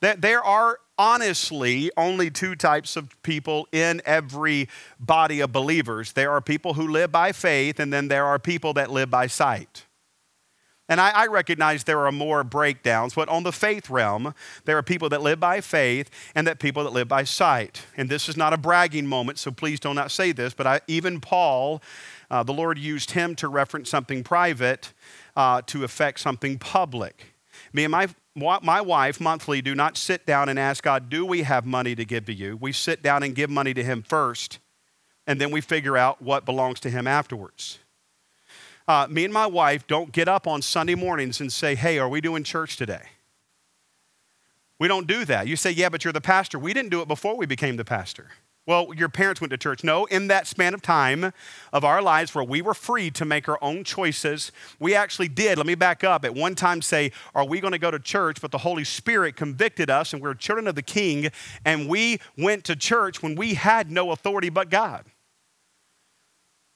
That 0.00 0.20
there 0.20 0.42
are 0.42 0.78
honestly 0.98 1.90
only 1.96 2.30
two 2.30 2.56
types 2.56 2.96
of 2.96 3.22
people 3.22 3.68
in 3.72 4.02
every 4.04 4.68
body 5.00 5.40
of 5.40 5.52
believers 5.52 6.12
there 6.12 6.30
are 6.30 6.40
people 6.40 6.74
who 6.74 6.86
live 6.86 7.12
by 7.12 7.30
faith, 7.30 7.78
and 7.78 7.92
then 7.92 8.08
there 8.08 8.26
are 8.26 8.38
people 8.38 8.72
that 8.74 8.90
live 8.90 9.10
by 9.10 9.28
sight. 9.28 9.84
And 10.92 11.00
I, 11.00 11.22
I, 11.22 11.26
recognize 11.28 11.84
there 11.84 12.04
are 12.04 12.12
more 12.12 12.44
breakdowns, 12.44 13.14
but 13.14 13.26
on 13.30 13.44
the 13.44 13.50
faith 13.50 13.88
realm, 13.88 14.34
there 14.66 14.76
are 14.76 14.82
people 14.82 15.08
that 15.08 15.22
live 15.22 15.40
by 15.40 15.62
faith 15.62 16.10
and 16.34 16.46
that 16.46 16.58
people 16.58 16.84
that 16.84 16.92
live 16.92 17.08
by 17.08 17.24
sight. 17.24 17.86
And 17.96 18.10
this 18.10 18.28
is 18.28 18.36
not 18.36 18.52
a 18.52 18.58
bragging 18.58 19.06
moment, 19.06 19.38
so 19.38 19.50
please 19.50 19.80
do 19.80 19.94
not 19.94 20.10
say 20.10 20.32
this, 20.32 20.52
but 20.52 20.66
I, 20.66 20.82
even 20.88 21.18
Paul, 21.18 21.80
uh, 22.30 22.42
the 22.42 22.52
Lord 22.52 22.78
used 22.78 23.12
him 23.12 23.34
to 23.36 23.48
reference 23.48 23.88
something 23.88 24.22
private 24.22 24.92
uh, 25.34 25.62
to 25.68 25.82
affect 25.82 26.20
something 26.20 26.58
public. 26.58 27.36
Me 27.72 27.84
and 27.84 27.90
my 27.90 28.08
my 28.34 28.82
wife 28.82 29.18
monthly 29.18 29.62
do 29.62 29.74
not 29.74 29.96
sit 29.96 30.26
down 30.26 30.50
and 30.50 30.58
ask 30.58 30.84
God, 30.84 31.08
Do 31.08 31.24
we 31.24 31.44
have 31.44 31.64
money 31.64 31.94
to 31.94 32.04
give 32.04 32.26
to 32.26 32.34
you? 32.34 32.58
We 32.58 32.72
sit 32.72 33.02
down 33.02 33.22
and 33.22 33.34
give 33.34 33.48
money 33.48 33.72
to 33.72 33.82
Him 33.82 34.02
first, 34.02 34.58
and 35.26 35.40
then 35.40 35.50
we 35.50 35.62
figure 35.62 35.96
out 35.96 36.20
what 36.20 36.44
belongs 36.44 36.80
to 36.80 36.90
Him 36.90 37.06
afterwards. 37.06 37.78
Uh, 38.86 39.06
me 39.08 39.24
and 39.24 39.32
my 39.32 39.46
wife 39.46 39.86
don't 39.86 40.12
get 40.12 40.28
up 40.28 40.46
on 40.46 40.62
Sunday 40.62 40.94
mornings 40.94 41.40
and 41.40 41.52
say, 41.52 41.74
Hey, 41.74 41.98
are 41.98 42.08
we 42.08 42.20
doing 42.20 42.44
church 42.44 42.76
today? 42.76 43.04
We 44.78 44.88
don't 44.88 45.06
do 45.06 45.24
that. 45.26 45.46
You 45.46 45.56
say, 45.56 45.70
Yeah, 45.70 45.88
but 45.88 46.04
you're 46.04 46.12
the 46.12 46.20
pastor. 46.20 46.58
We 46.58 46.72
didn't 46.72 46.90
do 46.90 47.00
it 47.00 47.08
before 47.08 47.36
we 47.36 47.46
became 47.46 47.76
the 47.76 47.84
pastor. 47.84 48.28
Well, 48.64 48.94
your 48.94 49.08
parents 49.08 49.40
went 49.40 49.50
to 49.50 49.56
church. 49.56 49.82
No, 49.82 50.04
in 50.04 50.28
that 50.28 50.46
span 50.46 50.72
of 50.72 50.82
time 50.82 51.32
of 51.72 51.84
our 51.84 52.00
lives 52.00 52.32
where 52.32 52.44
we 52.44 52.62
were 52.62 52.74
free 52.74 53.10
to 53.10 53.24
make 53.24 53.48
our 53.48 53.58
own 53.60 53.82
choices, 53.82 54.52
we 54.78 54.94
actually 54.94 55.26
did. 55.26 55.58
Let 55.58 55.66
me 55.66 55.74
back 55.74 56.04
up. 56.04 56.24
At 56.24 56.34
one 56.34 56.54
time, 56.54 56.80
say, 56.80 57.10
Are 57.34 57.44
we 57.44 57.60
going 57.60 57.72
to 57.72 57.78
go 57.78 57.90
to 57.90 57.98
church? 57.98 58.40
But 58.40 58.52
the 58.52 58.58
Holy 58.58 58.84
Spirit 58.84 59.34
convicted 59.34 59.90
us, 59.90 60.12
and 60.12 60.22
we're 60.22 60.34
children 60.34 60.68
of 60.68 60.76
the 60.76 60.82
King, 60.82 61.30
and 61.64 61.88
we 61.88 62.20
went 62.38 62.62
to 62.64 62.76
church 62.76 63.20
when 63.20 63.34
we 63.34 63.54
had 63.54 63.90
no 63.90 64.12
authority 64.12 64.48
but 64.48 64.70
God. 64.70 65.06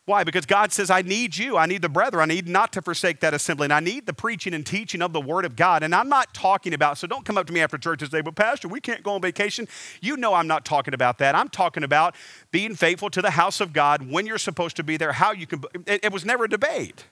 Why? 0.06 0.22
Because 0.22 0.46
God 0.46 0.72
says, 0.72 0.88
I 0.88 1.02
need 1.02 1.36
you. 1.36 1.56
I 1.56 1.66
need 1.66 1.82
the 1.82 1.88
brethren. 1.88 2.30
I 2.30 2.32
need 2.32 2.46
not 2.46 2.72
to 2.74 2.82
forsake 2.82 3.18
that 3.20 3.34
assembly. 3.34 3.64
And 3.64 3.72
I 3.72 3.80
need 3.80 4.06
the 4.06 4.12
preaching 4.12 4.54
and 4.54 4.64
teaching 4.64 5.02
of 5.02 5.12
the 5.12 5.20
Word 5.20 5.44
of 5.44 5.56
God. 5.56 5.82
And 5.82 5.92
I'm 5.92 6.08
not 6.08 6.32
talking 6.32 6.72
about, 6.72 6.96
so 6.96 7.08
don't 7.08 7.24
come 7.24 7.36
up 7.36 7.48
to 7.48 7.52
me 7.52 7.60
after 7.60 7.76
church 7.76 8.02
and 8.02 8.10
say, 8.12 8.20
But, 8.20 8.36
Pastor, 8.36 8.68
we 8.68 8.80
can't 8.80 9.02
go 9.02 9.14
on 9.14 9.20
vacation. 9.20 9.66
You 10.00 10.16
know 10.16 10.34
I'm 10.34 10.46
not 10.46 10.64
talking 10.64 10.94
about 10.94 11.18
that. 11.18 11.34
I'm 11.34 11.48
talking 11.48 11.82
about 11.82 12.14
being 12.52 12.76
faithful 12.76 13.10
to 13.10 13.20
the 13.20 13.32
house 13.32 13.60
of 13.60 13.72
God 13.72 14.08
when 14.08 14.26
you're 14.26 14.38
supposed 14.38 14.76
to 14.76 14.84
be 14.84 14.96
there, 14.96 15.12
how 15.12 15.32
you 15.32 15.44
can. 15.44 15.64
It, 15.88 16.04
it 16.04 16.12
was 16.12 16.24
never 16.24 16.44
a 16.44 16.48
debate. 16.48 17.06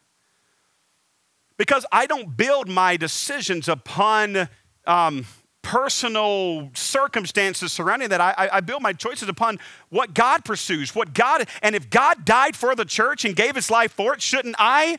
Because 1.56 1.84
I 1.90 2.06
don't 2.06 2.36
build 2.36 2.68
my 2.68 2.96
decisions 2.96 3.68
upon. 3.68 4.48
Um, 4.86 5.26
personal 5.64 6.70
circumstances 6.74 7.72
surrounding 7.72 8.10
that. 8.10 8.20
I, 8.20 8.48
I, 8.52 8.60
build 8.60 8.82
my 8.82 8.92
choices 8.92 9.30
upon 9.30 9.58
what 9.88 10.12
God 10.14 10.44
pursues, 10.44 10.94
what 10.94 11.14
God, 11.14 11.48
and 11.62 11.74
if 11.74 11.88
God 11.88 12.26
died 12.26 12.54
for 12.54 12.74
the 12.74 12.84
church 12.84 13.24
and 13.24 13.34
gave 13.34 13.56
his 13.56 13.70
life 13.70 13.90
for 13.90 14.12
it, 14.12 14.20
shouldn't 14.20 14.56
I 14.58 14.98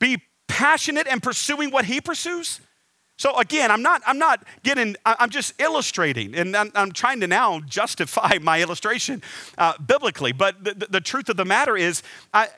be 0.00 0.20
passionate 0.48 1.06
and 1.06 1.22
pursuing 1.22 1.70
what 1.70 1.84
he 1.84 2.00
pursues? 2.00 2.60
So 3.16 3.38
again, 3.38 3.70
I'm 3.70 3.82
not, 3.82 4.02
I'm 4.04 4.18
not 4.18 4.44
getting, 4.64 4.96
I'm 5.06 5.30
just 5.30 5.54
illustrating, 5.60 6.34
and 6.34 6.56
I'm, 6.56 6.72
I'm 6.74 6.90
trying 6.90 7.20
to 7.20 7.28
now 7.28 7.60
justify 7.60 8.38
my 8.42 8.60
illustration 8.60 9.22
uh, 9.58 9.74
biblically. 9.78 10.32
But 10.32 10.64
the, 10.64 10.74
the, 10.74 10.86
the, 10.86 11.00
truth 11.00 11.28
of 11.28 11.36
the 11.36 11.44
matter 11.44 11.76
is, 11.76 12.02
I, 12.34 12.48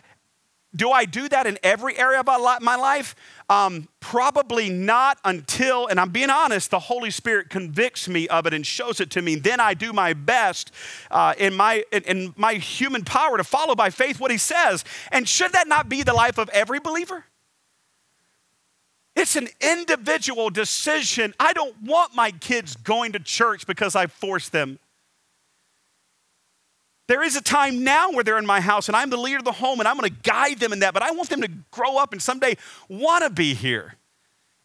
do 0.75 0.91
I 0.91 1.05
do 1.05 1.29
that 1.29 1.47
in 1.47 1.59
every 1.63 1.97
area 1.97 2.21
of 2.21 2.27
my 2.27 2.77
life? 2.77 3.15
Um, 3.49 3.89
probably 4.01 4.71
not 4.71 5.19
until, 5.25 5.87
and 5.87 6.01
I'm 6.01 6.11
being 6.11 6.31
honest, 6.31 6.71
the 6.71 6.79
Holy 6.79 7.11
Spirit 7.11 7.51
convicts 7.51 8.09
me 8.09 8.27
of 8.29 8.47
it 8.47 8.55
and 8.55 8.67
shows 8.67 9.01
it 9.01 9.11
to 9.13 9.23
me. 9.23 9.37
Then 9.37 9.61
I 9.61 9.75
do 9.75 9.93
my 9.93 10.15
best 10.15 10.73
uh, 11.11 11.35
in, 11.39 11.55
my, 11.55 11.85
in, 11.93 12.03
in 12.05 12.35
my 12.37 12.55
human 12.55 13.05
power 13.05 13.37
to 13.37 13.45
follow 13.45 13.75
by 13.75 13.91
faith 13.91 14.19
what 14.19 14.31
He 14.31 14.39
says. 14.39 14.85
And 15.13 15.29
should 15.29 15.53
that 15.53 15.69
not 15.69 15.89
be 15.89 16.03
the 16.03 16.15
life 16.15 16.39
of 16.39 16.49
every 16.51 16.81
believer? 16.81 17.25
It's 19.15 19.37
an 19.37 19.49
individual 19.61 20.51
decision. 20.51 21.35
I 21.39 21.53
don't 21.53 21.81
want 21.83 22.17
my 22.17 22.33
kids 22.33 22.75
going 22.75 23.13
to 23.13 23.21
church 23.21 23.67
because 23.67 23.95
I 23.95 24.09
force 24.09 24.49
them. 24.49 24.81
There 27.07 27.23
is 27.23 27.37
a 27.37 27.43
time 27.43 27.85
now 27.85 28.11
where 28.13 28.25
they're 28.25 28.39
in 28.39 28.47
my 28.47 28.61
house 28.61 28.89
and 28.89 28.97
I'm 28.97 29.11
the 29.11 29.19
leader 29.19 29.39
of 29.39 29.45
the 29.45 29.53
home 29.53 29.79
and 29.79 29.87
I'm 29.87 29.99
going 29.99 30.11
to 30.11 30.21
guide 30.23 30.59
them 30.59 30.73
in 30.73 30.81
that, 30.81 30.95
but 30.95 31.03
I 31.03 31.11
want 31.11 31.29
them 31.29 31.43
to 31.43 31.51
grow 31.71 31.99
up 31.99 32.13
and 32.13 32.23
someday 32.23 32.57
want 32.89 33.25
to 33.25 33.31
be 33.31 33.55
here. 33.55 33.97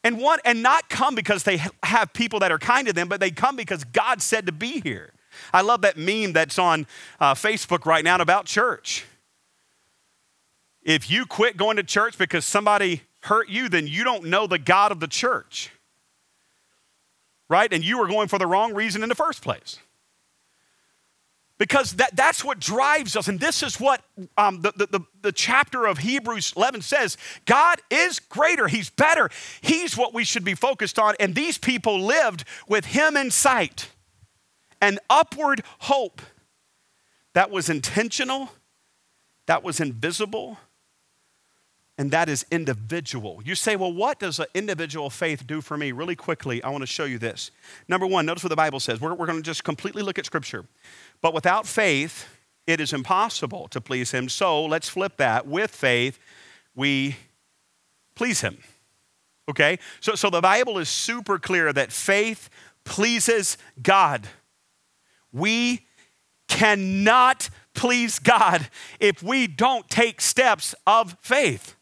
And 0.01 0.17
want 0.17 0.39
and 0.45 0.63
not 0.63 0.87
come 0.87 1.13
because 1.13 1.43
they 1.43 1.61
have 1.83 2.13
people 2.13 2.39
that 2.39 2.53
are 2.53 2.57
kind 2.57 2.87
to 2.87 2.93
them, 2.93 3.09
but 3.09 3.19
they 3.19 3.31
come 3.31 3.57
because 3.57 3.83
God 3.83 4.21
said 4.21 4.45
to 4.45 4.53
be 4.53 4.79
here. 4.79 5.11
I 5.53 5.59
love 5.61 5.81
that 5.81 5.97
meme 5.97 6.31
that's 6.31 6.57
on 6.57 6.87
uh, 7.19 7.33
Facebook 7.33 7.85
right 7.85 8.03
now 8.03 8.15
about 8.15 8.45
church. 8.45 9.05
If 10.81 11.11
you 11.11 11.25
quit 11.25 11.57
going 11.57 11.75
to 11.75 11.83
church 11.83 12.17
because 12.17 12.45
somebody 12.45 13.01
hurt 13.23 13.49
you, 13.49 13.67
then 13.67 13.87
you 13.87 14.05
don't 14.05 14.25
know 14.25 14.47
the 14.47 14.57
God 14.57 14.93
of 14.93 15.01
the 15.01 15.07
church. 15.07 15.69
Right? 17.49 17.71
And 17.73 17.83
you 17.83 17.97
were 17.97 18.07
going 18.07 18.29
for 18.29 18.39
the 18.39 18.47
wrong 18.47 18.73
reason 18.73 19.03
in 19.03 19.09
the 19.09 19.15
first 19.15 19.41
place 19.41 19.79
because 21.60 21.93
that, 21.97 22.16
that's 22.16 22.43
what 22.43 22.60
drives 22.60 23.16
us. 23.16 23.28
And 23.28 23.39
this 23.39 23.62
is 23.62 23.80
what 23.80 24.01
um, 24.38 24.62
the, 24.62 24.72
the, 24.72 25.01
the 25.22 25.32
chapter 25.32 25.86
of 25.86 25.99
Hebrews 25.99 26.53
11 26.57 26.82
says 26.82 27.18
God 27.45 27.82
is 27.91 28.20
greater, 28.20 28.68
He's 28.68 28.89
better, 28.89 29.30
He's 29.62 29.95
what 29.95 30.14
we 30.14 30.24
should 30.24 30.43
be 30.43 30.55
focused 30.55 30.97
on. 30.97 31.14
And 31.20 31.36
these 31.36 31.60
people 31.60 31.99
lived 31.99 32.45
with 32.68 32.86
Him 32.86 33.16
in 33.16 33.30
sight, 33.30 33.89
an 34.82 34.97
upward 35.10 35.62
hope 35.80 36.22
that 37.34 37.51
was 37.51 37.70
intentional, 37.70 38.49
that 39.45 39.62
was 39.62 39.80
invisible, 39.80 40.57
and 41.99 42.12
that 42.12 42.30
is 42.30 42.45
individual. 42.49 43.41
You 43.43 43.55
say, 43.55 43.76
well, 43.76 43.91
what 43.91 44.20
does 44.20 44.39
an 44.39 44.45
individual 44.53 45.10
faith 45.10 45.45
do 45.45 45.60
for 45.60 45.76
me? 45.76 45.91
Really 45.91 46.16
quickly, 46.16 46.64
I 46.64 46.70
want 46.70 46.82
to 46.82 46.88
show 46.88 47.03
you 47.03 47.20
this. 47.20 47.51
Number 47.89 48.07
one, 48.07 48.26
notice 48.26 48.41
what 48.41 48.49
the 48.49 48.55
Bible 48.55 48.80
says. 48.80 49.01
We're, 49.01 49.14
we're 49.14 49.26
going 49.26 49.38
to 49.38 49.43
just 49.43 49.66
completely 49.66 50.01
look 50.01 50.18
at 50.18 50.26
Scripture. 50.26 50.64
But 51.22 51.34
without 51.34 51.67
faith, 51.67 52.28
it 52.65 52.80
is 52.80 52.93
impossible 52.93 53.67
to 53.70 53.82
please 53.82 54.11
Him. 54.11 54.30
So 54.30 54.65
let's 54.65 54.89
flip 54.89 55.17
that. 55.17 55.47
With 55.47 55.72
faith, 55.72 56.20
we 56.76 57.15
please 58.15 58.41
Him. 58.41 58.59
Okay? 59.49 59.80
So, 59.99 60.15
so 60.15 60.30
the 60.30 60.41
Bible 60.41 60.78
is 60.78 60.89
super 60.89 61.39
clear 61.39 61.74
that 61.74 61.91
faith 61.91 62.49
pleases 62.84 63.57
God. 63.82 64.28
We 65.32 65.86
cannot 66.47 67.49
please 67.74 68.20
God 68.20 68.70
if 68.99 69.24
we 69.24 69.47
don't 69.47 69.89
take 69.89 70.22
steps 70.22 70.76
of 70.86 71.15
faith 71.22 71.76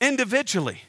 individually. 0.00 0.80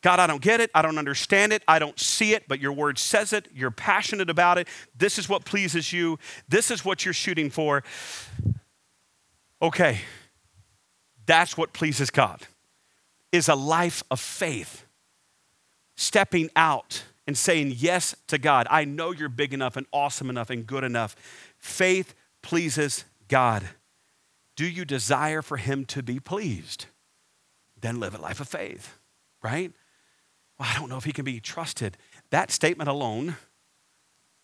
God, 0.00 0.20
I 0.20 0.26
don't 0.26 0.42
get 0.42 0.60
it. 0.60 0.70
I 0.74 0.82
don't 0.82 0.98
understand 0.98 1.52
it. 1.52 1.62
I 1.66 1.78
don't 1.78 1.98
see 1.98 2.32
it, 2.32 2.44
but 2.46 2.60
your 2.60 2.72
word 2.72 2.98
says 2.98 3.32
it. 3.32 3.48
You're 3.54 3.70
passionate 3.70 4.30
about 4.30 4.58
it. 4.58 4.68
This 4.96 5.18
is 5.18 5.28
what 5.28 5.44
pleases 5.44 5.92
you. 5.92 6.18
This 6.48 6.70
is 6.70 6.84
what 6.84 7.04
you're 7.04 7.14
shooting 7.14 7.50
for. 7.50 7.82
Okay. 9.60 10.00
That's 11.26 11.56
what 11.56 11.72
pleases 11.72 12.10
God. 12.10 12.40
Is 13.32 13.48
a 13.48 13.54
life 13.54 14.02
of 14.10 14.20
faith. 14.20 14.86
Stepping 15.96 16.48
out 16.54 17.02
and 17.26 17.36
saying 17.36 17.74
yes 17.76 18.14
to 18.28 18.38
God. 18.38 18.66
I 18.70 18.84
know 18.84 19.10
you're 19.10 19.28
big 19.28 19.52
enough 19.52 19.76
and 19.76 19.86
awesome 19.92 20.30
enough 20.30 20.48
and 20.48 20.66
good 20.66 20.84
enough. 20.84 21.16
Faith 21.58 22.14
pleases 22.40 23.04
God. 23.26 23.68
Do 24.54 24.66
you 24.66 24.84
desire 24.84 25.42
for 25.42 25.56
him 25.56 25.84
to 25.86 26.02
be 26.02 26.20
pleased? 26.20 26.86
then 27.80 28.00
live 28.00 28.14
a 28.14 28.20
life 28.20 28.40
of 28.40 28.48
faith, 28.48 28.98
right? 29.42 29.72
Well, 30.58 30.68
I 30.70 30.78
don't 30.78 30.88
know 30.88 30.96
if 30.96 31.04
he 31.04 31.12
can 31.12 31.24
be 31.24 31.40
trusted. 31.40 31.96
That 32.30 32.50
statement 32.50 32.88
alone 32.88 33.36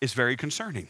is 0.01 0.13
very 0.13 0.37
concerning. 0.37 0.87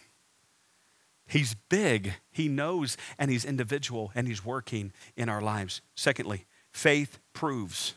He's 1.27 1.55
big, 1.69 2.13
he 2.31 2.47
knows, 2.47 2.97
and 3.17 3.31
he's 3.31 3.45
individual, 3.45 4.11
and 4.13 4.27
he's 4.27 4.45
working 4.45 4.91
in 5.17 5.27
our 5.27 5.41
lives. 5.41 5.81
Secondly, 5.95 6.45
faith 6.71 7.17
proves, 7.33 7.95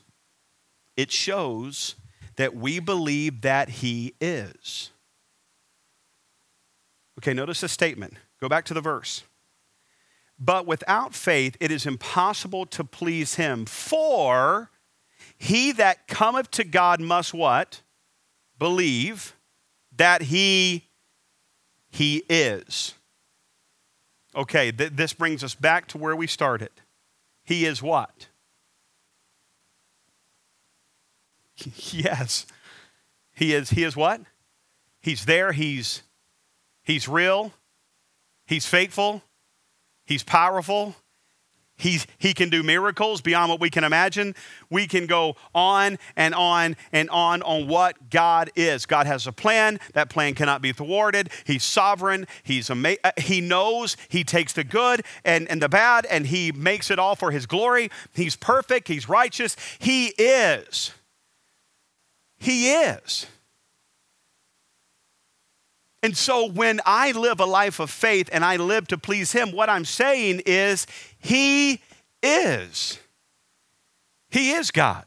it 0.97 1.13
shows 1.13 1.95
that 2.37 2.55
we 2.55 2.79
believe 2.79 3.43
that 3.43 3.69
he 3.69 4.15
is. 4.21 4.91
Okay, 7.19 7.35
notice 7.35 7.61
the 7.61 7.69
statement. 7.69 8.15
Go 8.41 8.49
back 8.49 8.65
to 8.67 8.75
the 8.75 8.81
verse. 8.81 9.25
But 10.39 10.67
without 10.67 11.15
faith, 11.15 11.57
it 11.59 11.73
is 11.73 11.85
impossible 11.85 12.65
to 12.67 12.85
please 12.85 13.35
him. 13.35 13.67
For 13.67 14.71
he 15.39 15.73
that 15.73 16.07
cometh 16.07 16.51
to 16.53 16.65
God 16.65 17.01
must 17.01 17.33
what? 17.33 17.83
Believe 18.59 19.35
that 19.97 20.23
he 20.23 20.85
he 21.91 22.25
is. 22.29 22.95
Okay, 24.35 24.71
th- 24.71 24.93
this 24.95 25.13
brings 25.13 25.43
us 25.43 25.55
back 25.55 25.87
to 25.89 25.99
where 25.99 26.15
we 26.15 26.27
started. 26.27 26.71
He 27.45 27.65
is 27.65 27.83
what? 27.83 28.29
yes. 31.91 32.47
He 33.35 33.55
is 33.55 33.71
he 33.71 33.85
is 33.85 33.97
what? 33.97 34.21
He's 35.01 35.25
there, 35.25 35.53
he's 35.53 36.03
he's 36.83 37.09
real, 37.09 37.53
he's 38.47 38.67
faithful, 38.67 39.23
He's 40.09 40.23
powerful. 40.23 40.97
He's, 41.79 42.07
he 42.19 42.35
can 42.35 42.51
do 42.51 42.63
miracles 42.63 43.21
beyond 43.21 43.51
what 43.51 43.61
we 43.61 43.71
can 43.71 43.85
imagine. 43.85 44.35
We 44.69 44.89
can 44.89 45.07
go 45.07 45.37
on 45.55 45.99
and 46.17 46.35
on 46.35 46.77
and 46.93 47.09
on 47.09 47.41
on 47.43 47.69
what 47.69 48.11
God 48.11 48.51
is. 48.57 48.85
God 48.85 49.07
has 49.07 49.27
a 49.29 49.33
plan. 49.33 49.79
That 49.95 50.11
plan 50.11 50.35
cannot 50.35 50.61
be 50.61 50.73
thwarted. 50.73 51.31
He's 51.45 51.63
sovereign. 51.63 52.27
He's 52.43 52.69
ama- 52.69 52.97
uh, 53.05 53.13
he 53.17 53.41
knows. 53.41 53.97
He 54.09 54.25
takes 54.25 54.53
the 54.53 54.65
good 54.65 55.03
and, 55.25 55.49
and 55.49 55.63
the 55.63 55.69
bad 55.69 56.05
and 56.07 56.27
he 56.27 56.51
makes 56.51 56.91
it 56.91 56.99
all 56.99 57.15
for 57.15 57.31
his 57.31 57.47
glory. 57.47 57.91
He's 58.13 58.35
perfect. 58.35 58.89
He's 58.89 59.09
righteous. 59.09 59.57
He 59.79 60.09
is. 60.19 60.93
He 62.39 62.71
is. 62.71 63.27
And 66.03 66.17
so 66.17 66.49
when 66.49 66.81
I 66.87 67.11
live 67.11 67.41
a 67.41 67.45
life 67.45 67.81
of 67.81 67.91
faith 67.91 68.31
and 68.33 68.45
I 68.45 68.57
live 68.57 68.87
to 68.89 68.99
please 68.99 69.33
Him, 69.33 69.51
what 69.51 69.69
I'm 69.69 69.85
saying 69.85 70.43
is 70.47 70.87
He 71.19 71.83
is. 72.23 72.99
He 74.31 74.53
is 74.53 74.71
God. 74.71 75.05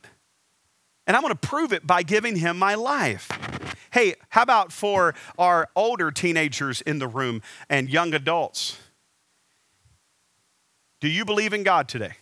And 1.07 1.15
I'm 1.15 1.23
going 1.23 1.33
to 1.33 1.47
prove 1.47 1.73
it 1.73 1.85
by 1.85 2.03
giving 2.03 2.35
Him 2.35 2.57
my 2.57 2.75
life. 2.75 3.29
Hey, 3.91 4.15
how 4.29 4.43
about 4.43 4.71
for 4.71 5.13
our 5.37 5.67
older 5.75 6.11
teenagers 6.11 6.81
in 6.81 6.99
the 6.99 7.07
room 7.07 7.41
and 7.69 7.89
young 7.89 8.13
adults? 8.13 8.79
Do 11.01 11.09
you 11.09 11.25
believe 11.25 11.51
in 11.51 11.63
God 11.63 11.89
today? 11.89 12.13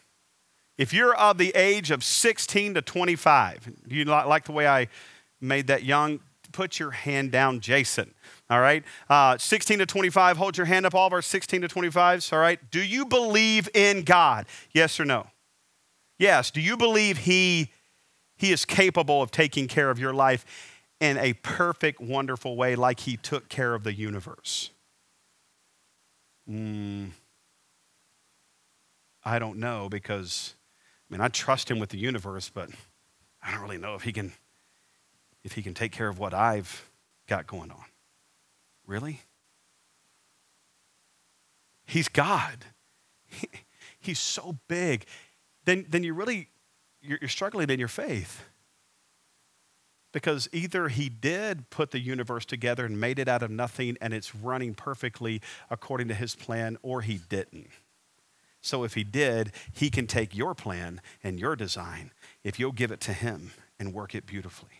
If 0.77 0.93
you're 0.93 1.13
of 1.13 1.37
the 1.37 1.51
age 1.55 1.91
of 1.91 2.03
16 2.03 2.75
to 2.75 2.81
25, 2.81 3.69
do 3.87 3.95
you 3.95 4.05
like 4.05 4.45
the 4.45 4.53
way 4.53 4.67
I 4.67 4.87
made 5.41 5.67
that 5.67 5.83
young? 5.83 6.21
Put 6.53 6.79
your 6.79 6.91
hand 6.91 7.31
down, 7.31 7.59
Jason. 7.59 8.13
All 8.49 8.59
right. 8.59 8.83
Uh, 9.09 9.37
16 9.37 9.79
to 9.79 9.85
25, 9.85 10.37
hold 10.37 10.57
your 10.57 10.65
hand 10.65 10.85
up, 10.85 10.95
all 10.95 11.05
of 11.07 11.13
our 11.13 11.21
16 11.21 11.61
to 11.61 11.67
25s. 11.67 12.33
All 12.33 12.39
right. 12.39 12.59
Do 12.71 12.81
you 12.81 13.05
believe 13.05 13.69
in 13.75 14.03
God? 14.03 14.47
Yes 14.73 14.99
or 14.99 15.05
no? 15.05 15.27
Yes. 16.17 16.49
Do 16.49 16.59
you 16.59 16.75
believe 16.75 17.19
He, 17.19 17.71
he 18.35 18.51
is 18.51 18.65
capable 18.65 19.21
of 19.21 19.29
taking 19.29 19.67
care 19.67 19.91
of 19.91 19.99
your 19.99 20.13
life 20.13 20.45
in 20.99 21.17
a 21.17 21.33
perfect, 21.33 22.01
wonderful 22.01 22.55
way, 22.57 22.75
like 22.75 23.01
He 23.01 23.17
took 23.17 23.49
care 23.49 23.75
of 23.75 23.83
the 23.83 23.93
universe? 23.93 24.71
Mm, 26.49 27.11
I 29.23 29.37
don't 29.37 29.59
know 29.59 29.89
because, 29.89 30.55
I 31.07 31.13
mean, 31.13 31.21
I 31.21 31.27
trust 31.27 31.69
Him 31.69 31.77
with 31.77 31.89
the 31.89 31.99
universe, 31.99 32.49
but 32.51 32.69
I 33.43 33.51
don't 33.51 33.61
really 33.61 33.77
know 33.77 33.93
if 33.93 34.01
He 34.01 34.11
can, 34.11 34.33
if 35.43 35.51
He 35.51 35.61
can 35.61 35.75
take 35.75 35.91
care 35.91 36.09
of 36.09 36.17
what 36.17 36.33
I've 36.33 36.89
got 37.27 37.45
going 37.45 37.69
on. 37.69 37.85
Really? 38.89 39.21
He's 41.85 42.09
God. 42.09 42.65
He, 43.27 43.47
he's 43.99 44.17
so 44.19 44.57
big. 44.67 45.05
Then, 45.65 45.85
then 45.87 46.03
you 46.03 46.15
really, 46.15 46.49
you're, 46.99 47.19
you're 47.21 47.29
struggling 47.29 47.69
in 47.69 47.77
your 47.77 47.87
faith. 47.87 48.43
Because 50.11 50.49
either 50.51 50.87
he 50.87 51.07
did 51.07 51.69
put 51.69 51.91
the 51.91 51.99
universe 51.99 52.45
together 52.45 52.83
and 52.83 52.99
made 52.99 53.19
it 53.19 53.27
out 53.27 53.43
of 53.43 53.51
nothing 53.51 53.95
and 54.01 54.11
it's 54.11 54.33
running 54.33 54.73
perfectly 54.73 55.39
according 55.69 56.07
to 56.07 56.15
his 56.15 56.33
plan, 56.33 56.75
or 56.81 57.01
he 57.01 57.19
didn't. 57.29 57.69
So 58.59 58.83
if 58.83 58.95
he 58.95 59.03
did, 59.03 59.51
he 59.71 59.91
can 59.91 60.07
take 60.07 60.35
your 60.35 60.55
plan 60.55 60.99
and 61.23 61.39
your 61.39 61.55
design 61.55 62.09
if 62.43 62.59
you'll 62.59 62.71
give 62.71 62.91
it 62.91 63.01
to 63.01 63.13
him 63.13 63.51
and 63.77 63.93
work 63.93 64.15
it 64.15 64.25
beautifully. 64.25 64.78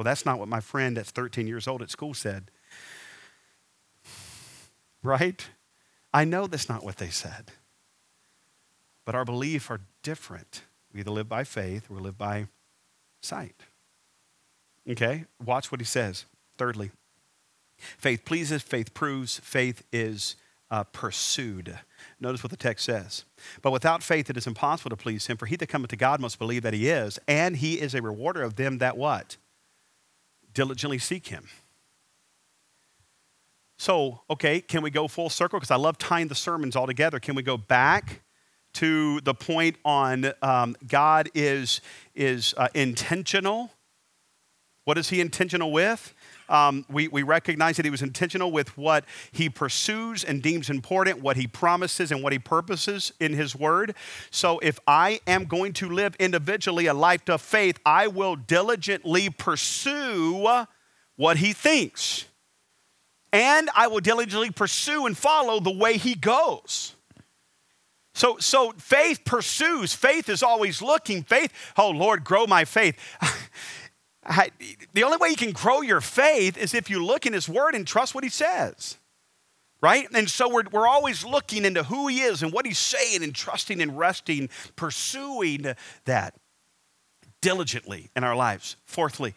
Well, 0.00 0.04
that's 0.06 0.24
not 0.24 0.38
what 0.38 0.48
my 0.48 0.60
friend 0.60 0.96
that's 0.96 1.10
13 1.10 1.46
years 1.46 1.68
old 1.68 1.82
at 1.82 1.90
school 1.90 2.14
said. 2.14 2.50
Right? 5.02 5.46
I 6.14 6.24
know 6.24 6.46
that's 6.46 6.70
not 6.70 6.82
what 6.82 6.96
they 6.96 7.10
said. 7.10 7.52
But 9.04 9.14
our 9.14 9.26
beliefs 9.26 9.68
are 9.68 9.82
different. 10.02 10.62
We 10.90 11.00
either 11.00 11.10
live 11.10 11.28
by 11.28 11.44
faith 11.44 11.90
or 11.90 11.96
we 11.96 12.00
live 12.00 12.16
by 12.16 12.46
sight. 13.20 13.56
Okay? 14.88 15.26
Watch 15.44 15.70
what 15.70 15.82
he 15.82 15.84
says. 15.84 16.24
Thirdly, 16.56 16.92
faith 17.76 18.24
pleases, 18.24 18.62
faith 18.62 18.94
proves, 18.94 19.38
faith 19.40 19.82
is 19.92 20.34
uh, 20.70 20.84
pursued. 20.84 21.78
Notice 22.18 22.42
what 22.42 22.50
the 22.50 22.56
text 22.56 22.86
says. 22.86 23.26
But 23.60 23.72
without 23.72 24.02
faith, 24.02 24.30
it 24.30 24.38
is 24.38 24.46
impossible 24.46 24.88
to 24.88 24.96
please 24.96 25.26
him, 25.26 25.36
for 25.36 25.44
he 25.44 25.56
that 25.56 25.68
cometh 25.68 25.90
to 25.90 25.96
God 25.96 26.22
must 26.22 26.38
believe 26.38 26.62
that 26.62 26.72
he 26.72 26.88
is, 26.88 27.18
and 27.28 27.58
he 27.58 27.74
is 27.74 27.94
a 27.94 28.00
rewarder 28.00 28.42
of 28.42 28.56
them 28.56 28.78
that 28.78 28.96
what? 28.96 29.36
Diligently 30.60 30.98
seek 30.98 31.28
him. 31.28 31.48
So, 33.78 34.20
okay, 34.28 34.60
can 34.60 34.82
we 34.82 34.90
go 34.90 35.08
full 35.08 35.30
circle? 35.30 35.58
Because 35.58 35.70
I 35.70 35.76
love 35.76 35.96
tying 35.96 36.28
the 36.28 36.34
sermons 36.34 36.76
all 36.76 36.86
together. 36.86 37.18
Can 37.18 37.34
we 37.34 37.42
go 37.42 37.56
back 37.56 38.20
to 38.74 39.22
the 39.22 39.32
point 39.32 39.76
on 39.86 40.34
um, 40.42 40.76
God 40.86 41.30
is, 41.34 41.80
is 42.14 42.52
uh, 42.58 42.68
intentional? 42.74 43.70
What 44.84 44.98
is 44.98 45.08
he 45.08 45.22
intentional 45.22 45.72
with? 45.72 46.12
Um, 46.50 46.84
we, 46.90 47.08
we 47.08 47.22
recognize 47.22 47.76
that 47.76 47.84
he 47.84 47.90
was 47.90 48.02
intentional 48.02 48.52
with 48.52 48.76
what 48.76 49.04
he 49.32 49.48
pursues 49.48 50.24
and 50.24 50.42
deems 50.42 50.68
important, 50.68 51.22
what 51.22 51.36
he 51.36 51.46
promises 51.46 52.12
and 52.12 52.22
what 52.22 52.32
he 52.32 52.38
purposes 52.38 53.12
in 53.20 53.32
his 53.32 53.56
word. 53.56 53.94
So 54.30 54.58
if 54.58 54.78
I 54.86 55.20
am 55.26 55.44
going 55.44 55.72
to 55.74 55.88
live 55.88 56.14
individually 56.16 56.86
a 56.86 56.94
life 56.94 57.28
of 57.28 57.40
faith, 57.40 57.78
I 57.86 58.08
will 58.08 58.36
diligently 58.36 59.30
pursue 59.30 60.66
what 61.16 61.36
he 61.38 61.52
thinks 61.52 62.26
and 63.32 63.70
I 63.74 63.86
will 63.86 64.00
diligently 64.00 64.50
pursue 64.50 65.06
and 65.06 65.16
follow 65.16 65.60
the 65.60 65.70
way 65.70 65.96
he 65.96 66.14
goes. 66.14 66.96
So, 68.12 68.38
so 68.38 68.72
faith 68.76 69.24
pursues. 69.24 69.94
Faith 69.94 70.28
is 70.28 70.42
always 70.42 70.82
looking. 70.82 71.22
Faith, 71.22 71.52
oh 71.76 71.90
Lord, 71.90 72.24
grow 72.24 72.46
my 72.46 72.64
faith. 72.64 72.98
The 74.24 75.02
only 75.02 75.16
way 75.16 75.30
you 75.30 75.36
can 75.36 75.52
grow 75.52 75.80
your 75.80 76.00
faith 76.00 76.56
is 76.56 76.74
if 76.74 76.90
you 76.90 77.04
look 77.04 77.26
in 77.26 77.32
his 77.32 77.48
word 77.48 77.74
and 77.74 77.86
trust 77.86 78.14
what 78.14 78.24
he 78.24 78.30
says. 78.30 78.98
Right? 79.82 80.06
And 80.12 80.28
so 80.28 80.52
we're, 80.52 80.64
we're 80.70 80.86
always 80.86 81.24
looking 81.24 81.64
into 81.64 81.82
who 81.82 82.06
he 82.08 82.20
is 82.20 82.42
and 82.42 82.52
what 82.52 82.66
he's 82.66 82.78
saying 82.78 83.22
and 83.22 83.34
trusting 83.34 83.80
and 83.80 83.98
resting, 83.98 84.50
pursuing 84.76 85.74
that 86.04 86.34
diligently 87.40 88.10
in 88.14 88.22
our 88.22 88.36
lives. 88.36 88.76
Fourthly, 88.84 89.34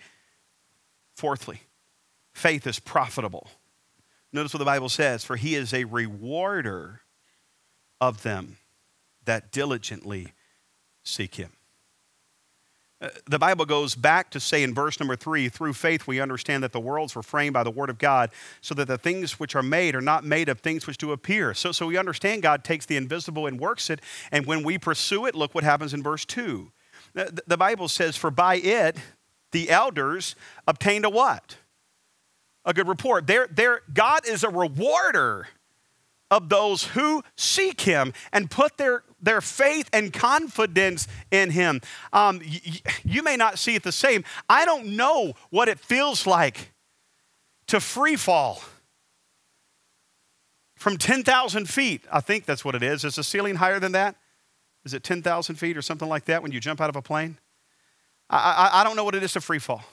fourthly, 1.15 1.61
faith 2.33 2.67
is 2.67 2.79
profitable. 2.79 3.47
Notice 4.33 4.53
what 4.53 4.59
the 4.59 4.65
Bible 4.65 4.89
says 4.89 5.23
for 5.23 5.37
he 5.37 5.55
is 5.55 5.73
a 5.73 5.85
rewarder 5.85 7.01
of 8.01 8.23
them 8.23 8.57
that 9.23 9.51
diligently 9.51 10.33
seek 11.03 11.35
him. 11.35 11.51
The 13.25 13.39
Bible 13.39 13.65
goes 13.65 13.95
back 13.95 14.29
to 14.31 14.39
say 14.39 14.63
in 14.63 14.73
verse 14.73 14.99
number 14.99 15.15
three, 15.15 15.49
through 15.49 15.73
faith 15.73 16.07
we 16.07 16.19
understand 16.19 16.63
that 16.63 16.71
the 16.71 16.79
worlds 16.79 17.15
were 17.15 17.23
framed 17.23 17.53
by 17.53 17.63
the 17.63 17.71
word 17.71 17.89
of 17.89 17.97
God, 17.97 18.31
so 18.61 18.73
that 18.75 18.87
the 18.87 18.97
things 18.97 19.39
which 19.39 19.55
are 19.55 19.63
made 19.63 19.95
are 19.95 20.01
not 20.01 20.23
made 20.23 20.49
of 20.49 20.59
things 20.59 20.87
which 20.87 20.97
do 20.97 21.11
appear. 21.11 21.53
So, 21.53 21.71
so 21.71 21.87
we 21.87 21.97
understand 21.97 22.41
God 22.41 22.63
takes 22.63 22.85
the 22.85 22.97
invisible 22.97 23.47
and 23.47 23.59
works 23.59 23.89
it, 23.89 23.99
and 24.31 24.45
when 24.45 24.63
we 24.63 24.77
pursue 24.77 25.25
it, 25.25 25.35
look 25.35 25.53
what 25.53 25.63
happens 25.63 25.93
in 25.93 26.01
verse 26.01 26.25
two. 26.25 26.71
The, 27.13 27.43
the 27.45 27.57
Bible 27.57 27.87
says, 27.87 28.15
For 28.15 28.31
by 28.31 28.55
it 28.55 28.97
the 29.51 29.69
elders 29.69 30.35
obtained 30.67 31.05
a 31.05 31.09
what? 31.09 31.57
a 32.65 32.73
good 32.73 32.87
report. 32.87 33.27
They're, 33.27 33.47
they're, 33.51 33.81
God 33.93 34.27
is 34.27 34.43
a 34.43 34.49
rewarder 34.49 35.47
of 36.33 36.49
those 36.49 36.83
who 36.83 37.23
seek 37.37 37.81
him 37.81 38.11
and 38.31 38.49
put 38.49 38.77
their, 38.77 39.03
their 39.21 39.39
faith 39.39 39.87
and 39.93 40.11
confidence 40.11 41.07
in 41.29 41.51
him. 41.51 41.79
Um, 42.11 42.39
y- 42.39 42.81
you 43.03 43.21
may 43.21 43.37
not 43.37 43.59
see 43.59 43.75
it 43.75 43.83
the 43.83 43.91
same. 43.91 44.23
I 44.49 44.65
don't 44.65 44.95
know 44.95 45.33
what 45.51 45.67
it 45.67 45.79
feels 45.79 46.25
like 46.25 46.71
to 47.67 47.79
free 47.79 48.15
fall 48.15 48.63
from 50.75 50.97
10,000 50.97 51.69
feet. 51.69 52.03
I 52.11 52.19
think 52.19 52.45
that's 52.45 52.65
what 52.65 52.73
it 52.73 52.81
is. 52.81 53.05
Is 53.05 53.15
the 53.15 53.23
ceiling 53.23 53.55
higher 53.55 53.79
than 53.79 53.91
that? 53.91 54.15
Is 54.83 54.93
it 54.93 55.03
10,000 55.03 55.55
feet 55.55 55.77
or 55.77 55.81
something 55.83 56.09
like 56.09 56.25
that 56.25 56.41
when 56.41 56.51
you 56.51 56.59
jump 56.59 56.81
out 56.81 56.89
of 56.89 56.95
a 56.95 57.01
plane? 57.01 57.37
I, 58.29 58.37
I, 58.73 58.81
I 58.81 58.83
don't 58.83 58.95
know 58.95 59.03
what 59.03 59.15
it 59.15 59.21
is 59.21 59.33
to 59.33 59.41
free 59.41 59.59
fall. 59.59 59.83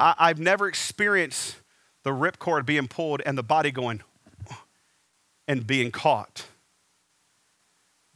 I, 0.00 0.28
have 0.28 0.40
never 0.40 0.66
experienced 0.66 1.56
the 2.02 2.10
ripcord 2.10 2.66
being 2.66 2.88
pulled 2.88 3.20
and 3.24 3.36
the 3.36 3.42
body 3.42 3.70
going 3.70 4.02
and 5.48 5.66
being 5.66 5.90
caught 5.90 6.46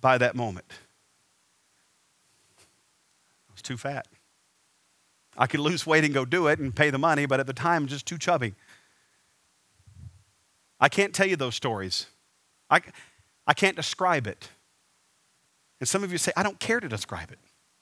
by 0.01 0.19
that 0.19 0.35
moment. 0.35 0.67
I 3.49 3.53
was 3.53 3.63
too 3.63 3.77
fat. 3.77 4.07
I 5.37 5.47
could 5.47 5.61
lose 5.61 5.87
weight 5.87 6.05
and 6.05 6.15
go 6.15 6.25
do 6.25 6.47
it 6.47 6.59
and 6.59 6.75
pay 6.75 6.91
the 6.91 6.99
money, 6.99 7.27
but 7.27 7.41
at 7.41 7.47
the 7.47 7.53
time, 7.53 7.83
I'm 7.83 7.89
just 7.89 8.07
too 8.07 8.19
chubby. 8.19 8.55
I 10.81 10.89
can't 10.89 11.15
tell 11.15 11.27
you 11.27 11.37
those 11.37 11.55
stories. 11.55 12.07
I, 12.71 12.81
I 13.47 13.55
can't 13.55 13.77
describe 13.77 14.27
it. 14.27 14.49
And 15.81 15.89
some 15.89 16.03
of 16.03 16.13
you 16.13 16.19
say, 16.19 16.33
I 16.37 16.43
don't 16.43 16.59
care 16.59 16.81
to 16.81 16.89
describe 16.89 17.31
it. 17.31 17.39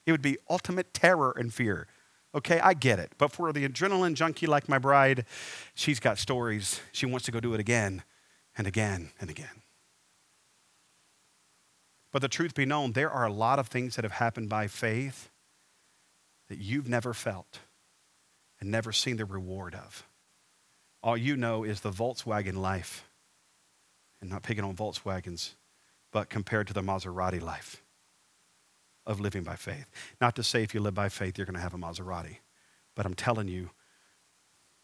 It 0.06 0.12
would 0.12 0.22
be 0.22 0.36
ultimate 0.50 0.92
terror 0.92 1.32
and 1.36 1.52
fear. 1.54 1.86
Okay, 2.34 2.58
I 2.58 2.74
get 2.74 2.98
it. 2.98 3.12
But 3.18 3.30
for 3.30 3.52
the 3.52 3.68
adrenaline 3.68 4.14
junkie 4.14 4.46
like 4.46 4.68
my 4.68 4.78
bride, 4.78 5.24
she's 5.74 6.00
got 6.00 6.18
stories. 6.18 6.80
She 6.90 7.06
wants 7.06 7.24
to 7.26 7.32
go 7.32 7.38
do 7.38 7.54
it 7.54 7.60
again 7.60 8.02
and 8.56 8.66
again 8.66 9.10
and 9.20 9.30
again. 9.30 9.62
But 12.12 12.22
the 12.22 12.28
truth 12.28 12.54
be 12.54 12.64
known, 12.64 12.92
there 12.92 13.10
are 13.10 13.26
a 13.26 13.32
lot 13.32 13.58
of 13.58 13.66
things 13.66 13.96
that 13.96 14.04
have 14.04 14.12
happened 14.12 14.48
by 14.48 14.68
faith 14.68 15.30
that 16.48 16.58
you've 16.58 16.88
never 16.88 17.12
felt 17.12 17.58
and 18.60 18.70
never 18.70 18.92
seen 18.92 19.16
the 19.16 19.24
reward 19.24 19.74
of. 19.74 20.06
All 21.02 21.16
you 21.16 21.36
know 21.36 21.64
is 21.64 21.80
the 21.80 21.90
Volkswagen 21.90 22.56
life. 22.56 23.04
And 24.20 24.30
not 24.30 24.42
picking 24.42 24.64
on 24.64 24.76
Volkswagens, 24.76 25.54
but 26.12 26.30
compared 26.30 26.66
to 26.68 26.72
the 26.72 26.80
Maserati 26.80 27.42
life 27.42 27.82
of 29.04 29.20
living 29.20 29.42
by 29.42 29.56
faith. 29.56 29.90
Not 30.20 30.36
to 30.36 30.42
say 30.42 30.62
if 30.62 30.72
you 30.72 30.80
live 30.80 30.94
by 30.94 31.08
faith, 31.08 31.36
you're 31.36 31.46
going 31.46 31.56
to 31.56 31.60
have 31.60 31.74
a 31.74 31.78
Maserati. 31.78 32.38
But 32.94 33.04
I'm 33.04 33.14
telling 33.14 33.48
you, 33.48 33.70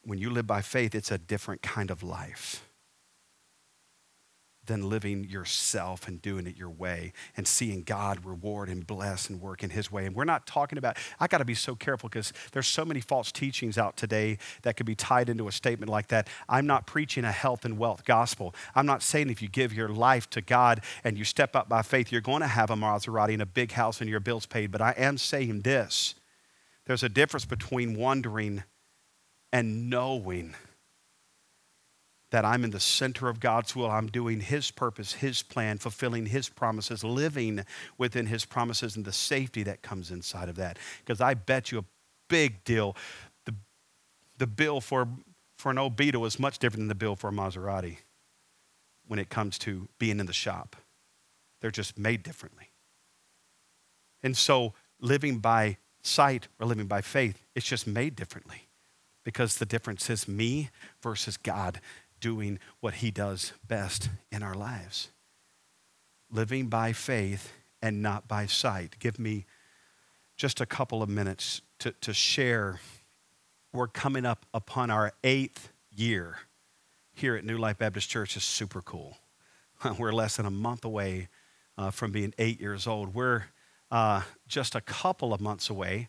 when 0.03 0.19
you 0.19 0.31
live 0.31 0.47
by 0.47 0.61
faith, 0.63 0.95
it's 0.95 1.11
a 1.11 1.17
different 1.17 1.63
kind 1.63 1.91
of 1.91 2.03
life 2.03 2.69
than 4.71 4.89
living 4.89 5.25
yourself 5.25 6.07
and 6.07 6.23
doing 6.23 6.47
it 6.47 6.57
your 6.57 6.71
way 6.71 7.13
and 7.37 7.47
seeing 7.47 7.83
God 7.83 8.25
reward 8.25 8.69
and 8.69 8.87
bless 8.87 9.29
and 9.29 9.41
work 9.41 9.65
in 9.65 9.71
His 9.71 9.91
way. 9.91 10.07
And 10.07 10.15
we're 10.15 10.25
not 10.25 10.47
talking 10.47 10.79
about, 10.79 10.97
I 11.19 11.27
got 11.27 11.39
to 11.39 11.45
be 11.45 11.57
so 11.57 11.75
careful 11.75 12.09
because 12.09 12.33
there's 12.53 12.69
so 12.69 12.85
many 12.85 13.01
false 13.01 13.33
teachings 13.33 13.77
out 13.77 13.97
today 13.97 14.39
that 14.63 14.77
could 14.77 14.87
be 14.87 14.95
tied 14.95 15.29
into 15.29 15.49
a 15.49 15.53
statement 15.53 15.91
like 15.91 16.07
that. 16.09 16.29
I'm 16.49 16.69
not 16.69 16.87
preaching 16.87 17.25
a 17.25 17.33
health 17.33 17.65
and 17.65 17.79
wealth 17.79 18.05
gospel. 18.05 18.55
I'm 18.77 18.87
not 18.87 19.03
saying 19.03 19.29
if 19.29 19.43
you 19.43 19.49
give 19.49 19.73
your 19.73 19.89
life 19.89 20.31
to 20.31 20.41
God 20.41 20.83
and 21.03 21.19
you 21.19 21.25
step 21.25 21.57
up 21.57 21.69
by 21.69 21.83
faith, 21.83 22.13
you're 22.13 22.21
going 22.21 22.43
to 22.43 22.47
have 22.47 22.71
a 22.71 22.77
Maserati 22.77 23.33
and 23.33 23.43
a 23.43 23.47
big 23.47 23.73
house 23.73 24.01
and 24.01 24.09
your 24.09 24.21
bills 24.21 24.47
paid. 24.47 24.71
But 24.71 24.81
I 24.81 24.95
am 24.97 25.19
saying 25.19 25.63
this 25.63 26.15
there's 26.87 27.03
a 27.03 27.09
difference 27.09 27.45
between 27.45 27.97
wondering 27.97 28.63
and 29.53 29.91
knowing 29.91 30.55
that 32.31 32.45
I'm 32.45 32.65
in 32.65 32.71
the 32.71 32.81
center 32.81 33.29
of 33.29 33.41
God's 33.41 33.75
will. 33.75 33.91
I'm 33.91 34.07
doing 34.07 34.41
His 34.41 34.71
purpose, 34.71 35.15
His 35.15 35.43
plan, 35.43 35.79
fulfilling 35.79 36.27
His 36.27 36.49
promises, 36.49 37.03
living 37.03 37.65
within 37.99 38.27
His 38.27 38.45
promises, 38.45 38.97
and 38.97 39.05
the 39.05 39.13
safety 39.13 39.63
that 39.65 39.83
comes 39.83 40.11
inside 40.11 40.49
of 40.49 40.57
that. 40.57 40.79
Because 41.05 41.21
I 41.21 41.35
bet 41.35 41.73
you 41.73 41.79
a 41.79 41.85
big 42.29 42.63
deal, 42.65 42.97
the, 43.47 43.55
the 44.39 44.47
bill 44.47 44.81
for, 44.81 45.09
for 45.59 45.71
an 45.71 45.79
old 45.79 45.97
Beetle 45.97 46.25
is 46.25 46.39
much 46.39 46.59
different 46.59 46.83
than 46.83 46.89
the 46.89 46.95
bill 46.95 47.17
for 47.17 47.29
a 47.29 47.33
Maserati 47.33 47.99
when 49.07 49.19
it 49.19 49.29
comes 49.29 49.59
to 49.59 49.89
being 49.99 50.21
in 50.21 50.27
the 50.27 50.33
shop. 50.33 50.77
They're 51.61 51.71
just 51.71 51.99
made 51.99 52.23
differently. 52.23 52.71
And 54.23 54.37
so 54.37 54.73
living 55.01 55.39
by 55.39 55.79
sight 56.03 56.49
or 56.59 56.67
living 56.67 56.87
by 56.87 57.01
faith, 57.01 57.45
it's 57.55 57.67
just 57.67 57.87
made 57.87 58.15
differently 58.15 58.69
because 59.25 59.57
the 59.57 59.67
difference 59.67 60.09
is 60.09 60.29
me 60.29 60.71
versus 61.03 61.37
God 61.37 61.81
doing 62.21 62.59
what 62.81 62.95
He 62.95 63.11
does 63.11 63.53
best 63.67 64.09
in 64.31 64.43
our 64.43 64.55
lives. 64.55 65.09
Living 66.31 66.69
by 66.69 66.93
faith 66.93 67.53
and 67.83 68.03
not 68.03 68.29
by 68.29 68.47
sight. 68.47 68.97
Give 68.99 69.19
me 69.19 69.47
just 70.37 70.61
a 70.61 70.67
couple 70.67 71.03
of 71.03 71.09
minutes 71.09 71.61
to, 71.81 71.93
to 72.01 72.15
share. 72.15 72.81
We're 73.73 73.89
coming 73.89 74.25
up 74.25 74.47
upon 74.55 74.91
our 74.91 75.13
eighth 75.25 75.71
year 75.91 76.39
here 77.13 77.37
at 77.37 77.45
New 77.45 77.59
Life 77.59 77.79
Baptist 77.79 78.09
Church. 78.09 78.37
is 78.37 78.45
super 78.45 78.81
cool. 78.81 79.19
We're 79.99 80.13
less 80.13 80.37
than 80.37 80.47
a 80.47 80.51
month 80.51 80.85
away 80.85 81.29
uh, 81.77 81.91
from 81.91 82.13
being 82.13 82.35
eight 82.39 82.61
years 82.61 82.87
old. 82.87 83.15
We're 83.15 83.45
uh, 83.91 84.23
just 84.47 84.75
a 84.75 84.81
couple 84.81 85.35
of 85.35 85.41
months 85.41 85.69
away 85.69 86.09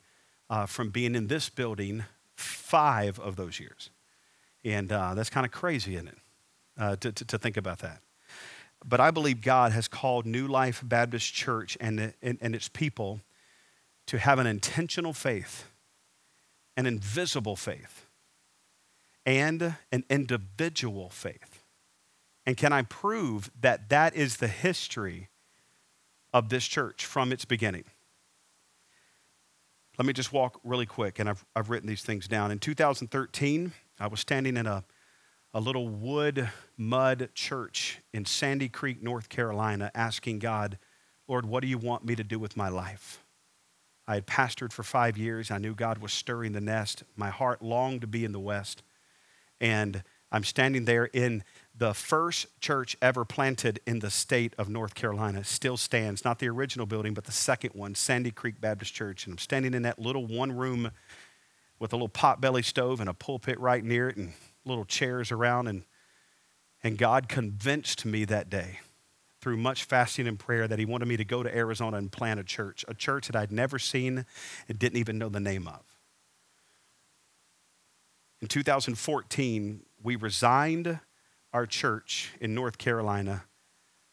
uh, 0.49 0.65
from 0.65 0.89
being 0.89 1.15
in 1.15 1.27
this 1.27 1.49
building 1.49 2.03
five 2.35 3.19
of 3.19 3.35
those 3.35 3.59
years. 3.59 3.89
And 4.63 4.91
uh, 4.91 5.13
that's 5.13 5.29
kind 5.29 5.45
of 5.45 5.51
crazy, 5.51 5.95
isn't 5.95 6.07
it? 6.07 6.17
Uh, 6.77 6.95
to, 6.97 7.11
to, 7.11 7.25
to, 7.25 7.37
think 7.37 7.57
about 7.57 7.79
that. 7.79 8.01
But 8.85 8.99
I 8.99 9.11
believe 9.11 9.41
God 9.41 9.71
has 9.73 9.87
called 9.87 10.25
New 10.25 10.47
Life 10.47 10.81
Baptist 10.83 11.33
Church 11.33 11.77
and, 11.81 12.13
and, 12.21 12.37
and 12.41 12.55
its 12.55 12.69
people 12.69 13.21
to 14.07 14.17
have 14.17 14.39
an 14.39 14.47
intentional 14.47 15.13
faith, 15.13 15.69
an 16.77 16.85
invisible 16.85 17.55
faith, 17.55 18.05
and 19.25 19.75
an 19.91 20.03
individual 20.09 21.09
faith. 21.09 21.63
And 22.45 22.57
can 22.57 22.73
I 22.73 22.81
prove 22.83 23.51
that 23.59 23.89
that 23.89 24.15
is 24.15 24.37
the 24.37 24.47
history 24.47 25.29
of 26.33 26.49
this 26.49 26.65
church 26.65 27.05
from 27.05 27.31
its 27.31 27.45
beginning? 27.45 27.83
Let 29.97 30.05
me 30.05 30.13
just 30.13 30.33
walk 30.33 30.59
really 30.63 30.85
quick, 30.85 31.19
and 31.19 31.29
I've, 31.29 31.45
I've 31.55 31.69
written 31.69 31.87
these 31.87 32.01
things 32.01 32.27
down. 32.27 32.49
In 32.49 32.57
2013, 32.57 33.73
I 34.01 34.07
was 34.07 34.19
standing 34.19 34.57
in 34.57 34.65
a, 34.65 34.83
a 35.53 35.59
little 35.59 35.87
wood 35.87 36.49
mud 36.75 37.29
church 37.35 37.99
in 38.11 38.25
Sandy 38.25 38.67
Creek, 38.67 39.03
North 39.03 39.29
Carolina, 39.29 39.91
asking 39.93 40.39
God, 40.39 40.79
Lord, 41.27 41.45
what 41.45 41.61
do 41.61 41.67
you 41.67 41.77
want 41.77 42.03
me 42.03 42.15
to 42.15 42.23
do 42.23 42.39
with 42.39 42.57
my 42.57 42.67
life? 42.67 43.23
I 44.07 44.15
had 44.15 44.25
pastored 44.25 44.73
for 44.73 44.81
five 44.81 45.19
years. 45.19 45.51
I 45.51 45.59
knew 45.59 45.75
God 45.75 45.99
was 45.99 46.11
stirring 46.11 46.53
the 46.53 46.61
nest. 46.61 47.03
My 47.15 47.29
heart 47.29 47.61
longed 47.61 48.01
to 48.01 48.07
be 48.07 48.25
in 48.25 48.31
the 48.31 48.39
West. 48.39 48.81
And 49.61 50.01
I'm 50.31 50.43
standing 50.43 50.85
there 50.85 51.05
in 51.05 51.43
the 51.77 51.93
first 51.93 52.47
church 52.59 52.97
ever 53.03 53.23
planted 53.23 53.81
in 53.85 53.99
the 53.99 54.09
state 54.09 54.55
of 54.57 54.67
North 54.67 54.95
Carolina. 54.95 55.43
Still 55.43 55.77
stands, 55.77 56.25
not 56.25 56.39
the 56.39 56.49
original 56.49 56.87
building, 56.87 57.13
but 57.13 57.25
the 57.25 57.31
second 57.31 57.75
one, 57.75 57.93
Sandy 57.93 58.31
Creek 58.31 58.59
Baptist 58.59 58.95
Church. 58.95 59.27
And 59.27 59.33
I'm 59.33 59.37
standing 59.37 59.75
in 59.75 59.83
that 59.83 59.99
little 59.99 60.25
one 60.25 60.51
room 60.51 60.89
with 61.81 61.93
a 61.93 61.95
little 61.95 62.07
potbelly 62.07 62.63
stove 62.63 62.99
and 62.99 63.09
a 63.09 63.13
pulpit 63.13 63.59
right 63.59 63.83
near 63.83 64.07
it 64.07 64.15
and 64.15 64.33
little 64.65 64.85
chairs 64.85 65.31
around. 65.31 65.67
And, 65.67 65.83
and 66.83 66.95
God 66.95 67.27
convinced 67.27 68.05
me 68.05 68.23
that 68.25 68.51
day 68.51 68.79
through 69.41 69.57
much 69.57 69.85
fasting 69.85 70.27
and 70.27 70.37
prayer 70.37 70.67
that 70.67 70.77
He 70.77 70.85
wanted 70.85 71.07
me 71.07 71.17
to 71.17 71.25
go 71.25 71.41
to 71.41 71.53
Arizona 71.53 71.97
and 71.97 72.11
plant 72.11 72.39
a 72.39 72.43
church, 72.43 72.85
a 72.87 72.93
church 72.93 73.25
that 73.25 73.35
I'd 73.35 73.51
never 73.51 73.79
seen 73.79 74.27
and 74.69 74.77
didn't 74.77 74.99
even 74.99 75.17
know 75.17 75.27
the 75.27 75.39
name 75.39 75.67
of. 75.67 75.81
In 78.41 78.47
2014, 78.47 79.81
we 80.03 80.15
resigned 80.15 80.99
our 81.51 81.65
church 81.65 82.31
in 82.39 82.53
North 82.53 82.77
Carolina 82.77 83.45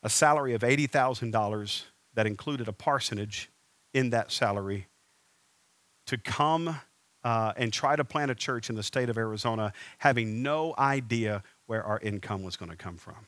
a 0.03 0.09
salary 0.09 0.55
of 0.55 0.63
$80,000 0.63 1.85
that 2.15 2.27
included 2.27 2.67
a 2.67 2.73
parsonage 2.73 3.51
in 3.93 4.09
that 4.11 4.33
salary 4.33 4.87
to 6.07 6.17
come 6.17 6.81
uh, 7.25 7.53
and 7.57 7.73
try 7.73 7.97
to 7.97 8.05
plant 8.05 8.31
a 8.31 8.35
church 8.35 8.71
in 8.71 8.77
the 8.77 8.83
state 8.83 9.09
of 9.09 9.19
Arizona, 9.19 9.73
having 9.99 10.43
no 10.43 10.75
idea 10.79 11.43
where 11.67 11.83
our 11.83 11.99
income 12.01 12.43
was 12.43 12.57
going 12.57 12.71
to 12.71 12.77
come 12.77 12.97
from. 12.97 13.27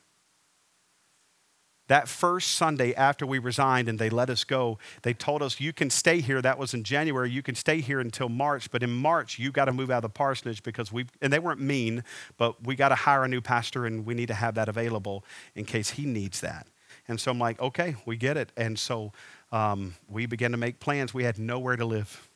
That 1.91 2.07
first 2.07 2.53
Sunday 2.53 2.95
after 2.95 3.26
we 3.26 3.41
resigned 3.41 3.88
and 3.88 3.99
they 3.99 4.11
let 4.11 4.30
us 4.30 4.45
go, 4.45 4.78
they 5.03 5.12
told 5.12 5.43
us, 5.43 5.59
You 5.59 5.72
can 5.72 5.91
stay 5.91 6.20
here. 6.20 6.41
That 6.41 6.57
was 6.57 6.72
in 6.72 6.84
January. 6.84 7.32
You 7.32 7.43
can 7.43 7.57
stay 7.57 7.80
here 7.80 7.99
until 7.99 8.28
March. 8.28 8.70
But 8.70 8.84
in 8.84 8.93
March, 8.93 9.41
you 9.41 9.51
got 9.51 9.64
to 9.64 9.72
move 9.72 9.91
out 9.91 9.97
of 9.97 10.03
the 10.03 10.09
parsonage 10.09 10.62
because 10.62 10.93
we, 10.93 11.07
and 11.20 11.32
they 11.32 11.41
weren't 11.41 11.61
mean, 11.61 12.05
but 12.36 12.64
we 12.64 12.76
got 12.76 12.91
to 12.91 12.95
hire 12.95 13.24
a 13.24 13.28
new 13.28 13.41
pastor 13.41 13.86
and 13.86 14.07
we 14.07 14.14
need 14.14 14.28
to 14.28 14.34
have 14.34 14.55
that 14.55 14.68
available 14.68 15.24
in 15.57 15.64
case 15.64 15.91
he 15.91 16.07
needs 16.07 16.41
that. 16.43 16.68
And 17.09 17.18
so 17.20 17.32
I'm 17.32 17.41
like, 17.41 17.61
Okay, 17.61 17.97
we 18.07 18.16
get 18.16 18.36
it. 18.36 18.53
And 18.57 18.78
so 18.78 19.12
um, 19.51 19.97
we 20.09 20.26
began 20.26 20.53
to 20.53 20.59
make 20.59 20.78
plans. 20.78 21.12
We 21.12 21.24
had 21.24 21.41
nowhere 21.41 21.74
to 21.74 21.84
live, 21.84 22.29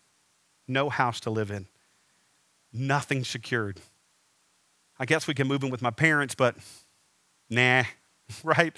no 0.66 0.88
house 0.88 1.20
to 1.20 1.30
live 1.30 1.50
in, 1.50 1.66
nothing 2.72 3.24
secured. 3.24 3.80
I 4.98 5.04
guess 5.04 5.26
we 5.26 5.34
can 5.34 5.46
move 5.46 5.62
in 5.62 5.70
with 5.70 5.82
my 5.82 5.90
parents, 5.90 6.34
but 6.34 6.56
nah, 7.50 7.84
right? 8.44 8.76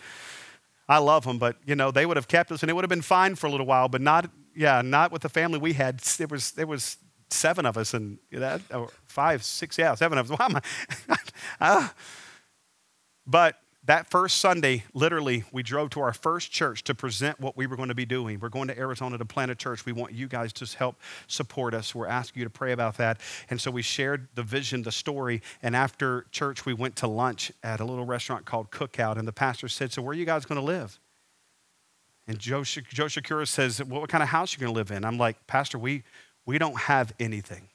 I 0.88 0.98
love 0.98 1.24
them, 1.24 1.38
but 1.38 1.56
you 1.64 1.74
know, 1.74 1.90
they 1.90 2.06
would 2.06 2.16
have 2.16 2.28
kept 2.28 2.52
us 2.52 2.62
and 2.62 2.70
it 2.70 2.74
would 2.74 2.84
have 2.84 2.90
been 2.90 3.02
fine 3.02 3.34
for 3.34 3.46
a 3.46 3.50
little 3.50 3.66
while, 3.66 3.88
but 3.88 4.00
not, 4.00 4.30
yeah, 4.54 4.82
not 4.82 5.10
with 5.12 5.22
the 5.22 5.28
family 5.28 5.58
we 5.58 5.72
had. 5.72 5.98
There 5.98 6.28
was, 6.28 6.52
there 6.52 6.66
was 6.66 6.96
seven 7.30 7.66
of 7.66 7.76
us 7.76 7.92
and 7.94 8.18
that, 8.32 8.60
five, 9.06 9.42
six, 9.42 9.76
yeah, 9.78 9.94
seven 9.94 10.18
of 10.18 10.30
us. 10.30 10.38
Why 10.38 10.46
am 10.46 10.56
I? 10.56 11.16
uh, 11.60 11.88
but 13.26 13.56
that 13.86 14.10
first 14.10 14.38
Sunday, 14.38 14.84
literally, 14.94 15.44
we 15.52 15.62
drove 15.62 15.90
to 15.90 16.00
our 16.00 16.12
first 16.12 16.50
church 16.50 16.82
to 16.84 16.94
present 16.94 17.40
what 17.40 17.56
we 17.56 17.68
were 17.68 17.76
going 17.76 17.88
to 17.88 17.94
be 17.94 18.04
doing. 18.04 18.40
We're 18.40 18.48
going 18.48 18.66
to 18.66 18.76
Arizona 18.76 19.16
to 19.16 19.24
plant 19.24 19.52
a 19.52 19.54
church. 19.54 19.86
We 19.86 19.92
want 19.92 20.12
you 20.12 20.26
guys 20.26 20.52
to 20.54 20.76
help 20.76 21.00
support 21.28 21.72
us. 21.72 21.94
We're 21.94 22.08
asking 22.08 22.40
you 22.40 22.46
to 22.46 22.50
pray 22.50 22.72
about 22.72 22.96
that. 22.96 23.20
And 23.48 23.60
so 23.60 23.70
we 23.70 23.82
shared 23.82 24.26
the 24.34 24.42
vision, 24.42 24.82
the 24.82 24.90
story. 24.90 25.40
And 25.62 25.76
after 25.76 26.26
church, 26.32 26.66
we 26.66 26.74
went 26.74 26.96
to 26.96 27.06
lunch 27.06 27.52
at 27.62 27.78
a 27.78 27.84
little 27.84 28.04
restaurant 28.04 28.44
called 28.44 28.72
Cookout. 28.72 29.18
And 29.18 29.28
the 29.28 29.32
pastor 29.32 29.68
said, 29.68 29.92
So, 29.92 30.02
where 30.02 30.10
are 30.10 30.14
you 30.14 30.26
guys 30.26 30.44
going 30.44 30.60
to 30.60 30.66
live? 30.66 30.98
And 32.26 32.40
Joe, 32.40 32.64
Joe 32.64 33.06
Shakura 33.06 33.46
says, 33.46 33.82
well, 33.84 34.00
What 34.00 34.10
kind 34.10 34.22
of 34.22 34.30
house 34.30 34.52
are 34.52 34.56
you 34.56 34.60
going 34.66 34.74
to 34.74 34.76
live 34.76 34.90
in? 34.90 35.04
I'm 35.04 35.16
like, 35.16 35.46
Pastor, 35.46 35.78
we, 35.78 36.02
we 36.44 36.58
don't 36.58 36.78
have 36.78 37.12
anything. 37.20 37.68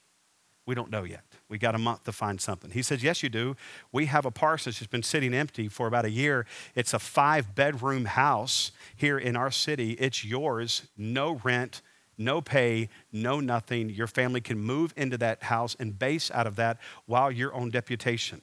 We 0.65 0.75
don't 0.75 0.91
know 0.91 1.03
yet. 1.03 1.23
We 1.51 1.57
got 1.57 1.75
a 1.75 1.77
month 1.77 2.05
to 2.05 2.13
find 2.13 2.39
something. 2.39 2.71
He 2.71 2.81
says, 2.81 3.03
Yes, 3.03 3.21
you 3.21 3.27
do. 3.27 3.57
We 3.91 4.05
have 4.05 4.25
a 4.25 4.31
parsonage 4.31 4.79
that's 4.79 4.89
been 4.89 5.03
sitting 5.03 5.33
empty 5.33 5.67
for 5.67 5.85
about 5.85 6.05
a 6.05 6.09
year. 6.09 6.45
It's 6.75 6.93
a 6.93 6.99
five 6.99 7.53
bedroom 7.53 8.05
house 8.05 8.71
here 8.95 9.17
in 9.17 9.35
our 9.35 9.51
city. 9.51 9.91
It's 9.99 10.23
yours, 10.23 10.83
no 10.97 11.41
rent, 11.43 11.81
no 12.17 12.39
pay, 12.39 12.87
no 13.11 13.41
nothing. 13.41 13.89
Your 13.89 14.07
family 14.07 14.39
can 14.39 14.59
move 14.59 14.93
into 14.95 15.17
that 15.17 15.43
house 15.43 15.75
and 15.77 15.99
base 15.99 16.31
out 16.31 16.47
of 16.47 16.55
that 16.55 16.77
while 17.05 17.29
you're 17.29 17.53
on 17.53 17.69
deputation. 17.69 18.41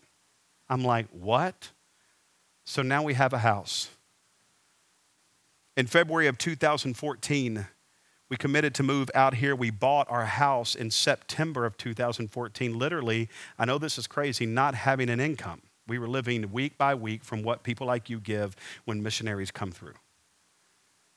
I'm 0.68 0.84
like, 0.84 1.06
What? 1.10 1.70
So 2.66 2.82
now 2.82 3.02
we 3.02 3.14
have 3.14 3.32
a 3.32 3.38
house. 3.38 3.88
In 5.78 5.86
February 5.86 6.26
of 6.26 6.36
2014, 6.36 7.66
we 8.28 8.36
committed 8.36 8.74
to 8.74 8.82
move 8.82 9.10
out 9.14 9.34
here. 9.34 9.56
We 9.56 9.70
bought 9.70 10.10
our 10.10 10.26
house 10.26 10.74
in 10.74 10.90
September 10.90 11.64
of 11.64 11.76
2014. 11.76 12.78
Literally, 12.78 13.28
I 13.58 13.64
know 13.64 13.78
this 13.78 13.98
is 13.98 14.06
crazy, 14.06 14.46
not 14.46 14.74
having 14.74 15.08
an 15.08 15.20
income. 15.20 15.62
We 15.86 15.98
were 15.98 16.08
living 16.08 16.52
week 16.52 16.76
by 16.76 16.94
week 16.94 17.24
from 17.24 17.42
what 17.42 17.62
people 17.62 17.86
like 17.86 18.10
you 18.10 18.20
give 18.20 18.54
when 18.84 19.02
missionaries 19.02 19.50
come 19.50 19.72
through. 19.72 19.94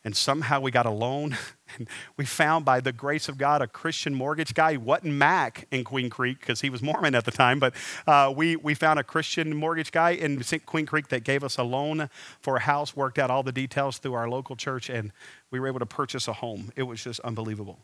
And 0.03 0.15
somehow 0.15 0.59
we 0.59 0.71
got 0.71 0.85
a 0.85 0.91
loan. 0.91 1.37
And 1.77 1.87
we 2.17 2.25
found, 2.25 2.65
by 2.65 2.81
the 2.81 2.91
grace 2.91 3.29
of 3.29 3.37
God, 3.37 3.61
a 3.61 3.67
Christian 3.67 4.13
mortgage 4.13 4.53
guy. 4.53 4.71
He 4.71 4.77
wasn't 4.77 5.13
Mac 5.13 5.69
in 5.71 5.85
Queen 5.85 6.09
Creek 6.09 6.41
because 6.41 6.59
he 6.59 6.69
was 6.69 6.81
Mormon 6.81 7.15
at 7.15 7.23
the 7.23 7.31
time, 7.31 7.59
but 7.59 7.73
uh, 8.05 8.33
we, 8.35 8.57
we 8.57 8.73
found 8.73 8.99
a 8.99 9.05
Christian 9.05 9.55
mortgage 9.55 9.93
guy 9.93 10.09
in 10.09 10.43
Queen 10.65 10.85
Creek 10.85 11.07
that 11.07 11.23
gave 11.23 11.45
us 11.45 11.57
a 11.57 11.63
loan 11.63 12.09
for 12.41 12.57
a 12.57 12.59
house, 12.59 12.93
worked 12.93 13.17
out 13.17 13.31
all 13.31 13.41
the 13.41 13.53
details 13.53 13.99
through 13.99 14.15
our 14.15 14.27
local 14.27 14.57
church, 14.57 14.89
and 14.89 15.13
we 15.49 15.61
were 15.61 15.67
able 15.69 15.79
to 15.79 15.85
purchase 15.85 16.27
a 16.27 16.33
home. 16.33 16.73
It 16.75 16.83
was 16.83 17.01
just 17.01 17.21
unbelievable. 17.21 17.79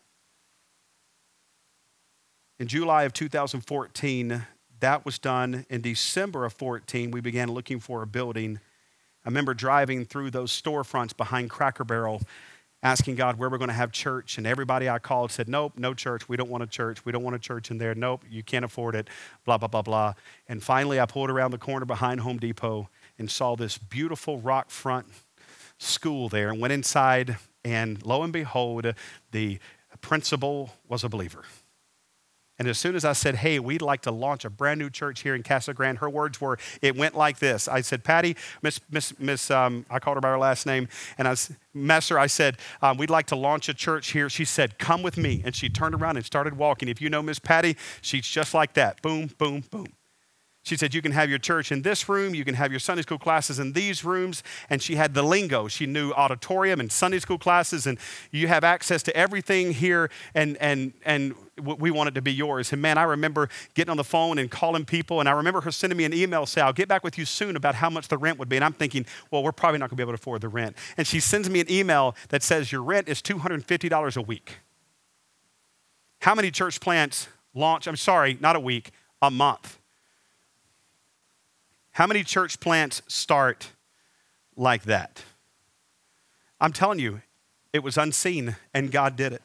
In 2.59 2.67
July 2.67 3.03
of 3.03 3.13
2014, 3.13 4.45
that 4.81 5.05
was 5.05 5.17
done. 5.17 5.65
In 5.69 5.79
December 5.79 6.43
of 6.43 6.51
14, 6.51 7.11
we 7.11 7.21
began 7.21 7.51
looking 7.51 7.79
for 7.79 8.01
a 8.01 8.07
building 8.07 8.59
I 9.27 9.29
remember 9.29 9.53
driving 9.53 10.05
through 10.05 10.31
those 10.31 10.53
storefronts 10.53 11.15
behind 11.15 11.49
Cracker 11.49 11.83
Barrel 11.83 12.21
asking 12.81 13.15
God 13.15 13.37
where 13.37 13.49
we're 13.49 13.57
going 13.57 13.67
to 13.67 13.73
have 13.73 13.91
church. 13.91 14.37
And 14.37 14.47
everybody 14.47 14.87
I 14.87 14.99
called 14.99 15.33
said, 15.33 15.49
Nope, 15.49 15.73
no 15.75 15.93
church. 15.93 16.29
We 16.29 16.37
don't 16.37 16.49
want 16.49 16.63
a 16.63 16.67
church. 16.67 17.03
We 17.03 17.11
don't 17.11 17.23
want 17.23 17.35
a 17.35 17.39
church 17.39 17.69
in 17.69 17.77
there. 17.77 17.93
Nope, 17.93 18.23
you 18.29 18.41
can't 18.41 18.63
afford 18.63 18.95
it. 18.95 19.09
Blah, 19.43 19.57
blah, 19.57 19.67
blah, 19.67 19.81
blah. 19.81 20.13
And 20.47 20.63
finally, 20.63 20.97
I 20.97 21.05
pulled 21.05 21.29
around 21.29 21.51
the 21.51 21.57
corner 21.57 21.85
behind 21.85 22.21
Home 22.21 22.37
Depot 22.37 22.87
and 23.19 23.29
saw 23.29 23.57
this 23.57 23.77
beautiful 23.77 24.39
rock 24.39 24.69
front 24.69 25.07
school 25.77 26.29
there 26.29 26.47
and 26.47 26.61
went 26.61 26.71
inside. 26.71 27.35
And 27.65 28.01
lo 28.05 28.23
and 28.23 28.31
behold, 28.31 28.93
the 29.31 29.59
principal 29.99 30.71
was 30.87 31.03
a 31.03 31.09
believer. 31.09 31.43
And 32.59 32.67
as 32.67 32.77
soon 32.77 32.95
as 32.95 33.05
I 33.05 33.13
said, 33.13 33.35
hey, 33.35 33.59
we'd 33.59 33.81
like 33.81 34.01
to 34.01 34.11
launch 34.11 34.43
a 34.43 34.49
brand 34.49 34.79
new 34.79 34.89
church 34.89 35.21
here 35.21 35.35
in 35.35 35.43
Casa 35.43 35.73
Grande, 35.73 35.99
her 35.99 36.09
words 36.09 36.41
were, 36.41 36.57
it 36.81 36.95
went 36.95 37.15
like 37.15 37.39
this. 37.39 37.67
I 37.67 37.81
said, 37.81 38.03
Patty, 38.03 38.35
Miss, 38.61 38.79
Miss, 38.89 39.17
Miss, 39.19 39.51
um, 39.51 39.85
I 39.89 39.99
called 39.99 40.17
her 40.17 40.21
by 40.21 40.29
her 40.29 40.39
last 40.39 40.65
name, 40.65 40.87
and 41.17 41.27
I 41.27 41.35
Messer, 41.77 42.17
I 42.17 42.27
said, 42.27 42.57
um, 42.81 42.97
we'd 42.97 43.09
like 43.09 43.27
to 43.27 43.35
launch 43.35 43.69
a 43.69 43.73
church 43.73 44.11
here. 44.11 44.29
She 44.29 44.45
said, 44.45 44.79
come 44.79 45.03
with 45.03 45.17
me. 45.17 45.41
And 45.45 45.55
she 45.55 45.69
turned 45.69 45.95
around 45.95 46.17
and 46.17 46.25
started 46.25 46.57
walking. 46.57 46.89
If 46.89 47.01
you 47.01 47.09
know 47.09 47.21
Miss 47.21 47.39
Patty, 47.39 47.77
she's 48.01 48.27
just 48.27 48.53
like 48.53 48.73
that. 48.73 49.01
Boom, 49.01 49.29
boom, 49.37 49.63
boom. 49.69 49.87
She 50.67 50.75
said, 50.75 50.93
You 50.93 51.01
can 51.01 51.13
have 51.13 51.29
your 51.29 51.39
church 51.39 51.71
in 51.71 51.81
this 51.81 52.09
room, 52.09 52.35
you 52.35 52.43
can 52.43 52.55
have 52.55 52.71
your 52.73 52.79
Sunday 52.81 53.01
school 53.01 53.17
classes 53.17 53.57
in 53.57 53.71
these 53.71 54.03
rooms. 54.03 54.43
And 54.69 54.81
she 54.81 54.97
had 54.97 55.13
the 55.13 55.23
lingo. 55.23 55.69
She 55.69 55.85
knew 55.85 56.11
auditorium 56.11 56.81
and 56.81 56.91
Sunday 56.91 57.19
school 57.19 57.37
classes, 57.37 57.87
and 57.87 57.97
you 58.31 58.49
have 58.49 58.65
access 58.65 59.01
to 59.03 59.15
everything 59.15 59.71
here, 59.71 60.09
and, 60.35 60.57
and, 60.57 60.91
and 61.05 61.35
we 61.55 61.89
want 61.89 62.09
it 62.09 62.15
to 62.15 62.21
be 62.21 62.33
yours. 62.33 62.73
And 62.73 62.81
man, 62.81 62.97
I 62.97 63.03
remember 63.03 63.47
getting 63.75 63.91
on 63.91 63.95
the 63.95 64.03
phone 64.03 64.37
and 64.39 64.51
calling 64.51 64.83
people, 64.83 65.21
and 65.21 65.29
I 65.29 65.31
remember 65.31 65.61
her 65.61 65.71
sending 65.71 65.95
me 65.95 66.03
an 66.03 66.13
email 66.13 66.45
saying, 66.45 66.67
I'll 66.67 66.73
get 66.73 66.89
back 66.89 67.01
with 67.01 67.17
you 67.17 67.23
soon 67.23 67.55
about 67.55 67.75
how 67.75 67.89
much 67.89 68.09
the 68.09 68.17
rent 68.17 68.37
would 68.37 68.49
be. 68.49 68.57
And 68.57 68.65
I'm 68.65 68.73
thinking, 68.73 69.05
Well, 69.31 69.43
we're 69.43 69.53
probably 69.53 69.79
not 69.79 69.89
going 69.89 69.95
to 69.95 69.95
be 69.95 70.03
able 70.03 70.17
to 70.17 70.21
afford 70.21 70.41
the 70.41 70.49
rent. 70.49 70.75
And 70.97 71.07
she 71.07 71.21
sends 71.21 71.49
me 71.49 71.61
an 71.61 71.71
email 71.71 72.13
that 72.27 72.43
says, 72.43 72.73
Your 72.73 72.83
rent 72.83 73.07
is 73.07 73.21
$250 73.21 74.17
a 74.17 74.21
week. 74.21 74.57
How 76.19 76.35
many 76.35 76.51
church 76.51 76.81
plants 76.81 77.29
launch? 77.53 77.87
I'm 77.87 77.95
sorry, 77.95 78.37
not 78.41 78.57
a 78.57 78.59
week, 78.59 78.91
a 79.21 79.31
month. 79.31 79.79
How 81.97 82.05
many 82.05 82.23
church 82.23 82.59
plants 82.59 83.01
start 83.07 83.71
like 84.55 84.83
that? 84.83 85.23
I'm 86.61 86.71
telling 86.71 86.99
you, 86.99 87.23
it 87.73 87.81
was 87.81 87.97
unseen 87.97 88.55
and 88.71 88.91
God 88.91 89.15
did 89.15 89.33
it. 89.33 89.41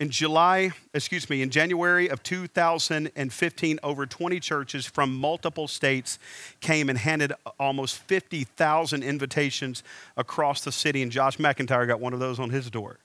In 0.00 0.08
July, 0.08 0.70
excuse 0.94 1.28
me, 1.28 1.42
in 1.42 1.50
January 1.50 2.08
of 2.08 2.22
2015, 2.22 3.80
over 3.82 4.06
20 4.06 4.40
churches 4.40 4.86
from 4.86 5.14
multiple 5.14 5.68
states 5.68 6.18
came 6.60 6.88
and 6.88 6.96
handed 6.96 7.34
almost 7.60 7.98
50,000 7.98 9.02
invitations 9.02 9.82
across 10.16 10.64
the 10.64 10.72
city, 10.72 11.02
and 11.02 11.12
Josh 11.12 11.36
McIntyre 11.36 11.86
got 11.86 12.00
one 12.00 12.14
of 12.14 12.18
those 12.18 12.40
on 12.40 12.48
his 12.48 12.70
door. 12.70 12.98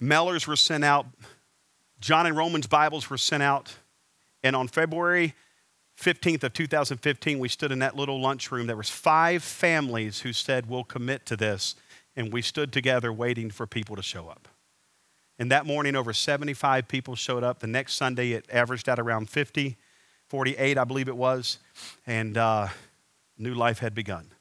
Mailers 0.00 0.48
were 0.48 0.56
sent 0.56 0.82
out, 0.82 1.06
John 2.00 2.26
and 2.26 2.36
Romans 2.36 2.66
Bibles 2.66 3.08
were 3.08 3.18
sent 3.18 3.44
out, 3.44 3.76
and 4.42 4.56
on 4.56 4.66
February 4.66 5.36
15th 6.02 6.42
of 6.42 6.52
2015, 6.52 7.38
we 7.38 7.48
stood 7.48 7.70
in 7.70 7.78
that 7.78 7.94
little 7.94 8.20
lunchroom. 8.20 8.66
There 8.66 8.76
was 8.76 8.90
five 8.90 9.42
families 9.42 10.20
who 10.20 10.32
said, 10.32 10.68
we'll 10.68 10.82
commit 10.82 11.24
to 11.26 11.36
this, 11.36 11.76
and 12.16 12.32
we 12.32 12.42
stood 12.42 12.72
together 12.72 13.12
waiting 13.12 13.50
for 13.50 13.68
people 13.68 13.94
to 13.94 14.02
show 14.02 14.28
up. 14.28 14.48
And 15.38 15.50
that 15.52 15.64
morning, 15.64 15.94
over 15.94 16.12
75 16.12 16.88
people 16.88 17.14
showed 17.14 17.44
up. 17.44 17.60
The 17.60 17.68
next 17.68 17.94
Sunday, 17.94 18.32
it 18.32 18.46
averaged 18.52 18.88
out 18.88 18.98
around 18.98 19.30
50, 19.30 19.76
48, 20.28 20.76
I 20.76 20.84
believe 20.84 21.08
it 21.08 21.16
was. 21.16 21.58
And 22.04 22.36
uh, 22.36 22.68
new 23.38 23.54
life 23.54 23.78
had 23.78 23.94
begun. 23.94 24.32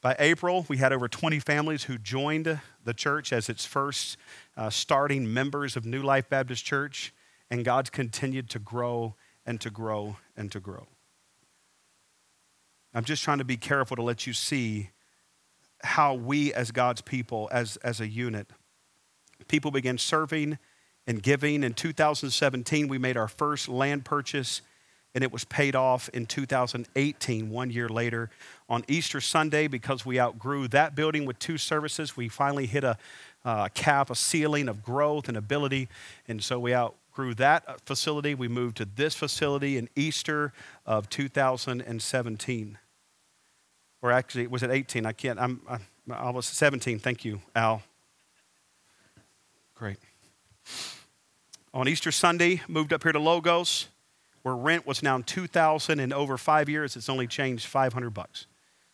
By 0.00 0.14
April, 0.20 0.66
we 0.68 0.76
had 0.76 0.92
over 0.92 1.08
20 1.08 1.40
families 1.40 1.84
who 1.84 1.98
joined 1.98 2.60
the 2.84 2.94
church 2.94 3.32
as 3.32 3.48
its 3.48 3.64
first 3.64 4.16
uh, 4.56 4.70
starting 4.70 5.32
members 5.32 5.76
of 5.76 5.84
New 5.84 6.02
Life 6.02 6.28
Baptist 6.28 6.64
Church. 6.64 7.12
And 7.50 7.64
God's 7.64 7.90
continued 7.90 8.48
to 8.50 8.58
grow 8.60 9.14
and 9.44 9.60
to 9.60 9.70
grow 9.70 10.16
and 10.36 10.50
to 10.52 10.60
grow. 10.60 10.86
I'm 12.94 13.04
just 13.04 13.22
trying 13.22 13.38
to 13.38 13.44
be 13.44 13.56
careful 13.56 13.96
to 13.96 14.02
let 14.02 14.26
you 14.26 14.32
see 14.32 14.90
how 15.82 16.14
we, 16.14 16.52
as 16.52 16.70
God's 16.70 17.00
people, 17.00 17.48
as, 17.50 17.76
as 17.78 18.00
a 18.00 18.06
unit, 18.06 18.48
people 19.48 19.70
began 19.70 19.98
serving 19.98 20.58
and 21.06 21.22
giving. 21.22 21.64
In 21.64 21.74
2017, 21.74 22.88
we 22.88 22.98
made 22.98 23.16
our 23.16 23.28
first 23.28 23.68
land 23.68 24.04
purchase, 24.04 24.62
and 25.14 25.24
it 25.24 25.32
was 25.32 25.44
paid 25.44 25.74
off 25.74 26.08
in 26.10 26.26
2018, 26.26 27.50
one 27.50 27.70
year 27.70 27.88
later. 27.88 28.30
On 28.68 28.84
Easter 28.88 29.20
Sunday, 29.20 29.66
because 29.66 30.06
we 30.06 30.20
outgrew 30.20 30.68
that 30.68 30.94
building 30.94 31.24
with 31.24 31.38
two 31.38 31.58
services, 31.58 32.16
we 32.16 32.28
finally 32.28 32.66
hit 32.66 32.84
a 32.84 32.96
uh, 33.44 33.68
cap, 33.74 34.10
a 34.10 34.14
ceiling 34.14 34.68
of 34.68 34.84
growth 34.84 35.28
and 35.28 35.36
ability, 35.36 35.88
and 36.28 36.42
so 36.42 36.60
we 36.60 36.72
outgrew 37.12 37.34
that 37.34 37.62
uh, 37.66 37.74
facility. 37.84 38.34
We 38.34 38.48
moved 38.48 38.78
to 38.78 38.84
this 38.84 39.14
facility 39.14 39.76
in 39.76 39.88
Easter 39.94 40.52
of 40.86 41.10
2017. 41.10 42.78
Or 44.00 44.10
actually, 44.10 44.46
was 44.46 44.62
it 44.62 44.70
18? 44.70 45.06
I 45.06 45.12
can't, 45.12 45.38
I'm, 45.38 45.60
I, 46.10 46.30
was 46.30 46.46
17. 46.46 46.98
Thank 46.98 47.24
you, 47.24 47.40
Al. 47.54 47.82
Great. 49.74 49.98
On 51.74 51.86
Easter 51.86 52.10
Sunday, 52.10 52.62
moved 52.66 52.92
up 52.92 53.02
here 53.02 53.12
to 53.12 53.18
Logos, 53.18 53.88
where 54.42 54.56
rent 54.56 54.86
was 54.86 55.02
now 55.02 55.20
2000 55.24 56.00
in 56.00 56.12
over 56.12 56.36
five 56.38 56.68
years, 56.68 56.96
it's 56.96 57.08
only 57.08 57.26
changed 57.26 57.66
500 57.66 58.10
bucks. 58.10 58.46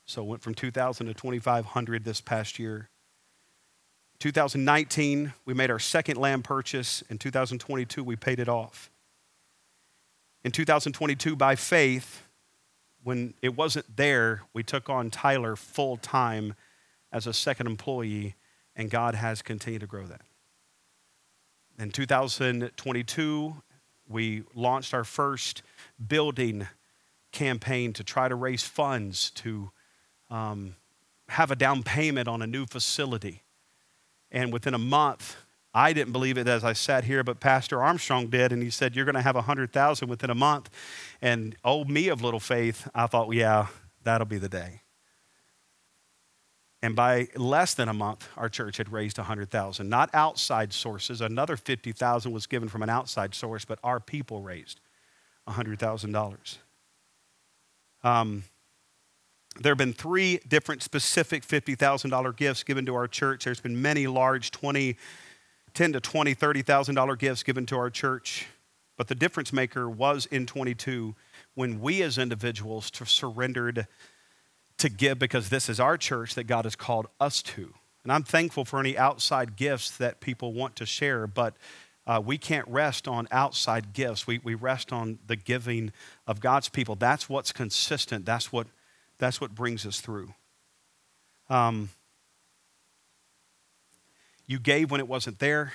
So 0.06 0.24
went 0.24 0.42
from 0.42 0.54
2000 0.54 1.06
to 1.06 1.14
2500 1.14 2.04
this 2.04 2.20
past 2.20 2.58
year. 2.58 2.88
2019, 4.20 5.32
we 5.44 5.54
made 5.54 5.70
our 5.70 5.78
second 5.78 6.16
land 6.16 6.44
purchase. 6.44 7.02
In 7.08 7.18
2022, 7.18 8.02
we 8.02 8.16
paid 8.16 8.40
it 8.40 8.48
off. 8.48 8.90
In 10.44 10.50
2022, 10.50 11.36
by 11.36 11.54
faith, 11.54 12.22
when 13.02 13.34
it 13.42 13.56
wasn't 13.56 13.96
there, 13.96 14.42
we 14.52 14.62
took 14.62 14.90
on 14.90 15.10
Tyler 15.10 15.56
full 15.56 15.96
time 15.96 16.54
as 17.12 17.26
a 17.26 17.32
second 17.32 17.66
employee, 17.66 18.34
and 18.74 18.90
God 18.90 19.14
has 19.14 19.40
continued 19.40 19.80
to 19.80 19.86
grow 19.86 20.04
that. 20.06 20.22
In 21.78 21.90
2022, 21.90 23.62
we 24.08 24.42
launched 24.54 24.94
our 24.94 25.04
first 25.04 25.62
building 26.06 26.66
campaign 27.30 27.92
to 27.92 28.02
try 28.02 28.28
to 28.28 28.34
raise 28.34 28.64
funds 28.64 29.30
to 29.30 29.70
um, 30.28 30.74
have 31.28 31.50
a 31.50 31.56
down 31.56 31.82
payment 31.82 32.26
on 32.26 32.42
a 32.42 32.46
new 32.46 32.66
facility. 32.66 33.42
And 34.30 34.52
within 34.52 34.74
a 34.74 34.78
month, 34.78 35.36
I 35.74 35.92
didn't 35.92 36.12
believe 36.12 36.38
it 36.38 36.48
as 36.48 36.64
I 36.64 36.72
sat 36.72 37.04
here, 37.04 37.22
but 37.22 37.40
Pastor 37.40 37.82
Armstrong 37.82 38.28
did, 38.28 38.52
and 38.52 38.62
he 38.62 38.70
said, 38.70 38.96
You're 38.96 39.04
going 39.04 39.14
to 39.14 39.22
have 39.22 39.36
a 39.36 39.40
100,000 39.40 40.08
within 40.08 40.30
a 40.30 40.34
month. 40.34 40.70
And 41.20 41.56
oh, 41.64 41.84
me 41.84 42.08
of 42.08 42.22
little 42.22 42.40
faith, 42.40 42.88
I 42.94 43.06
thought, 43.06 43.32
Yeah, 43.32 43.68
that'll 44.02 44.26
be 44.26 44.38
the 44.38 44.48
day. 44.48 44.82
And 46.80 46.94
by 46.94 47.28
less 47.34 47.74
than 47.74 47.88
a 47.88 47.94
month, 47.94 48.28
our 48.36 48.48
church 48.48 48.76
had 48.76 48.92
raised 48.92 49.18
100,000. 49.18 49.88
Not 49.88 50.10
outside 50.14 50.72
sources. 50.72 51.20
Another 51.20 51.56
50,000 51.56 52.30
was 52.30 52.46
given 52.46 52.68
from 52.68 52.82
an 52.82 52.90
outside 52.90 53.34
source, 53.34 53.64
but 53.64 53.80
our 53.82 53.98
people 53.98 54.42
raised 54.42 54.80
$100,000. 55.48 56.58
Um, 58.04 58.44
there 59.60 59.70
have 59.72 59.78
been 59.78 59.92
three 59.92 60.40
different 60.48 60.82
specific 60.82 61.46
$50,000 61.46 62.36
gifts 62.36 62.62
given 62.62 62.86
to 62.86 62.94
our 62.94 63.08
church. 63.08 63.44
There's 63.44 63.60
been 63.60 63.80
many 63.80 64.06
large 64.06 64.50
20, 64.50 64.96
10 65.74 65.92
to 65.92 66.00
20, 66.00 66.34
$30,000 66.34 67.18
gifts 67.18 67.42
given 67.42 67.66
to 67.66 67.76
our 67.76 67.90
church. 67.90 68.46
But 68.96 69.08
the 69.08 69.14
difference 69.14 69.52
maker 69.52 69.88
was 69.88 70.26
in 70.26 70.46
22 70.46 71.14
when 71.54 71.80
we 71.80 72.02
as 72.02 72.18
individuals 72.18 72.90
surrendered 73.04 73.86
to 74.78 74.88
give 74.88 75.18
because 75.18 75.48
this 75.48 75.68
is 75.68 75.80
our 75.80 75.96
church 75.96 76.34
that 76.34 76.44
God 76.44 76.64
has 76.64 76.76
called 76.76 77.06
us 77.20 77.42
to. 77.42 77.74
And 78.04 78.12
I'm 78.12 78.22
thankful 78.22 78.64
for 78.64 78.80
any 78.80 78.96
outside 78.96 79.56
gifts 79.56 79.96
that 79.98 80.20
people 80.20 80.52
want 80.52 80.76
to 80.76 80.86
share, 80.86 81.26
but 81.26 81.54
uh, 82.06 82.22
we 82.24 82.38
can't 82.38 82.66
rest 82.68 83.06
on 83.06 83.28
outside 83.30 83.92
gifts. 83.92 84.26
We, 84.26 84.38
we 84.38 84.54
rest 84.54 84.92
on 84.92 85.18
the 85.26 85.36
giving 85.36 85.92
of 86.26 86.40
God's 86.40 86.68
people. 86.68 86.94
That's 86.94 87.28
what's 87.28 87.52
consistent. 87.52 88.24
That's 88.24 88.50
what, 88.50 88.66
that's 89.18 89.40
what 89.40 89.54
brings 89.54 89.86
us 89.86 90.00
through. 90.00 90.34
Um, 91.48 91.90
you 94.46 94.58
gave 94.58 94.90
when 94.90 95.00
it 95.00 95.08
wasn't 95.08 95.38
there. 95.38 95.72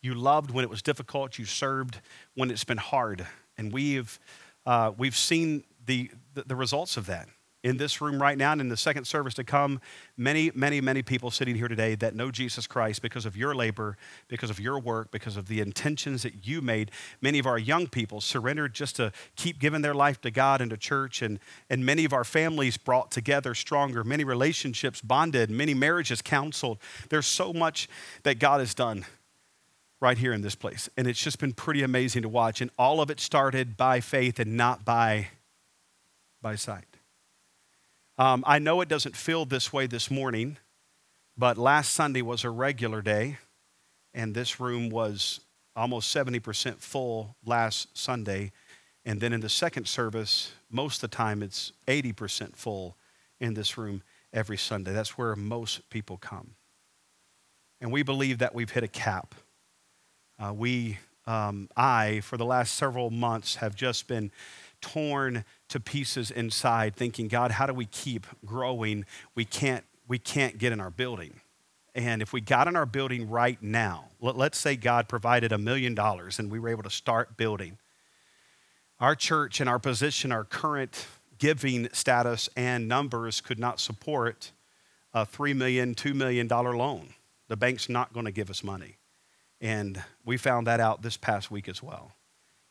You 0.00 0.14
loved 0.14 0.50
when 0.50 0.64
it 0.64 0.70
was 0.70 0.82
difficult. 0.82 1.38
You 1.38 1.44
served 1.44 2.00
when 2.34 2.50
it's 2.50 2.64
been 2.64 2.78
hard. 2.78 3.26
And 3.56 3.72
we've, 3.72 4.18
uh, 4.66 4.92
we've 4.96 5.16
seen 5.16 5.64
the, 5.84 6.10
the, 6.34 6.42
the 6.42 6.56
results 6.56 6.96
of 6.96 7.06
that 7.06 7.28
in 7.62 7.76
this 7.76 8.00
room 8.00 8.20
right 8.20 8.36
now 8.36 8.52
and 8.52 8.60
in 8.60 8.68
the 8.68 8.76
second 8.76 9.04
service 9.04 9.34
to 9.34 9.44
come, 9.44 9.80
many, 10.16 10.50
many, 10.54 10.80
many 10.80 11.02
people 11.02 11.30
sitting 11.30 11.54
here 11.54 11.68
today 11.68 11.94
that 11.94 12.14
know 12.14 12.30
Jesus 12.30 12.66
Christ 12.66 13.02
because 13.02 13.24
of 13.24 13.36
your 13.36 13.54
labor, 13.54 13.96
because 14.28 14.50
of 14.50 14.58
your 14.58 14.80
work, 14.80 15.10
because 15.12 15.36
of 15.36 15.46
the 15.46 15.60
intentions 15.60 16.22
that 16.24 16.46
you 16.46 16.60
made. 16.60 16.90
Many 17.20 17.38
of 17.38 17.46
our 17.46 17.58
young 17.58 17.86
people 17.86 18.20
surrendered 18.20 18.74
just 18.74 18.96
to 18.96 19.12
keep 19.36 19.60
giving 19.60 19.82
their 19.82 19.94
life 19.94 20.20
to 20.22 20.30
God 20.30 20.60
and 20.60 20.70
to 20.70 20.76
church, 20.76 21.22
and, 21.22 21.38
and 21.70 21.86
many 21.86 22.04
of 22.04 22.12
our 22.12 22.24
families 22.24 22.76
brought 22.76 23.10
together 23.10 23.54
stronger, 23.54 24.02
many 24.02 24.24
relationships 24.24 25.00
bonded, 25.00 25.50
many 25.50 25.74
marriages 25.74 26.20
counseled. 26.20 26.78
There's 27.10 27.26
so 27.26 27.52
much 27.52 27.88
that 28.24 28.38
God 28.40 28.58
has 28.58 28.74
done 28.74 29.04
right 30.00 30.18
here 30.18 30.32
in 30.32 30.42
this 30.42 30.56
place, 30.56 30.88
and 30.96 31.06
it's 31.06 31.22
just 31.22 31.38
been 31.38 31.52
pretty 31.52 31.84
amazing 31.84 32.22
to 32.22 32.28
watch. 32.28 32.60
And 32.60 32.72
all 32.76 33.00
of 33.00 33.08
it 33.08 33.20
started 33.20 33.76
by 33.76 34.00
faith 34.00 34.40
and 34.40 34.56
not 34.56 34.84
by, 34.84 35.28
by 36.42 36.56
sight. 36.56 36.91
Um, 38.22 38.44
I 38.46 38.60
know 38.60 38.80
it 38.82 38.88
doesn't 38.88 39.16
feel 39.16 39.44
this 39.44 39.72
way 39.72 39.88
this 39.88 40.08
morning, 40.08 40.56
but 41.36 41.58
last 41.58 41.92
Sunday 41.92 42.22
was 42.22 42.44
a 42.44 42.50
regular 42.50 43.02
day, 43.02 43.38
and 44.14 44.32
this 44.32 44.60
room 44.60 44.90
was 44.90 45.40
almost 45.74 46.14
70% 46.14 46.78
full 46.78 47.34
last 47.44 47.98
Sunday. 47.98 48.52
And 49.04 49.20
then 49.20 49.32
in 49.32 49.40
the 49.40 49.48
second 49.48 49.88
service, 49.88 50.52
most 50.70 51.02
of 51.02 51.10
the 51.10 51.16
time 51.16 51.42
it's 51.42 51.72
80% 51.88 52.54
full 52.54 52.96
in 53.40 53.54
this 53.54 53.76
room 53.76 54.04
every 54.32 54.56
Sunday. 54.56 54.92
That's 54.92 55.18
where 55.18 55.34
most 55.34 55.90
people 55.90 56.16
come. 56.16 56.54
And 57.80 57.90
we 57.90 58.04
believe 58.04 58.38
that 58.38 58.54
we've 58.54 58.70
hit 58.70 58.84
a 58.84 58.88
cap. 58.88 59.34
Uh, 60.38 60.52
we, 60.52 60.98
um, 61.26 61.68
I, 61.76 62.20
for 62.20 62.36
the 62.36 62.46
last 62.46 62.74
several 62.74 63.10
months, 63.10 63.56
have 63.56 63.74
just 63.74 64.06
been 64.06 64.30
torn 64.80 65.44
to 65.72 65.80
pieces 65.80 66.30
inside, 66.30 66.94
thinking, 66.94 67.28
God, 67.28 67.52
how 67.52 67.66
do 67.66 67.72
we 67.72 67.86
keep 67.86 68.26
growing? 68.44 69.06
We 69.34 69.46
can't, 69.46 69.84
we 70.06 70.18
can't 70.18 70.58
get 70.58 70.70
in 70.70 70.80
our 70.80 70.90
building. 70.90 71.40
And 71.94 72.20
if 72.20 72.32
we 72.32 72.42
got 72.42 72.68
in 72.68 72.76
our 72.76 72.86
building 72.86 73.30
right 73.30 73.60
now, 73.62 74.08
let, 74.20 74.36
us 74.36 74.58
say 74.58 74.76
God 74.76 75.08
provided 75.08 75.50
a 75.50 75.58
million 75.58 75.94
dollars 75.94 76.38
and 76.38 76.50
we 76.50 76.58
were 76.58 76.68
able 76.68 76.82
to 76.82 76.90
start 76.90 77.36
building, 77.38 77.78
our 79.00 79.14
church 79.14 79.60
and 79.60 79.68
our 79.68 79.78
position, 79.78 80.30
our 80.30 80.44
current 80.44 81.06
giving 81.38 81.88
status 81.92 82.50
and 82.54 82.86
numbers 82.86 83.40
could 83.40 83.58
not 83.58 83.80
support 83.80 84.52
a 85.14 85.24
$3 85.24 85.56
million, 85.56 85.94
$2 85.94 86.14
million 86.14 86.48
loan. 86.48 87.14
The 87.48 87.56
bank's 87.56 87.88
not 87.88 88.12
going 88.12 88.26
to 88.26 88.32
give 88.32 88.50
us 88.50 88.62
money. 88.62 88.96
And 89.60 90.02
we 90.24 90.36
found 90.36 90.66
that 90.66 90.80
out 90.80 91.02
this 91.02 91.16
past 91.16 91.50
week 91.50 91.68
as 91.68 91.82
well. 91.82 92.12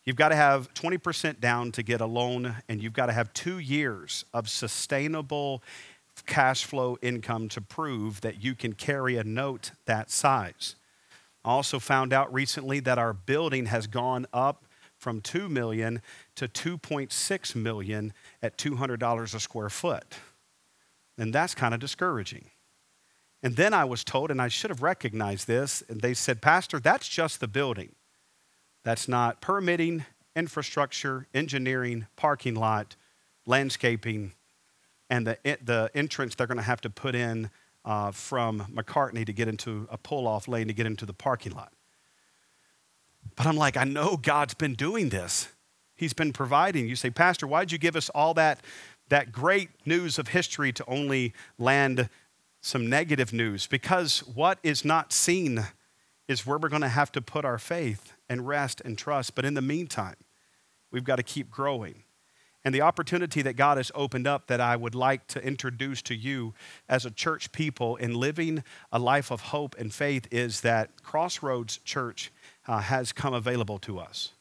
You've 0.04 0.16
got 0.16 0.30
to 0.30 0.36
have 0.36 0.72
20% 0.74 1.40
down 1.40 1.70
to 1.72 1.82
get 1.82 2.00
a 2.00 2.06
loan, 2.06 2.56
and 2.68 2.82
you've 2.82 2.92
got 2.92 3.06
to 3.06 3.12
have 3.12 3.32
two 3.32 3.58
years 3.58 4.24
of 4.34 4.48
sustainable 4.48 5.62
cash 6.26 6.64
flow 6.64 6.98
income 7.02 7.48
to 7.48 7.60
prove 7.60 8.20
that 8.20 8.42
you 8.42 8.54
can 8.54 8.72
carry 8.72 9.16
a 9.16 9.24
note 9.24 9.70
that 9.86 10.10
size. 10.10 10.74
I 11.44 11.50
also 11.50 11.78
found 11.78 12.12
out 12.12 12.32
recently 12.32 12.80
that 12.80 12.98
our 12.98 13.12
building 13.12 13.66
has 13.66 13.86
gone 13.86 14.26
up 14.32 14.64
from 14.98 15.20
2 15.20 15.48
million 15.48 16.00
to 16.36 16.46
2.6 16.46 17.56
million 17.56 18.12
at 18.40 18.56
$200 18.56 19.34
a 19.34 19.40
square 19.40 19.70
foot. 19.70 20.14
And 21.18 21.32
that's 21.32 21.54
kind 21.54 21.74
of 21.74 21.80
discouraging. 21.80 22.50
And 23.42 23.56
then 23.56 23.74
I 23.74 23.84
was 23.84 24.04
told, 24.04 24.30
and 24.30 24.40
I 24.40 24.48
should 24.48 24.70
have 24.70 24.82
recognized 24.82 25.48
this, 25.48 25.82
and 25.88 26.00
they 26.00 26.14
said, 26.14 26.40
Pastor, 26.40 26.78
that's 26.78 27.08
just 27.08 27.40
the 27.40 27.48
building. 27.48 27.94
That's 28.84 29.08
not 29.08 29.40
permitting, 29.40 30.04
infrastructure, 30.34 31.26
engineering, 31.34 32.06
parking 32.16 32.54
lot, 32.54 32.96
landscaping, 33.46 34.32
and 35.10 35.26
the, 35.26 35.38
the 35.64 35.90
entrance 35.94 36.34
they're 36.34 36.46
going 36.46 36.56
to 36.56 36.62
have 36.62 36.80
to 36.80 36.90
put 36.90 37.14
in 37.14 37.50
uh, 37.84 38.10
from 38.10 38.60
McCartney 38.74 39.26
to 39.26 39.32
get 39.32 39.48
into 39.48 39.86
a 39.90 39.98
pull 39.98 40.26
off 40.26 40.48
lane 40.48 40.68
to 40.68 40.72
get 40.72 40.86
into 40.86 41.04
the 41.04 41.12
parking 41.12 41.52
lot. 41.52 41.72
But 43.36 43.46
I'm 43.46 43.56
like, 43.56 43.76
I 43.76 43.84
know 43.84 44.16
God's 44.16 44.54
been 44.54 44.74
doing 44.74 45.10
this. 45.10 45.48
He's 45.94 46.12
been 46.12 46.32
providing. 46.32 46.88
You 46.88 46.96
say, 46.96 47.10
Pastor, 47.10 47.46
why'd 47.46 47.70
you 47.70 47.78
give 47.78 47.96
us 47.96 48.08
all 48.10 48.34
that, 48.34 48.60
that 49.08 49.32
great 49.32 49.70
news 49.86 50.18
of 50.18 50.28
history 50.28 50.72
to 50.72 50.84
only 50.88 51.32
land 51.58 52.08
some 52.60 52.88
negative 52.88 53.32
news? 53.32 53.66
Because 53.66 54.20
what 54.20 54.58
is 54.62 54.84
not 54.84 55.12
seen 55.12 55.64
is 56.28 56.46
where 56.46 56.58
we're 56.58 56.68
going 56.68 56.82
to 56.82 56.88
have 56.88 57.12
to 57.12 57.20
put 57.20 57.44
our 57.44 57.58
faith 57.58 58.14
and 58.32 58.48
rest 58.48 58.80
and 58.82 58.96
trust. 58.96 59.34
But 59.34 59.44
in 59.44 59.52
the 59.52 59.62
meantime, 59.62 60.16
we've 60.90 61.04
got 61.04 61.16
to 61.16 61.22
keep 61.22 61.50
growing. 61.50 62.02
And 62.64 62.74
the 62.74 62.80
opportunity 62.80 63.42
that 63.42 63.54
God 63.54 63.76
has 63.76 63.92
opened 63.94 64.26
up 64.26 64.46
that 64.46 64.60
I 64.60 64.74
would 64.74 64.94
like 64.94 65.26
to 65.28 65.44
introduce 65.44 66.00
to 66.02 66.14
you 66.14 66.54
as 66.88 67.04
a 67.04 67.10
church 67.10 67.52
people 67.52 67.96
in 67.96 68.14
living 68.14 68.64
a 68.90 68.98
life 68.98 69.30
of 69.30 69.40
hope 69.40 69.74
and 69.78 69.92
faith 69.92 70.26
is 70.30 70.62
that 70.62 71.02
Crossroads 71.02 71.78
Church 71.78 72.32
uh, 72.66 72.78
has 72.78 73.12
come 73.12 73.34
available 73.34 73.78
to 73.80 73.98
us. 73.98 74.32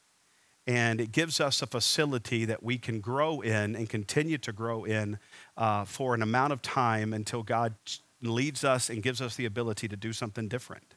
And 0.68 1.02
it 1.02 1.12
gives 1.12 1.42
us 1.42 1.62
a 1.62 1.68
facility 1.68 2.46
that 2.46 2.64
we 2.64 2.78
can 2.78 3.02
grow 3.02 3.42
in 3.42 3.76
and 3.76 3.90
continue 3.90 4.38
to 4.38 4.54
grow 4.54 4.86
in 4.86 5.18
uh, 5.58 5.84
for 5.84 6.14
an 6.14 6.22
amount 6.22 6.54
of 6.54 6.62
time 6.62 7.14
until 7.14 7.44
God 7.44 7.74
leads 8.22 8.64
us 8.64 8.90
and 8.90 9.04
gives 9.04 9.20
us 9.20 9.36
the 9.36 9.46
ability 9.46 9.88
to 9.88 9.98
do 9.98 10.14
something 10.14 10.48
different. 10.48 10.96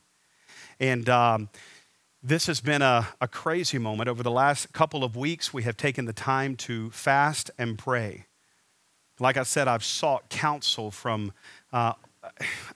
And 0.80 1.08
um, 1.08 1.48
this 2.24 2.46
has 2.46 2.62
been 2.62 2.80
a, 2.80 3.08
a 3.20 3.28
crazy 3.28 3.76
moment. 3.76 4.08
Over 4.08 4.22
the 4.22 4.30
last 4.30 4.72
couple 4.72 5.04
of 5.04 5.14
weeks, 5.14 5.52
we 5.52 5.64
have 5.64 5.76
taken 5.76 6.06
the 6.06 6.14
time 6.14 6.56
to 6.56 6.90
fast 6.90 7.50
and 7.58 7.78
pray. 7.78 8.24
Like 9.20 9.36
I 9.36 9.42
said, 9.42 9.68
I've 9.68 9.84
sought 9.84 10.30
counsel 10.30 10.90
from 10.90 11.32
uh, 11.70 11.92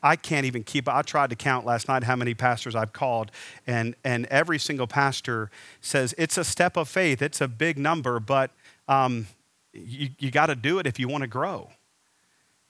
I 0.02 0.16
can't 0.16 0.44
even 0.44 0.62
keep. 0.62 0.86
I 0.86 1.00
tried 1.00 1.30
to 1.30 1.36
count 1.36 1.64
last 1.64 1.88
night 1.88 2.04
how 2.04 2.14
many 2.14 2.34
pastors 2.34 2.74
I've 2.76 2.92
called, 2.92 3.30
and 3.66 3.96
and 4.04 4.26
every 4.26 4.58
single 4.58 4.86
pastor 4.86 5.50
says 5.80 6.14
it's 6.18 6.36
a 6.36 6.44
step 6.44 6.76
of 6.76 6.86
faith. 6.86 7.22
It's 7.22 7.40
a 7.40 7.48
big 7.48 7.78
number, 7.78 8.20
but 8.20 8.50
um, 8.86 9.28
you 9.72 10.10
you 10.18 10.30
got 10.30 10.46
to 10.46 10.54
do 10.54 10.78
it 10.78 10.86
if 10.86 11.00
you 11.00 11.08
want 11.08 11.22
to 11.22 11.28
grow. 11.28 11.70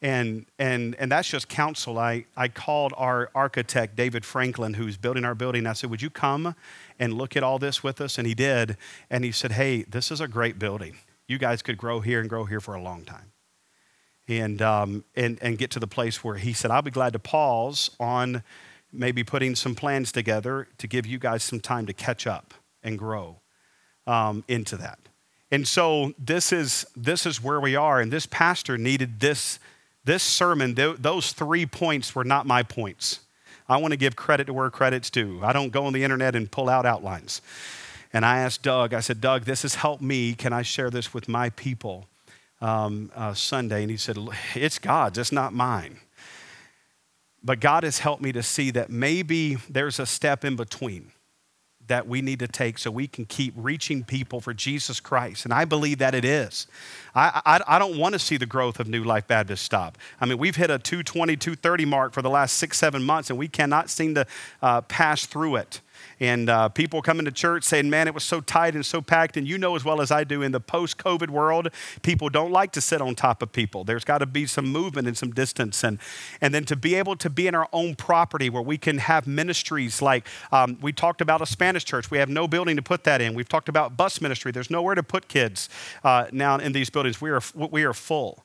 And 0.00 0.46
and 0.58 0.94
and 0.98 1.10
that's 1.10 1.28
just 1.28 1.48
counsel. 1.48 1.98
I 1.98 2.24
I 2.36 2.48
called 2.48 2.94
our 2.96 3.30
architect 3.34 3.96
David 3.96 4.24
Franklin, 4.24 4.74
who's 4.74 4.96
building 4.96 5.24
our 5.24 5.34
building. 5.34 5.66
I 5.66 5.72
said, 5.72 5.90
"Would 5.90 6.02
you 6.02 6.10
come 6.10 6.54
and 7.00 7.14
look 7.14 7.36
at 7.36 7.42
all 7.42 7.58
this 7.58 7.82
with 7.82 8.00
us?" 8.00 8.16
And 8.16 8.26
he 8.26 8.34
did. 8.34 8.76
And 9.10 9.24
he 9.24 9.32
said, 9.32 9.52
"Hey, 9.52 9.82
this 9.82 10.12
is 10.12 10.20
a 10.20 10.28
great 10.28 10.58
building. 10.58 10.98
You 11.26 11.38
guys 11.38 11.62
could 11.62 11.76
grow 11.76 11.98
here 12.00 12.20
and 12.20 12.28
grow 12.28 12.44
here 12.44 12.60
for 12.60 12.74
a 12.74 12.80
long 12.80 13.04
time." 13.04 13.32
and, 14.28 14.60
um, 14.60 15.04
and, 15.16 15.38
and 15.40 15.58
get 15.58 15.70
to 15.72 15.80
the 15.80 15.86
place 15.86 16.22
where 16.22 16.36
he 16.36 16.52
said, 16.52 16.70
I'll 16.70 16.82
be 16.82 16.90
glad 16.90 17.14
to 17.14 17.18
pause 17.18 17.90
on 17.98 18.42
maybe 18.92 19.24
putting 19.24 19.54
some 19.54 19.74
plans 19.74 20.12
together 20.12 20.68
to 20.78 20.86
give 20.86 21.06
you 21.06 21.18
guys 21.18 21.42
some 21.42 21.60
time 21.60 21.86
to 21.86 21.92
catch 21.92 22.26
up 22.26 22.54
and 22.82 22.98
grow 22.98 23.40
um, 24.06 24.44
into 24.48 24.76
that. 24.76 24.98
And 25.50 25.66
so 25.66 26.12
this 26.18 26.52
is, 26.52 26.86
this 26.94 27.24
is 27.24 27.42
where 27.42 27.60
we 27.60 27.74
are. 27.74 28.00
And 28.00 28.12
this 28.12 28.26
pastor 28.26 28.76
needed 28.76 29.20
this, 29.20 29.58
this 30.04 30.22
sermon. 30.22 30.74
Th- 30.74 30.96
those 30.96 31.32
three 31.32 31.66
points 31.66 32.14
were 32.14 32.24
not 32.24 32.46
my 32.46 32.62
points. 32.62 33.20
I 33.68 33.76
want 33.76 33.92
to 33.92 33.98
give 33.98 34.16
credit 34.16 34.46
to 34.46 34.54
where 34.54 34.70
credit's 34.70 35.10
due. 35.10 35.40
I 35.42 35.52
don't 35.52 35.70
go 35.70 35.86
on 35.86 35.92
the 35.92 36.02
internet 36.02 36.34
and 36.34 36.50
pull 36.50 36.68
out 36.68 36.86
outlines. 36.86 37.42
And 38.12 38.24
I 38.24 38.38
asked 38.38 38.62
Doug, 38.62 38.94
I 38.94 39.00
said, 39.00 39.20
Doug, 39.20 39.44
this 39.44 39.62
has 39.62 39.74
helped 39.74 40.02
me. 40.02 40.34
Can 40.34 40.52
I 40.52 40.62
share 40.62 40.88
this 40.88 41.12
with 41.12 41.28
my 41.28 41.50
people? 41.50 42.06
um, 42.60 43.10
uh, 43.14 43.34
Sunday, 43.34 43.82
and 43.82 43.90
he 43.90 43.96
said, 43.96 44.16
It's 44.54 44.78
God's, 44.78 45.18
it's 45.18 45.32
not 45.32 45.52
mine. 45.52 45.98
But 47.42 47.60
God 47.60 47.84
has 47.84 48.00
helped 48.00 48.22
me 48.22 48.32
to 48.32 48.42
see 48.42 48.70
that 48.72 48.90
maybe 48.90 49.56
there's 49.70 50.00
a 50.00 50.06
step 50.06 50.44
in 50.44 50.56
between 50.56 51.12
that 51.88 52.06
we 52.06 52.22
need 52.22 52.38
to 52.38 52.48
take 52.48 52.78
so 52.78 52.90
we 52.90 53.06
can 53.06 53.24
keep 53.24 53.52
reaching 53.56 54.04
people 54.04 54.40
for 54.40 54.54
Jesus 54.54 55.00
Christ. 55.00 55.44
And 55.44 55.52
I 55.52 55.64
believe 55.64 55.98
that 55.98 56.14
it 56.14 56.24
is. 56.24 56.66
I, 57.14 57.42
I, 57.44 57.60
I, 57.66 57.78
don't 57.78 57.98
want 57.98 58.12
to 58.12 58.18
see 58.18 58.36
the 58.36 58.46
growth 58.46 58.78
of 58.78 58.86
New 58.86 59.02
Life 59.02 59.26
Baptist 59.26 59.64
stop. 59.64 59.98
I 60.20 60.26
mean, 60.26 60.38
we've 60.38 60.56
hit 60.56 60.70
a 60.70 60.78
220, 60.78 61.36
230 61.36 61.84
mark 61.84 62.12
for 62.12 62.22
the 62.22 62.30
last 62.30 62.56
six, 62.56 62.78
seven 62.78 63.02
months, 63.02 63.30
and 63.30 63.38
we 63.38 63.48
cannot 63.48 63.90
seem 63.90 64.14
to 64.14 64.26
uh, 64.62 64.82
pass 64.82 65.26
through 65.26 65.56
it 65.56 65.80
and 66.20 66.50
uh, 66.50 66.68
people 66.68 67.02
coming 67.02 67.24
to 67.24 67.32
church 67.32 67.64
saying, 67.64 67.88
man, 67.88 68.08
it 68.08 68.14
was 68.14 68.24
so 68.24 68.40
tight 68.40 68.74
and 68.74 68.84
so 68.84 69.00
packed. 69.00 69.36
And 69.36 69.46
you 69.46 69.58
know 69.58 69.76
as 69.76 69.84
well 69.84 70.00
as 70.00 70.10
I 70.10 70.24
do, 70.24 70.42
in 70.42 70.52
the 70.52 70.60
post 70.60 70.98
COVID 70.98 71.30
world, 71.30 71.68
people 72.02 72.28
don't 72.28 72.50
like 72.50 72.72
to 72.72 72.80
sit 72.80 73.00
on 73.00 73.14
top 73.14 73.42
of 73.42 73.52
people. 73.52 73.84
There's 73.84 74.04
got 74.04 74.18
to 74.18 74.26
be 74.26 74.46
some 74.46 74.66
movement 74.66 75.06
and 75.06 75.16
some 75.16 75.30
distance. 75.30 75.84
And, 75.84 75.98
and 76.40 76.54
then 76.54 76.64
to 76.66 76.76
be 76.76 76.94
able 76.94 77.16
to 77.16 77.30
be 77.30 77.46
in 77.46 77.54
our 77.54 77.68
own 77.72 77.94
property 77.94 78.50
where 78.50 78.62
we 78.62 78.78
can 78.78 78.98
have 78.98 79.26
ministries 79.26 80.02
like 80.02 80.26
um, 80.52 80.78
we 80.80 80.92
talked 80.92 81.20
about 81.20 81.40
a 81.42 81.46
Spanish 81.46 81.84
church. 81.84 82.10
We 82.10 82.18
have 82.18 82.28
no 82.28 82.48
building 82.48 82.76
to 82.76 82.82
put 82.82 83.04
that 83.04 83.20
in. 83.20 83.34
We've 83.34 83.48
talked 83.48 83.68
about 83.68 83.96
bus 83.96 84.20
ministry. 84.20 84.52
There's 84.52 84.70
nowhere 84.70 84.94
to 84.94 85.02
put 85.02 85.28
kids 85.28 85.68
uh, 86.04 86.26
now 86.32 86.56
in 86.56 86.72
these 86.72 86.90
buildings. 86.90 87.20
We 87.20 87.30
are, 87.30 87.42
we 87.54 87.84
are 87.84 87.94
full. 87.94 88.44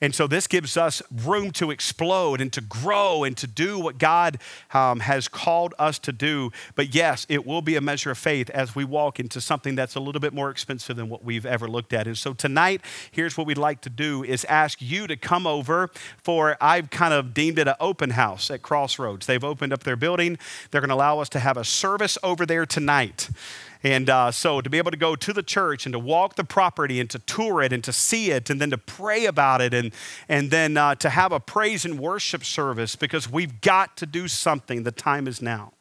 And 0.00 0.14
so 0.14 0.26
this 0.26 0.46
gives 0.46 0.76
us 0.76 1.00
room 1.10 1.50
to 1.52 1.70
explode 1.70 2.42
and 2.42 2.52
to 2.52 2.60
grow 2.60 3.24
and 3.24 3.34
to 3.38 3.46
do 3.46 3.78
what 3.78 3.96
God 3.96 4.38
um, 4.74 5.00
has 5.00 5.26
called 5.26 5.74
us 5.78 5.98
to 6.00 6.12
do. 6.12 6.50
But 6.74 6.94
yes, 6.94 7.24
it 7.30 7.46
will 7.46 7.62
be 7.62 7.76
a 7.76 7.80
measure 7.80 8.10
of 8.10 8.18
faith 8.18 8.50
as 8.50 8.74
we 8.74 8.84
walk 8.84 9.18
into 9.18 9.40
something 9.40 9.74
that's 9.74 9.94
a 9.94 10.00
little 10.00 10.20
bit 10.20 10.34
more 10.34 10.50
expensive 10.50 10.96
than 10.96 11.08
what 11.08 11.24
we've 11.24 11.46
ever 11.46 11.66
looked 11.66 11.94
at. 11.94 12.06
And 12.06 12.16
so 12.18 12.34
tonight, 12.34 12.82
here's 13.10 13.38
what 13.38 13.46
we'd 13.46 13.56
like 13.56 13.80
to 13.82 13.90
do 13.90 14.22
is 14.22 14.44
ask 14.44 14.82
you 14.82 15.06
to 15.06 15.16
come 15.16 15.46
over 15.46 15.88
for, 16.22 16.58
I've 16.60 16.90
kind 16.90 17.14
of 17.14 17.32
deemed 17.32 17.58
it 17.58 17.66
an 17.66 17.76
open 17.80 18.10
house 18.10 18.50
at 18.50 18.60
Crossroads. 18.60 19.24
They've 19.24 19.42
opened 19.42 19.72
up 19.72 19.84
their 19.84 19.96
building. 19.96 20.36
They're 20.70 20.82
going 20.82 20.90
to 20.90 20.94
allow 20.94 21.20
us 21.20 21.30
to 21.30 21.40
have 21.40 21.56
a 21.56 21.64
service 21.64 22.18
over 22.22 22.44
there 22.44 22.66
tonight. 22.66 23.30
And 23.86 24.10
uh, 24.10 24.32
so 24.32 24.60
to 24.60 24.68
be 24.68 24.78
able 24.78 24.90
to 24.90 24.96
go 24.96 25.14
to 25.14 25.32
the 25.32 25.44
church 25.44 25.86
and 25.86 25.92
to 25.92 25.98
walk 26.00 26.34
the 26.34 26.42
property 26.42 26.98
and 26.98 27.08
to 27.10 27.20
tour 27.20 27.62
it 27.62 27.72
and 27.72 27.84
to 27.84 27.92
see 27.92 28.32
it 28.32 28.50
and 28.50 28.60
then 28.60 28.70
to 28.70 28.78
pray 28.78 29.26
about 29.26 29.60
it 29.60 29.72
and, 29.72 29.92
and 30.28 30.50
then 30.50 30.76
uh, 30.76 30.96
to 30.96 31.08
have 31.08 31.30
a 31.30 31.38
praise 31.38 31.84
and 31.84 32.00
worship 32.00 32.44
service 32.44 32.96
because 32.96 33.30
we've 33.30 33.60
got 33.60 33.96
to 33.98 34.04
do 34.04 34.26
something. 34.26 34.82
The 34.82 34.90
time 34.90 35.28
is 35.28 35.40
now. 35.40 35.72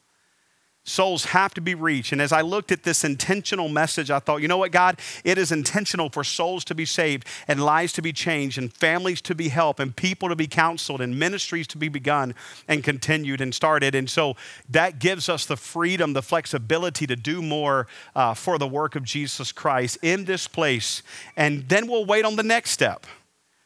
Souls 0.88 1.26
have 1.26 1.52
to 1.56 1.62
be 1.62 1.74
reached. 1.74 2.12
And 2.12 2.22
as 2.22 2.32
I 2.32 2.42
looked 2.42 2.72
at 2.72 2.84
this 2.84 3.04
intentional 3.04 3.70
message, 3.70 4.12
I 4.12 4.20
thought, 4.20 4.44
you 4.44 4.48
know 4.48 4.60
what, 4.60 4.72
God? 4.72 5.00
It 5.24 5.40
is 5.40 5.52
intentional 5.52 6.10
for 6.12 6.24
souls 6.24 6.64
to 6.66 6.76
be 6.76 6.86
saved 6.86 7.26
and 7.48 7.66
lives 7.66 7.92
to 7.94 8.04
be 8.04 8.14
changed 8.14 8.60
and 8.60 8.72
families 8.72 9.20
to 9.22 9.34
be 9.34 9.50
helped 9.50 9.80
and 9.80 9.96
people 9.96 10.30
to 10.30 10.36
be 10.36 10.46
counseled 10.46 11.02
and 11.02 11.18
ministries 11.18 11.66
to 11.68 11.80
be 11.80 11.90
begun 11.90 12.36
and 12.68 12.84
continued 12.84 13.42
and 13.42 13.54
started. 13.54 13.96
And 13.96 14.08
so 14.08 14.36
that 14.70 15.00
gives 15.00 15.28
us 15.28 15.48
the 15.48 15.58
freedom, 15.58 16.14
the 16.14 16.22
flexibility 16.22 17.08
to 17.08 17.16
do 17.16 17.42
more 17.42 17.88
uh, 18.16 18.36
for 18.36 18.60
the 18.60 18.68
work 18.68 18.96
of 18.96 19.04
Jesus 19.04 19.52
Christ 19.52 19.98
in 20.04 20.26
this 20.26 20.48
place. 20.48 21.02
And 21.36 21.68
then 21.68 21.88
we'll 21.88 22.06
wait 22.06 22.26
on 22.26 22.36
the 22.36 22.44
next 22.44 22.70
step 22.70 23.08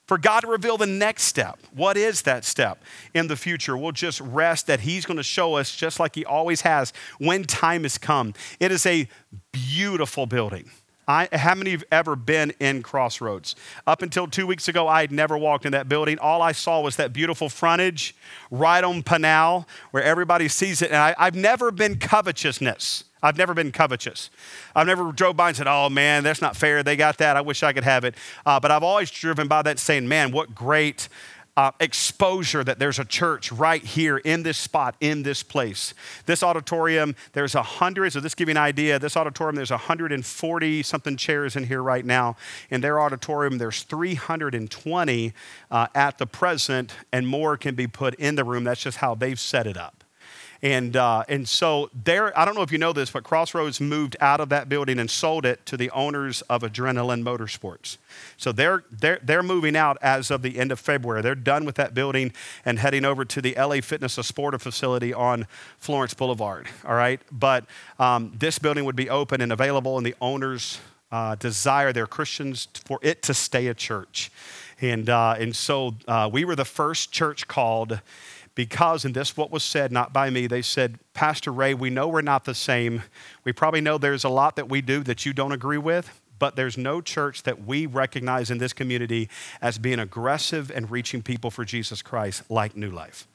for 0.10 0.18
God 0.18 0.40
to 0.40 0.48
reveal 0.48 0.76
the 0.76 0.88
next 0.88 1.26
step. 1.26 1.60
What 1.72 1.96
is 1.96 2.24
that 2.24 2.44
step 2.44 2.82
in 3.14 3.28
the 3.28 3.36
future? 3.36 3.78
We'll 3.78 3.92
just 3.92 4.20
rest 4.22 4.66
that 4.66 4.80
He's 4.80 5.06
going 5.06 5.18
to 5.18 5.24
show 5.24 5.54
us, 5.54 5.76
just 5.76 6.00
like 6.00 6.16
He 6.16 6.26
always 6.26 6.62
has, 6.62 6.94
when 7.20 7.44
time 7.44 7.84
has 7.84 8.00
come. 8.00 8.34
It 8.60 8.72
is 8.72 8.88
a 8.88 9.08
beautiful 9.52 10.26
building. 10.26 10.72
I, 11.08 11.30
how 11.32 11.54
many 11.54 11.70
have 11.72 11.84
ever 11.92 12.16
been 12.16 12.54
in 12.60 12.82
Crossroads? 12.82 13.56
Up 13.86 14.02
until 14.02 14.26
two 14.26 14.48
weeks 14.48 14.68
ago, 14.68 14.88
I 14.88 15.02
had 15.02 15.12
never 15.12 15.38
walked 15.38 15.68
in 15.68 15.74
that 15.74 15.88
building. 15.88 16.18
All 16.18 16.42
I 16.42 16.54
saw 16.54 16.82
was 16.82 16.96
that 16.96 17.14
beautiful 17.14 17.48
frontage 17.48 18.16
right 18.50 18.84
on 18.84 19.04
Pinal 19.04 19.68
where 19.92 20.04
everybody 20.04 20.48
sees 20.48 20.82
it. 20.82 20.90
And 20.90 20.98
I, 20.98 21.14
I've 21.20 21.36
never 21.36 21.70
been 21.70 22.00
covetousness. 22.00 23.04
I've 23.22 23.38
never 23.38 23.54
been 23.54 23.72
covetous. 23.72 24.30
I've 24.76 24.88
never 24.88 25.12
drove 25.12 25.36
by 25.36 25.50
and 25.50 25.58
said, 25.58 25.68
oh 25.68 25.90
man, 25.90 26.24
that's 26.24 26.42
not 26.42 26.56
fair. 26.56 26.84
They 26.84 26.96
got 26.96 27.18
that. 27.18 27.36
I 27.36 27.42
wish 27.42 27.64
I 27.64 27.74
could 27.74 27.84
have 27.84 28.04
it. 28.06 28.16
Uh, 28.46 28.60
but 28.60 28.72
I've 28.72 28.84
always 28.84 29.12
driven 29.12 29.48
by 29.48 29.62
that 29.64 29.80
saying, 29.80 30.08
man, 30.08 30.32
what 30.32 30.56
great 30.56 31.10
uh, 31.60 31.72
exposure 31.82 32.64
that 32.64 32.80
there's 32.80 33.00
a 33.00 33.04
church 33.04 33.52
right 33.52 33.84
here 33.84 34.18
in 34.20 34.44
this 34.44 34.58
spot, 34.58 34.96
in 35.02 35.24
this 35.24 35.44
place. 35.44 35.94
This 36.26 36.42
auditorium, 36.42 37.18
there's 37.34 37.54
a 37.54 37.62
hundred, 37.62 38.14
so 38.14 38.22
this 38.22 38.34
give 38.34 38.48
you 38.48 38.54
an 38.54 38.58
idea, 38.58 38.98
this 38.98 39.18
auditorium, 39.18 39.58
there's 39.58 39.70
140 39.70 40.84
something 40.84 41.18
chairs 41.18 41.58
in 41.58 41.66
here 41.66 41.84
right 41.84 42.06
now. 42.06 42.38
In 42.70 42.80
their 42.80 43.02
auditorium, 43.02 43.58
there's 43.58 43.84
320 43.84 45.34
uh, 45.70 45.88
at 45.94 46.18
the 46.18 46.26
present, 46.26 46.94
and 47.12 47.28
more 47.28 47.58
can 47.58 47.76
be 47.76 47.88
put 47.88 48.16
in 48.16 48.36
the 48.36 48.46
room. 48.46 48.64
That's 48.64 48.82
just 48.82 49.00
how 49.00 49.14
they've 49.14 49.38
set 49.38 49.68
it 49.68 49.76
up. 49.76 49.99
And, 50.62 50.98
uh, 50.98 51.24
and 51.30 51.48
so 51.48 51.90
there, 51.94 52.38
I 52.38 52.44
don't 52.44 52.56
know 52.56 52.64
if 52.64 52.72
you 52.72 52.78
know 52.78 52.92
this, 52.92 53.12
but 53.12 53.24
Crossroads 53.24 53.80
moved 53.80 54.18
out 54.20 54.42
of 54.42 54.50
that 54.50 54.68
building 54.68 55.00
and 55.00 55.10
sold 55.10 55.46
it 55.46 55.66
to 55.68 55.78
the 55.78 55.90
owners 55.92 56.42
of 56.44 56.64
Adrenaline 56.64 57.24
Motorsports. 57.24 57.98
So 58.36 58.52
they're, 58.52 58.84
they're, 58.92 59.20
they're 59.24 59.44
moving 59.44 59.78
out 59.78 59.98
as 60.02 60.30
of 60.30 60.42
the 60.42 60.60
end 60.60 60.72
of 60.74 60.80
February. 60.80 61.22
They're 61.22 61.36
done 61.36 61.64
with 61.64 61.76
that 61.76 61.94
building 61.94 62.34
and 62.66 62.80
heading 62.80 63.06
over 63.06 63.24
to 63.24 63.42
the 63.42 63.56
LA 63.58 63.80
Fitness 63.80 64.14
Sportive 64.16 64.62
facility 64.62 65.14
on 65.14 65.48
Florence 65.78 66.14
Boulevard. 66.14 66.68
All 66.86 66.96
right. 66.96 67.22
But 67.32 67.66
um, 67.98 68.34
this 68.38 68.60
building 68.60 68.84
would 68.84 68.98
be 68.98 69.10
open 69.10 69.40
and 69.40 69.54
available, 69.54 69.98
and 69.98 70.06
the 70.06 70.16
owners 70.20 70.80
uh, 71.12 71.36
desire 71.36 71.94
their 71.94 72.06
Christians 72.06 72.68
for 72.86 73.00
it 73.02 73.22
to 73.24 73.34
stay 73.34 73.68
a 73.68 73.74
church. 73.74 74.30
And, 74.82 75.10
uh, 75.10 75.36
and 75.38 75.56
so 75.56 75.96
uh, 76.08 76.30
we 76.32 76.46
were 76.46 76.56
the 76.56 76.66
first 76.66 77.12
church 77.12 77.48
called 77.48 78.00
because, 78.60 79.06
and 79.06 79.16
this 79.16 79.38
what 79.38 79.52
was 79.52 79.64
said, 79.64 79.90
not 79.90 80.12
by 80.12 80.30
me, 80.30 80.46
they 80.46 80.62
said, 80.62 81.00
Pastor 81.14 81.50
Ray, 81.50 81.74
we 81.74 81.90
know 81.90 82.10
we're 82.10 82.20
not 82.20 82.44
the 82.44 82.54
same. 82.54 83.04
We 83.46 83.54
probably 83.54 83.80
know 83.80 83.98
there's 83.98 84.26
a 84.26 84.30
lot 84.30 84.58
that 84.58 84.68
we 84.68 84.82
do 84.82 85.02
that 85.04 85.26
you 85.26 85.32
don't 85.32 85.54
agree 85.54 85.78
with, 85.78 86.20
but 86.40 86.58
there's 86.58 86.78
no 86.78 87.00
church 87.00 87.44
that 87.44 87.66
we 87.66 87.86
recognize 87.86 88.52
in 88.52 88.58
this 88.58 88.74
community 88.74 89.30
as 89.62 89.78
being 89.78 89.98
aggressive 89.98 90.70
and 90.76 90.92
reaching 90.92 91.22
people 91.22 91.50
for 91.50 91.64
Jesus 91.64 92.02
Christ 92.02 92.44
like 92.52 92.76
New 92.76 92.92
Life. 92.92 93.30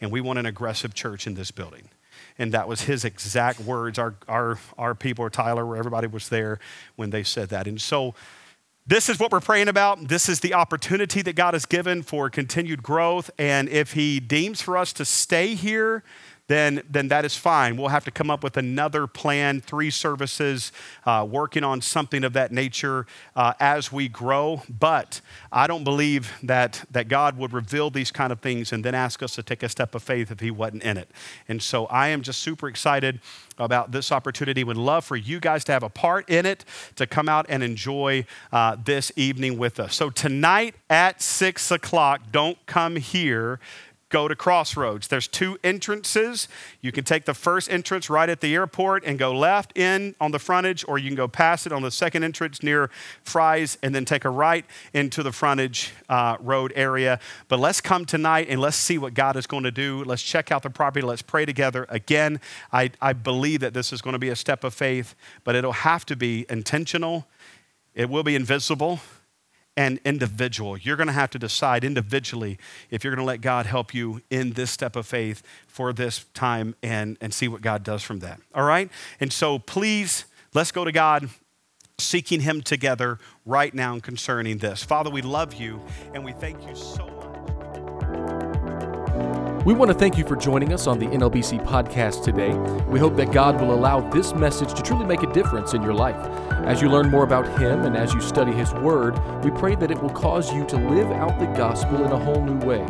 And 0.00 0.10
we 0.10 0.22
want 0.22 0.38
an 0.38 0.46
aggressive 0.46 0.94
church 0.94 1.26
in 1.26 1.34
this 1.34 1.50
building. 1.50 1.90
And 2.38 2.52
that 2.52 2.66
was 2.66 2.80
his 2.80 3.04
exact 3.04 3.60
words. 3.60 3.98
Our, 3.98 4.14
our, 4.28 4.58
our 4.78 4.94
people, 4.94 5.26
or 5.26 5.28
Tyler, 5.28 5.66
where 5.66 5.76
everybody 5.76 6.06
was 6.06 6.30
there 6.30 6.58
when 6.96 7.10
they 7.10 7.22
said 7.22 7.50
that. 7.50 7.66
And 7.66 7.78
so, 7.78 8.14
this 8.90 9.08
is 9.08 9.20
what 9.20 9.30
we're 9.30 9.38
praying 9.38 9.68
about. 9.68 10.08
This 10.08 10.28
is 10.28 10.40
the 10.40 10.52
opportunity 10.52 11.22
that 11.22 11.36
God 11.36 11.54
has 11.54 11.64
given 11.64 12.02
for 12.02 12.28
continued 12.28 12.82
growth. 12.82 13.30
And 13.38 13.68
if 13.68 13.92
He 13.92 14.18
deems 14.18 14.60
for 14.60 14.76
us 14.76 14.92
to 14.94 15.04
stay 15.04 15.54
here, 15.54 16.02
then, 16.50 16.82
then 16.90 17.06
that 17.08 17.24
is 17.24 17.36
fine. 17.36 17.76
We'll 17.76 17.88
have 17.88 18.04
to 18.06 18.10
come 18.10 18.28
up 18.28 18.42
with 18.42 18.56
another 18.56 19.06
plan, 19.06 19.60
three 19.60 19.90
services, 19.90 20.72
uh, 21.06 21.24
working 21.30 21.62
on 21.62 21.80
something 21.80 22.24
of 22.24 22.32
that 22.32 22.50
nature 22.50 23.06
uh, 23.36 23.52
as 23.60 23.92
we 23.92 24.08
grow. 24.08 24.62
But 24.68 25.20
I 25.52 25.68
don't 25.68 25.84
believe 25.84 26.32
that, 26.42 26.84
that 26.90 27.06
God 27.06 27.38
would 27.38 27.52
reveal 27.52 27.88
these 27.88 28.10
kind 28.10 28.32
of 28.32 28.40
things 28.40 28.72
and 28.72 28.84
then 28.84 28.96
ask 28.96 29.22
us 29.22 29.36
to 29.36 29.44
take 29.44 29.62
a 29.62 29.68
step 29.68 29.94
of 29.94 30.02
faith 30.02 30.32
if 30.32 30.40
He 30.40 30.50
wasn't 30.50 30.82
in 30.82 30.96
it. 30.96 31.08
And 31.48 31.62
so 31.62 31.86
I 31.86 32.08
am 32.08 32.20
just 32.20 32.40
super 32.40 32.68
excited 32.68 33.20
about 33.56 33.92
this 33.92 34.10
opportunity. 34.10 34.64
Would 34.64 34.76
love 34.76 35.04
for 35.04 35.16
you 35.16 35.38
guys 35.38 35.62
to 35.64 35.72
have 35.72 35.84
a 35.84 35.88
part 35.88 36.28
in 36.28 36.46
it, 36.46 36.64
to 36.96 37.06
come 37.06 37.28
out 37.28 37.46
and 37.48 37.62
enjoy 37.62 38.24
uh, 38.50 38.76
this 38.82 39.12
evening 39.14 39.56
with 39.56 39.78
us. 39.78 39.94
So 39.94 40.10
tonight 40.10 40.74
at 40.88 41.22
six 41.22 41.70
o'clock, 41.70 42.22
don't 42.32 42.58
come 42.66 42.96
here 42.96 43.60
go 44.10 44.28
to 44.28 44.36
Crossroads. 44.36 45.08
There's 45.08 45.26
two 45.26 45.58
entrances. 45.64 46.48
You 46.80 46.92
can 46.92 47.04
take 47.04 47.24
the 47.24 47.34
first 47.34 47.70
entrance 47.70 48.10
right 48.10 48.28
at 48.28 48.40
the 48.40 48.54
airport 48.54 49.04
and 49.04 49.18
go 49.18 49.32
left 49.32 49.76
in 49.78 50.14
on 50.20 50.32
the 50.32 50.38
frontage, 50.38 50.84
or 50.86 50.98
you 50.98 51.08
can 51.08 51.16
go 51.16 51.28
past 51.28 51.66
it 51.66 51.72
on 51.72 51.82
the 51.82 51.90
second 51.90 52.24
entrance 52.24 52.62
near 52.62 52.90
Fry's 53.22 53.78
and 53.82 53.94
then 53.94 54.04
take 54.04 54.24
a 54.24 54.30
right 54.30 54.66
into 54.92 55.22
the 55.22 55.32
frontage 55.32 55.92
uh, 56.08 56.36
road 56.40 56.72
area. 56.74 57.20
But 57.48 57.60
let's 57.60 57.80
come 57.80 58.04
tonight 58.04 58.48
and 58.50 58.60
let's 58.60 58.76
see 58.76 58.98
what 58.98 59.14
God 59.14 59.36
is 59.36 59.46
going 59.46 59.64
to 59.64 59.70
do. 59.70 60.04
Let's 60.04 60.22
check 60.22 60.52
out 60.52 60.62
the 60.62 60.70
property. 60.70 61.06
Let's 61.06 61.22
pray 61.22 61.46
together. 61.46 61.86
Again, 61.88 62.40
I, 62.72 62.90
I 63.00 63.12
believe 63.12 63.60
that 63.60 63.74
this 63.74 63.92
is 63.92 64.02
going 64.02 64.12
to 64.12 64.18
be 64.18 64.28
a 64.28 64.36
step 64.36 64.64
of 64.64 64.74
faith, 64.74 65.14
but 65.44 65.54
it'll 65.54 65.72
have 65.72 66.04
to 66.06 66.16
be 66.16 66.46
intentional. 66.50 67.26
It 67.94 68.10
will 68.10 68.24
be 68.24 68.34
invisible 68.34 69.00
and 69.80 69.98
individual. 70.04 70.76
You're 70.76 70.96
going 70.96 71.06
to 71.06 71.14
have 71.14 71.30
to 71.30 71.38
decide 71.38 71.84
individually 71.84 72.58
if 72.90 73.02
you're 73.02 73.14
going 73.14 73.24
to 73.24 73.26
let 73.26 73.40
God 73.40 73.64
help 73.64 73.94
you 73.94 74.20
in 74.28 74.52
this 74.52 74.70
step 74.70 74.94
of 74.94 75.06
faith 75.06 75.42
for 75.66 75.94
this 75.94 76.26
time 76.34 76.74
and, 76.82 77.16
and 77.22 77.32
see 77.32 77.48
what 77.48 77.62
God 77.62 77.82
does 77.82 78.02
from 78.02 78.18
that. 78.18 78.42
All 78.54 78.64
right? 78.64 78.90
And 79.20 79.32
so 79.32 79.58
please, 79.58 80.26
let's 80.52 80.70
go 80.70 80.84
to 80.84 80.92
God 80.92 81.30
seeking 81.96 82.42
Him 82.42 82.60
together 82.60 83.18
right 83.46 83.72
now 83.72 83.98
concerning 84.00 84.58
this. 84.58 84.84
Father, 84.84 85.08
we 85.08 85.22
love 85.22 85.54
you 85.54 85.80
and 86.12 86.26
we 86.26 86.32
thank 86.32 86.68
you 86.68 86.76
so 86.76 87.06
much. 87.06 87.29
We 89.66 89.74
want 89.74 89.90
to 89.90 89.94
thank 89.94 90.16
you 90.16 90.24
for 90.24 90.36
joining 90.36 90.72
us 90.72 90.86
on 90.86 90.98
the 90.98 91.04
NLBC 91.04 91.62
podcast 91.66 92.24
today. 92.24 92.54
We 92.88 92.98
hope 92.98 93.14
that 93.16 93.30
God 93.30 93.60
will 93.60 93.74
allow 93.74 94.00
this 94.08 94.32
message 94.34 94.72
to 94.72 94.80
truly 94.80 95.04
make 95.04 95.22
a 95.22 95.30
difference 95.34 95.74
in 95.74 95.82
your 95.82 95.92
life. 95.92 96.16
As 96.64 96.80
you 96.80 96.88
learn 96.88 97.10
more 97.10 97.24
about 97.24 97.46
Him 97.58 97.82
and 97.82 97.94
as 97.94 98.14
you 98.14 98.22
study 98.22 98.52
His 98.52 98.72
Word, 98.72 99.18
we 99.44 99.50
pray 99.50 99.74
that 99.74 99.90
it 99.90 100.00
will 100.00 100.08
cause 100.08 100.50
you 100.50 100.64
to 100.64 100.76
live 100.76 101.10
out 101.12 101.38
the 101.38 101.44
gospel 101.58 102.02
in 102.02 102.10
a 102.10 102.18
whole 102.18 102.42
new 102.42 102.56
way. 102.66 102.86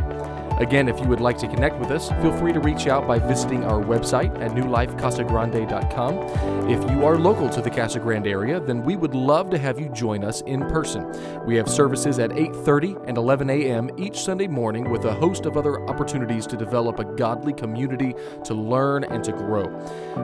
Again, 0.61 0.89
if 0.89 1.01
you 1.01 1.07
would 1.07 1.21
like 1.21 1.39
to 1.39 1.49
connect 1.49 1.79
with 1.79 1.91
us, 1.91 2.11
feel 2.23 2.37
free 2.37 2.53
to 2.53 2.61
reach 2.61 2.87
out 2.87 3.09
by 3.09 3.19
visiting 3.19 3.65
our 3.65 3.83
website 3.83 4.39
at 4.43 4.51
newlifecasagrande.com. 4.51 6.71
If 6.71 6.91
you 6.91 7.07
are 7.07 7.19
local 7.19 7.49
to 7.49 7.63
the 7.63 7.71
Casa 7.71 7.99
Grande 7.99 8.27
area, 8.27 8.61
then 8.61 8.85
we 8.85 8.97
would 8.97 9.15
love 9.15 9.49
to 9.51 9.59
have 9.59 9.81
you 9.81 9.89
join 9.89 10.23
us 10.23 10.43
in 10.43 10.61
person. 10.69 11.11
We 11.47 11.57
have 11.57 11.69
services 11.69 12.19
at 12.19 12.31
8:30 12.31 13.09
and 13.09 13.17
11 13.17 13.49
a.m. 13.49 13.91
each 13.97 14.21
Sunday 14.21 14.49
morning 14.49 14.91
with 14.91 15.07
a 15.07 15.15
host 15.15 15.47
of 15.47 15.57
other 15.57 15.89
opportunities 15.89 16.47
to 16.49 16.57
develop 16.57 16.99
a 16.99 17.05
godly 17.05 17.55
community 17.55 18.15
to 18.45 18.55
learn 18.55 19.05
and 19.05 19.25
to 19.25 19.33
grow. 19.33 19.67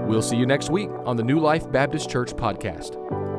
We'll 0.06 0.22
see 0.22 0.36
you 0.36 0.46
next 0.46 0.70
week 0.70 0.90
on 1.06 1.16
the 1.16 1.24
New 1.24 1.40
Life 1.40 1.70
Baptist 1.72 2.10
Church 2.10 2.34
podcast. 2.34 3.35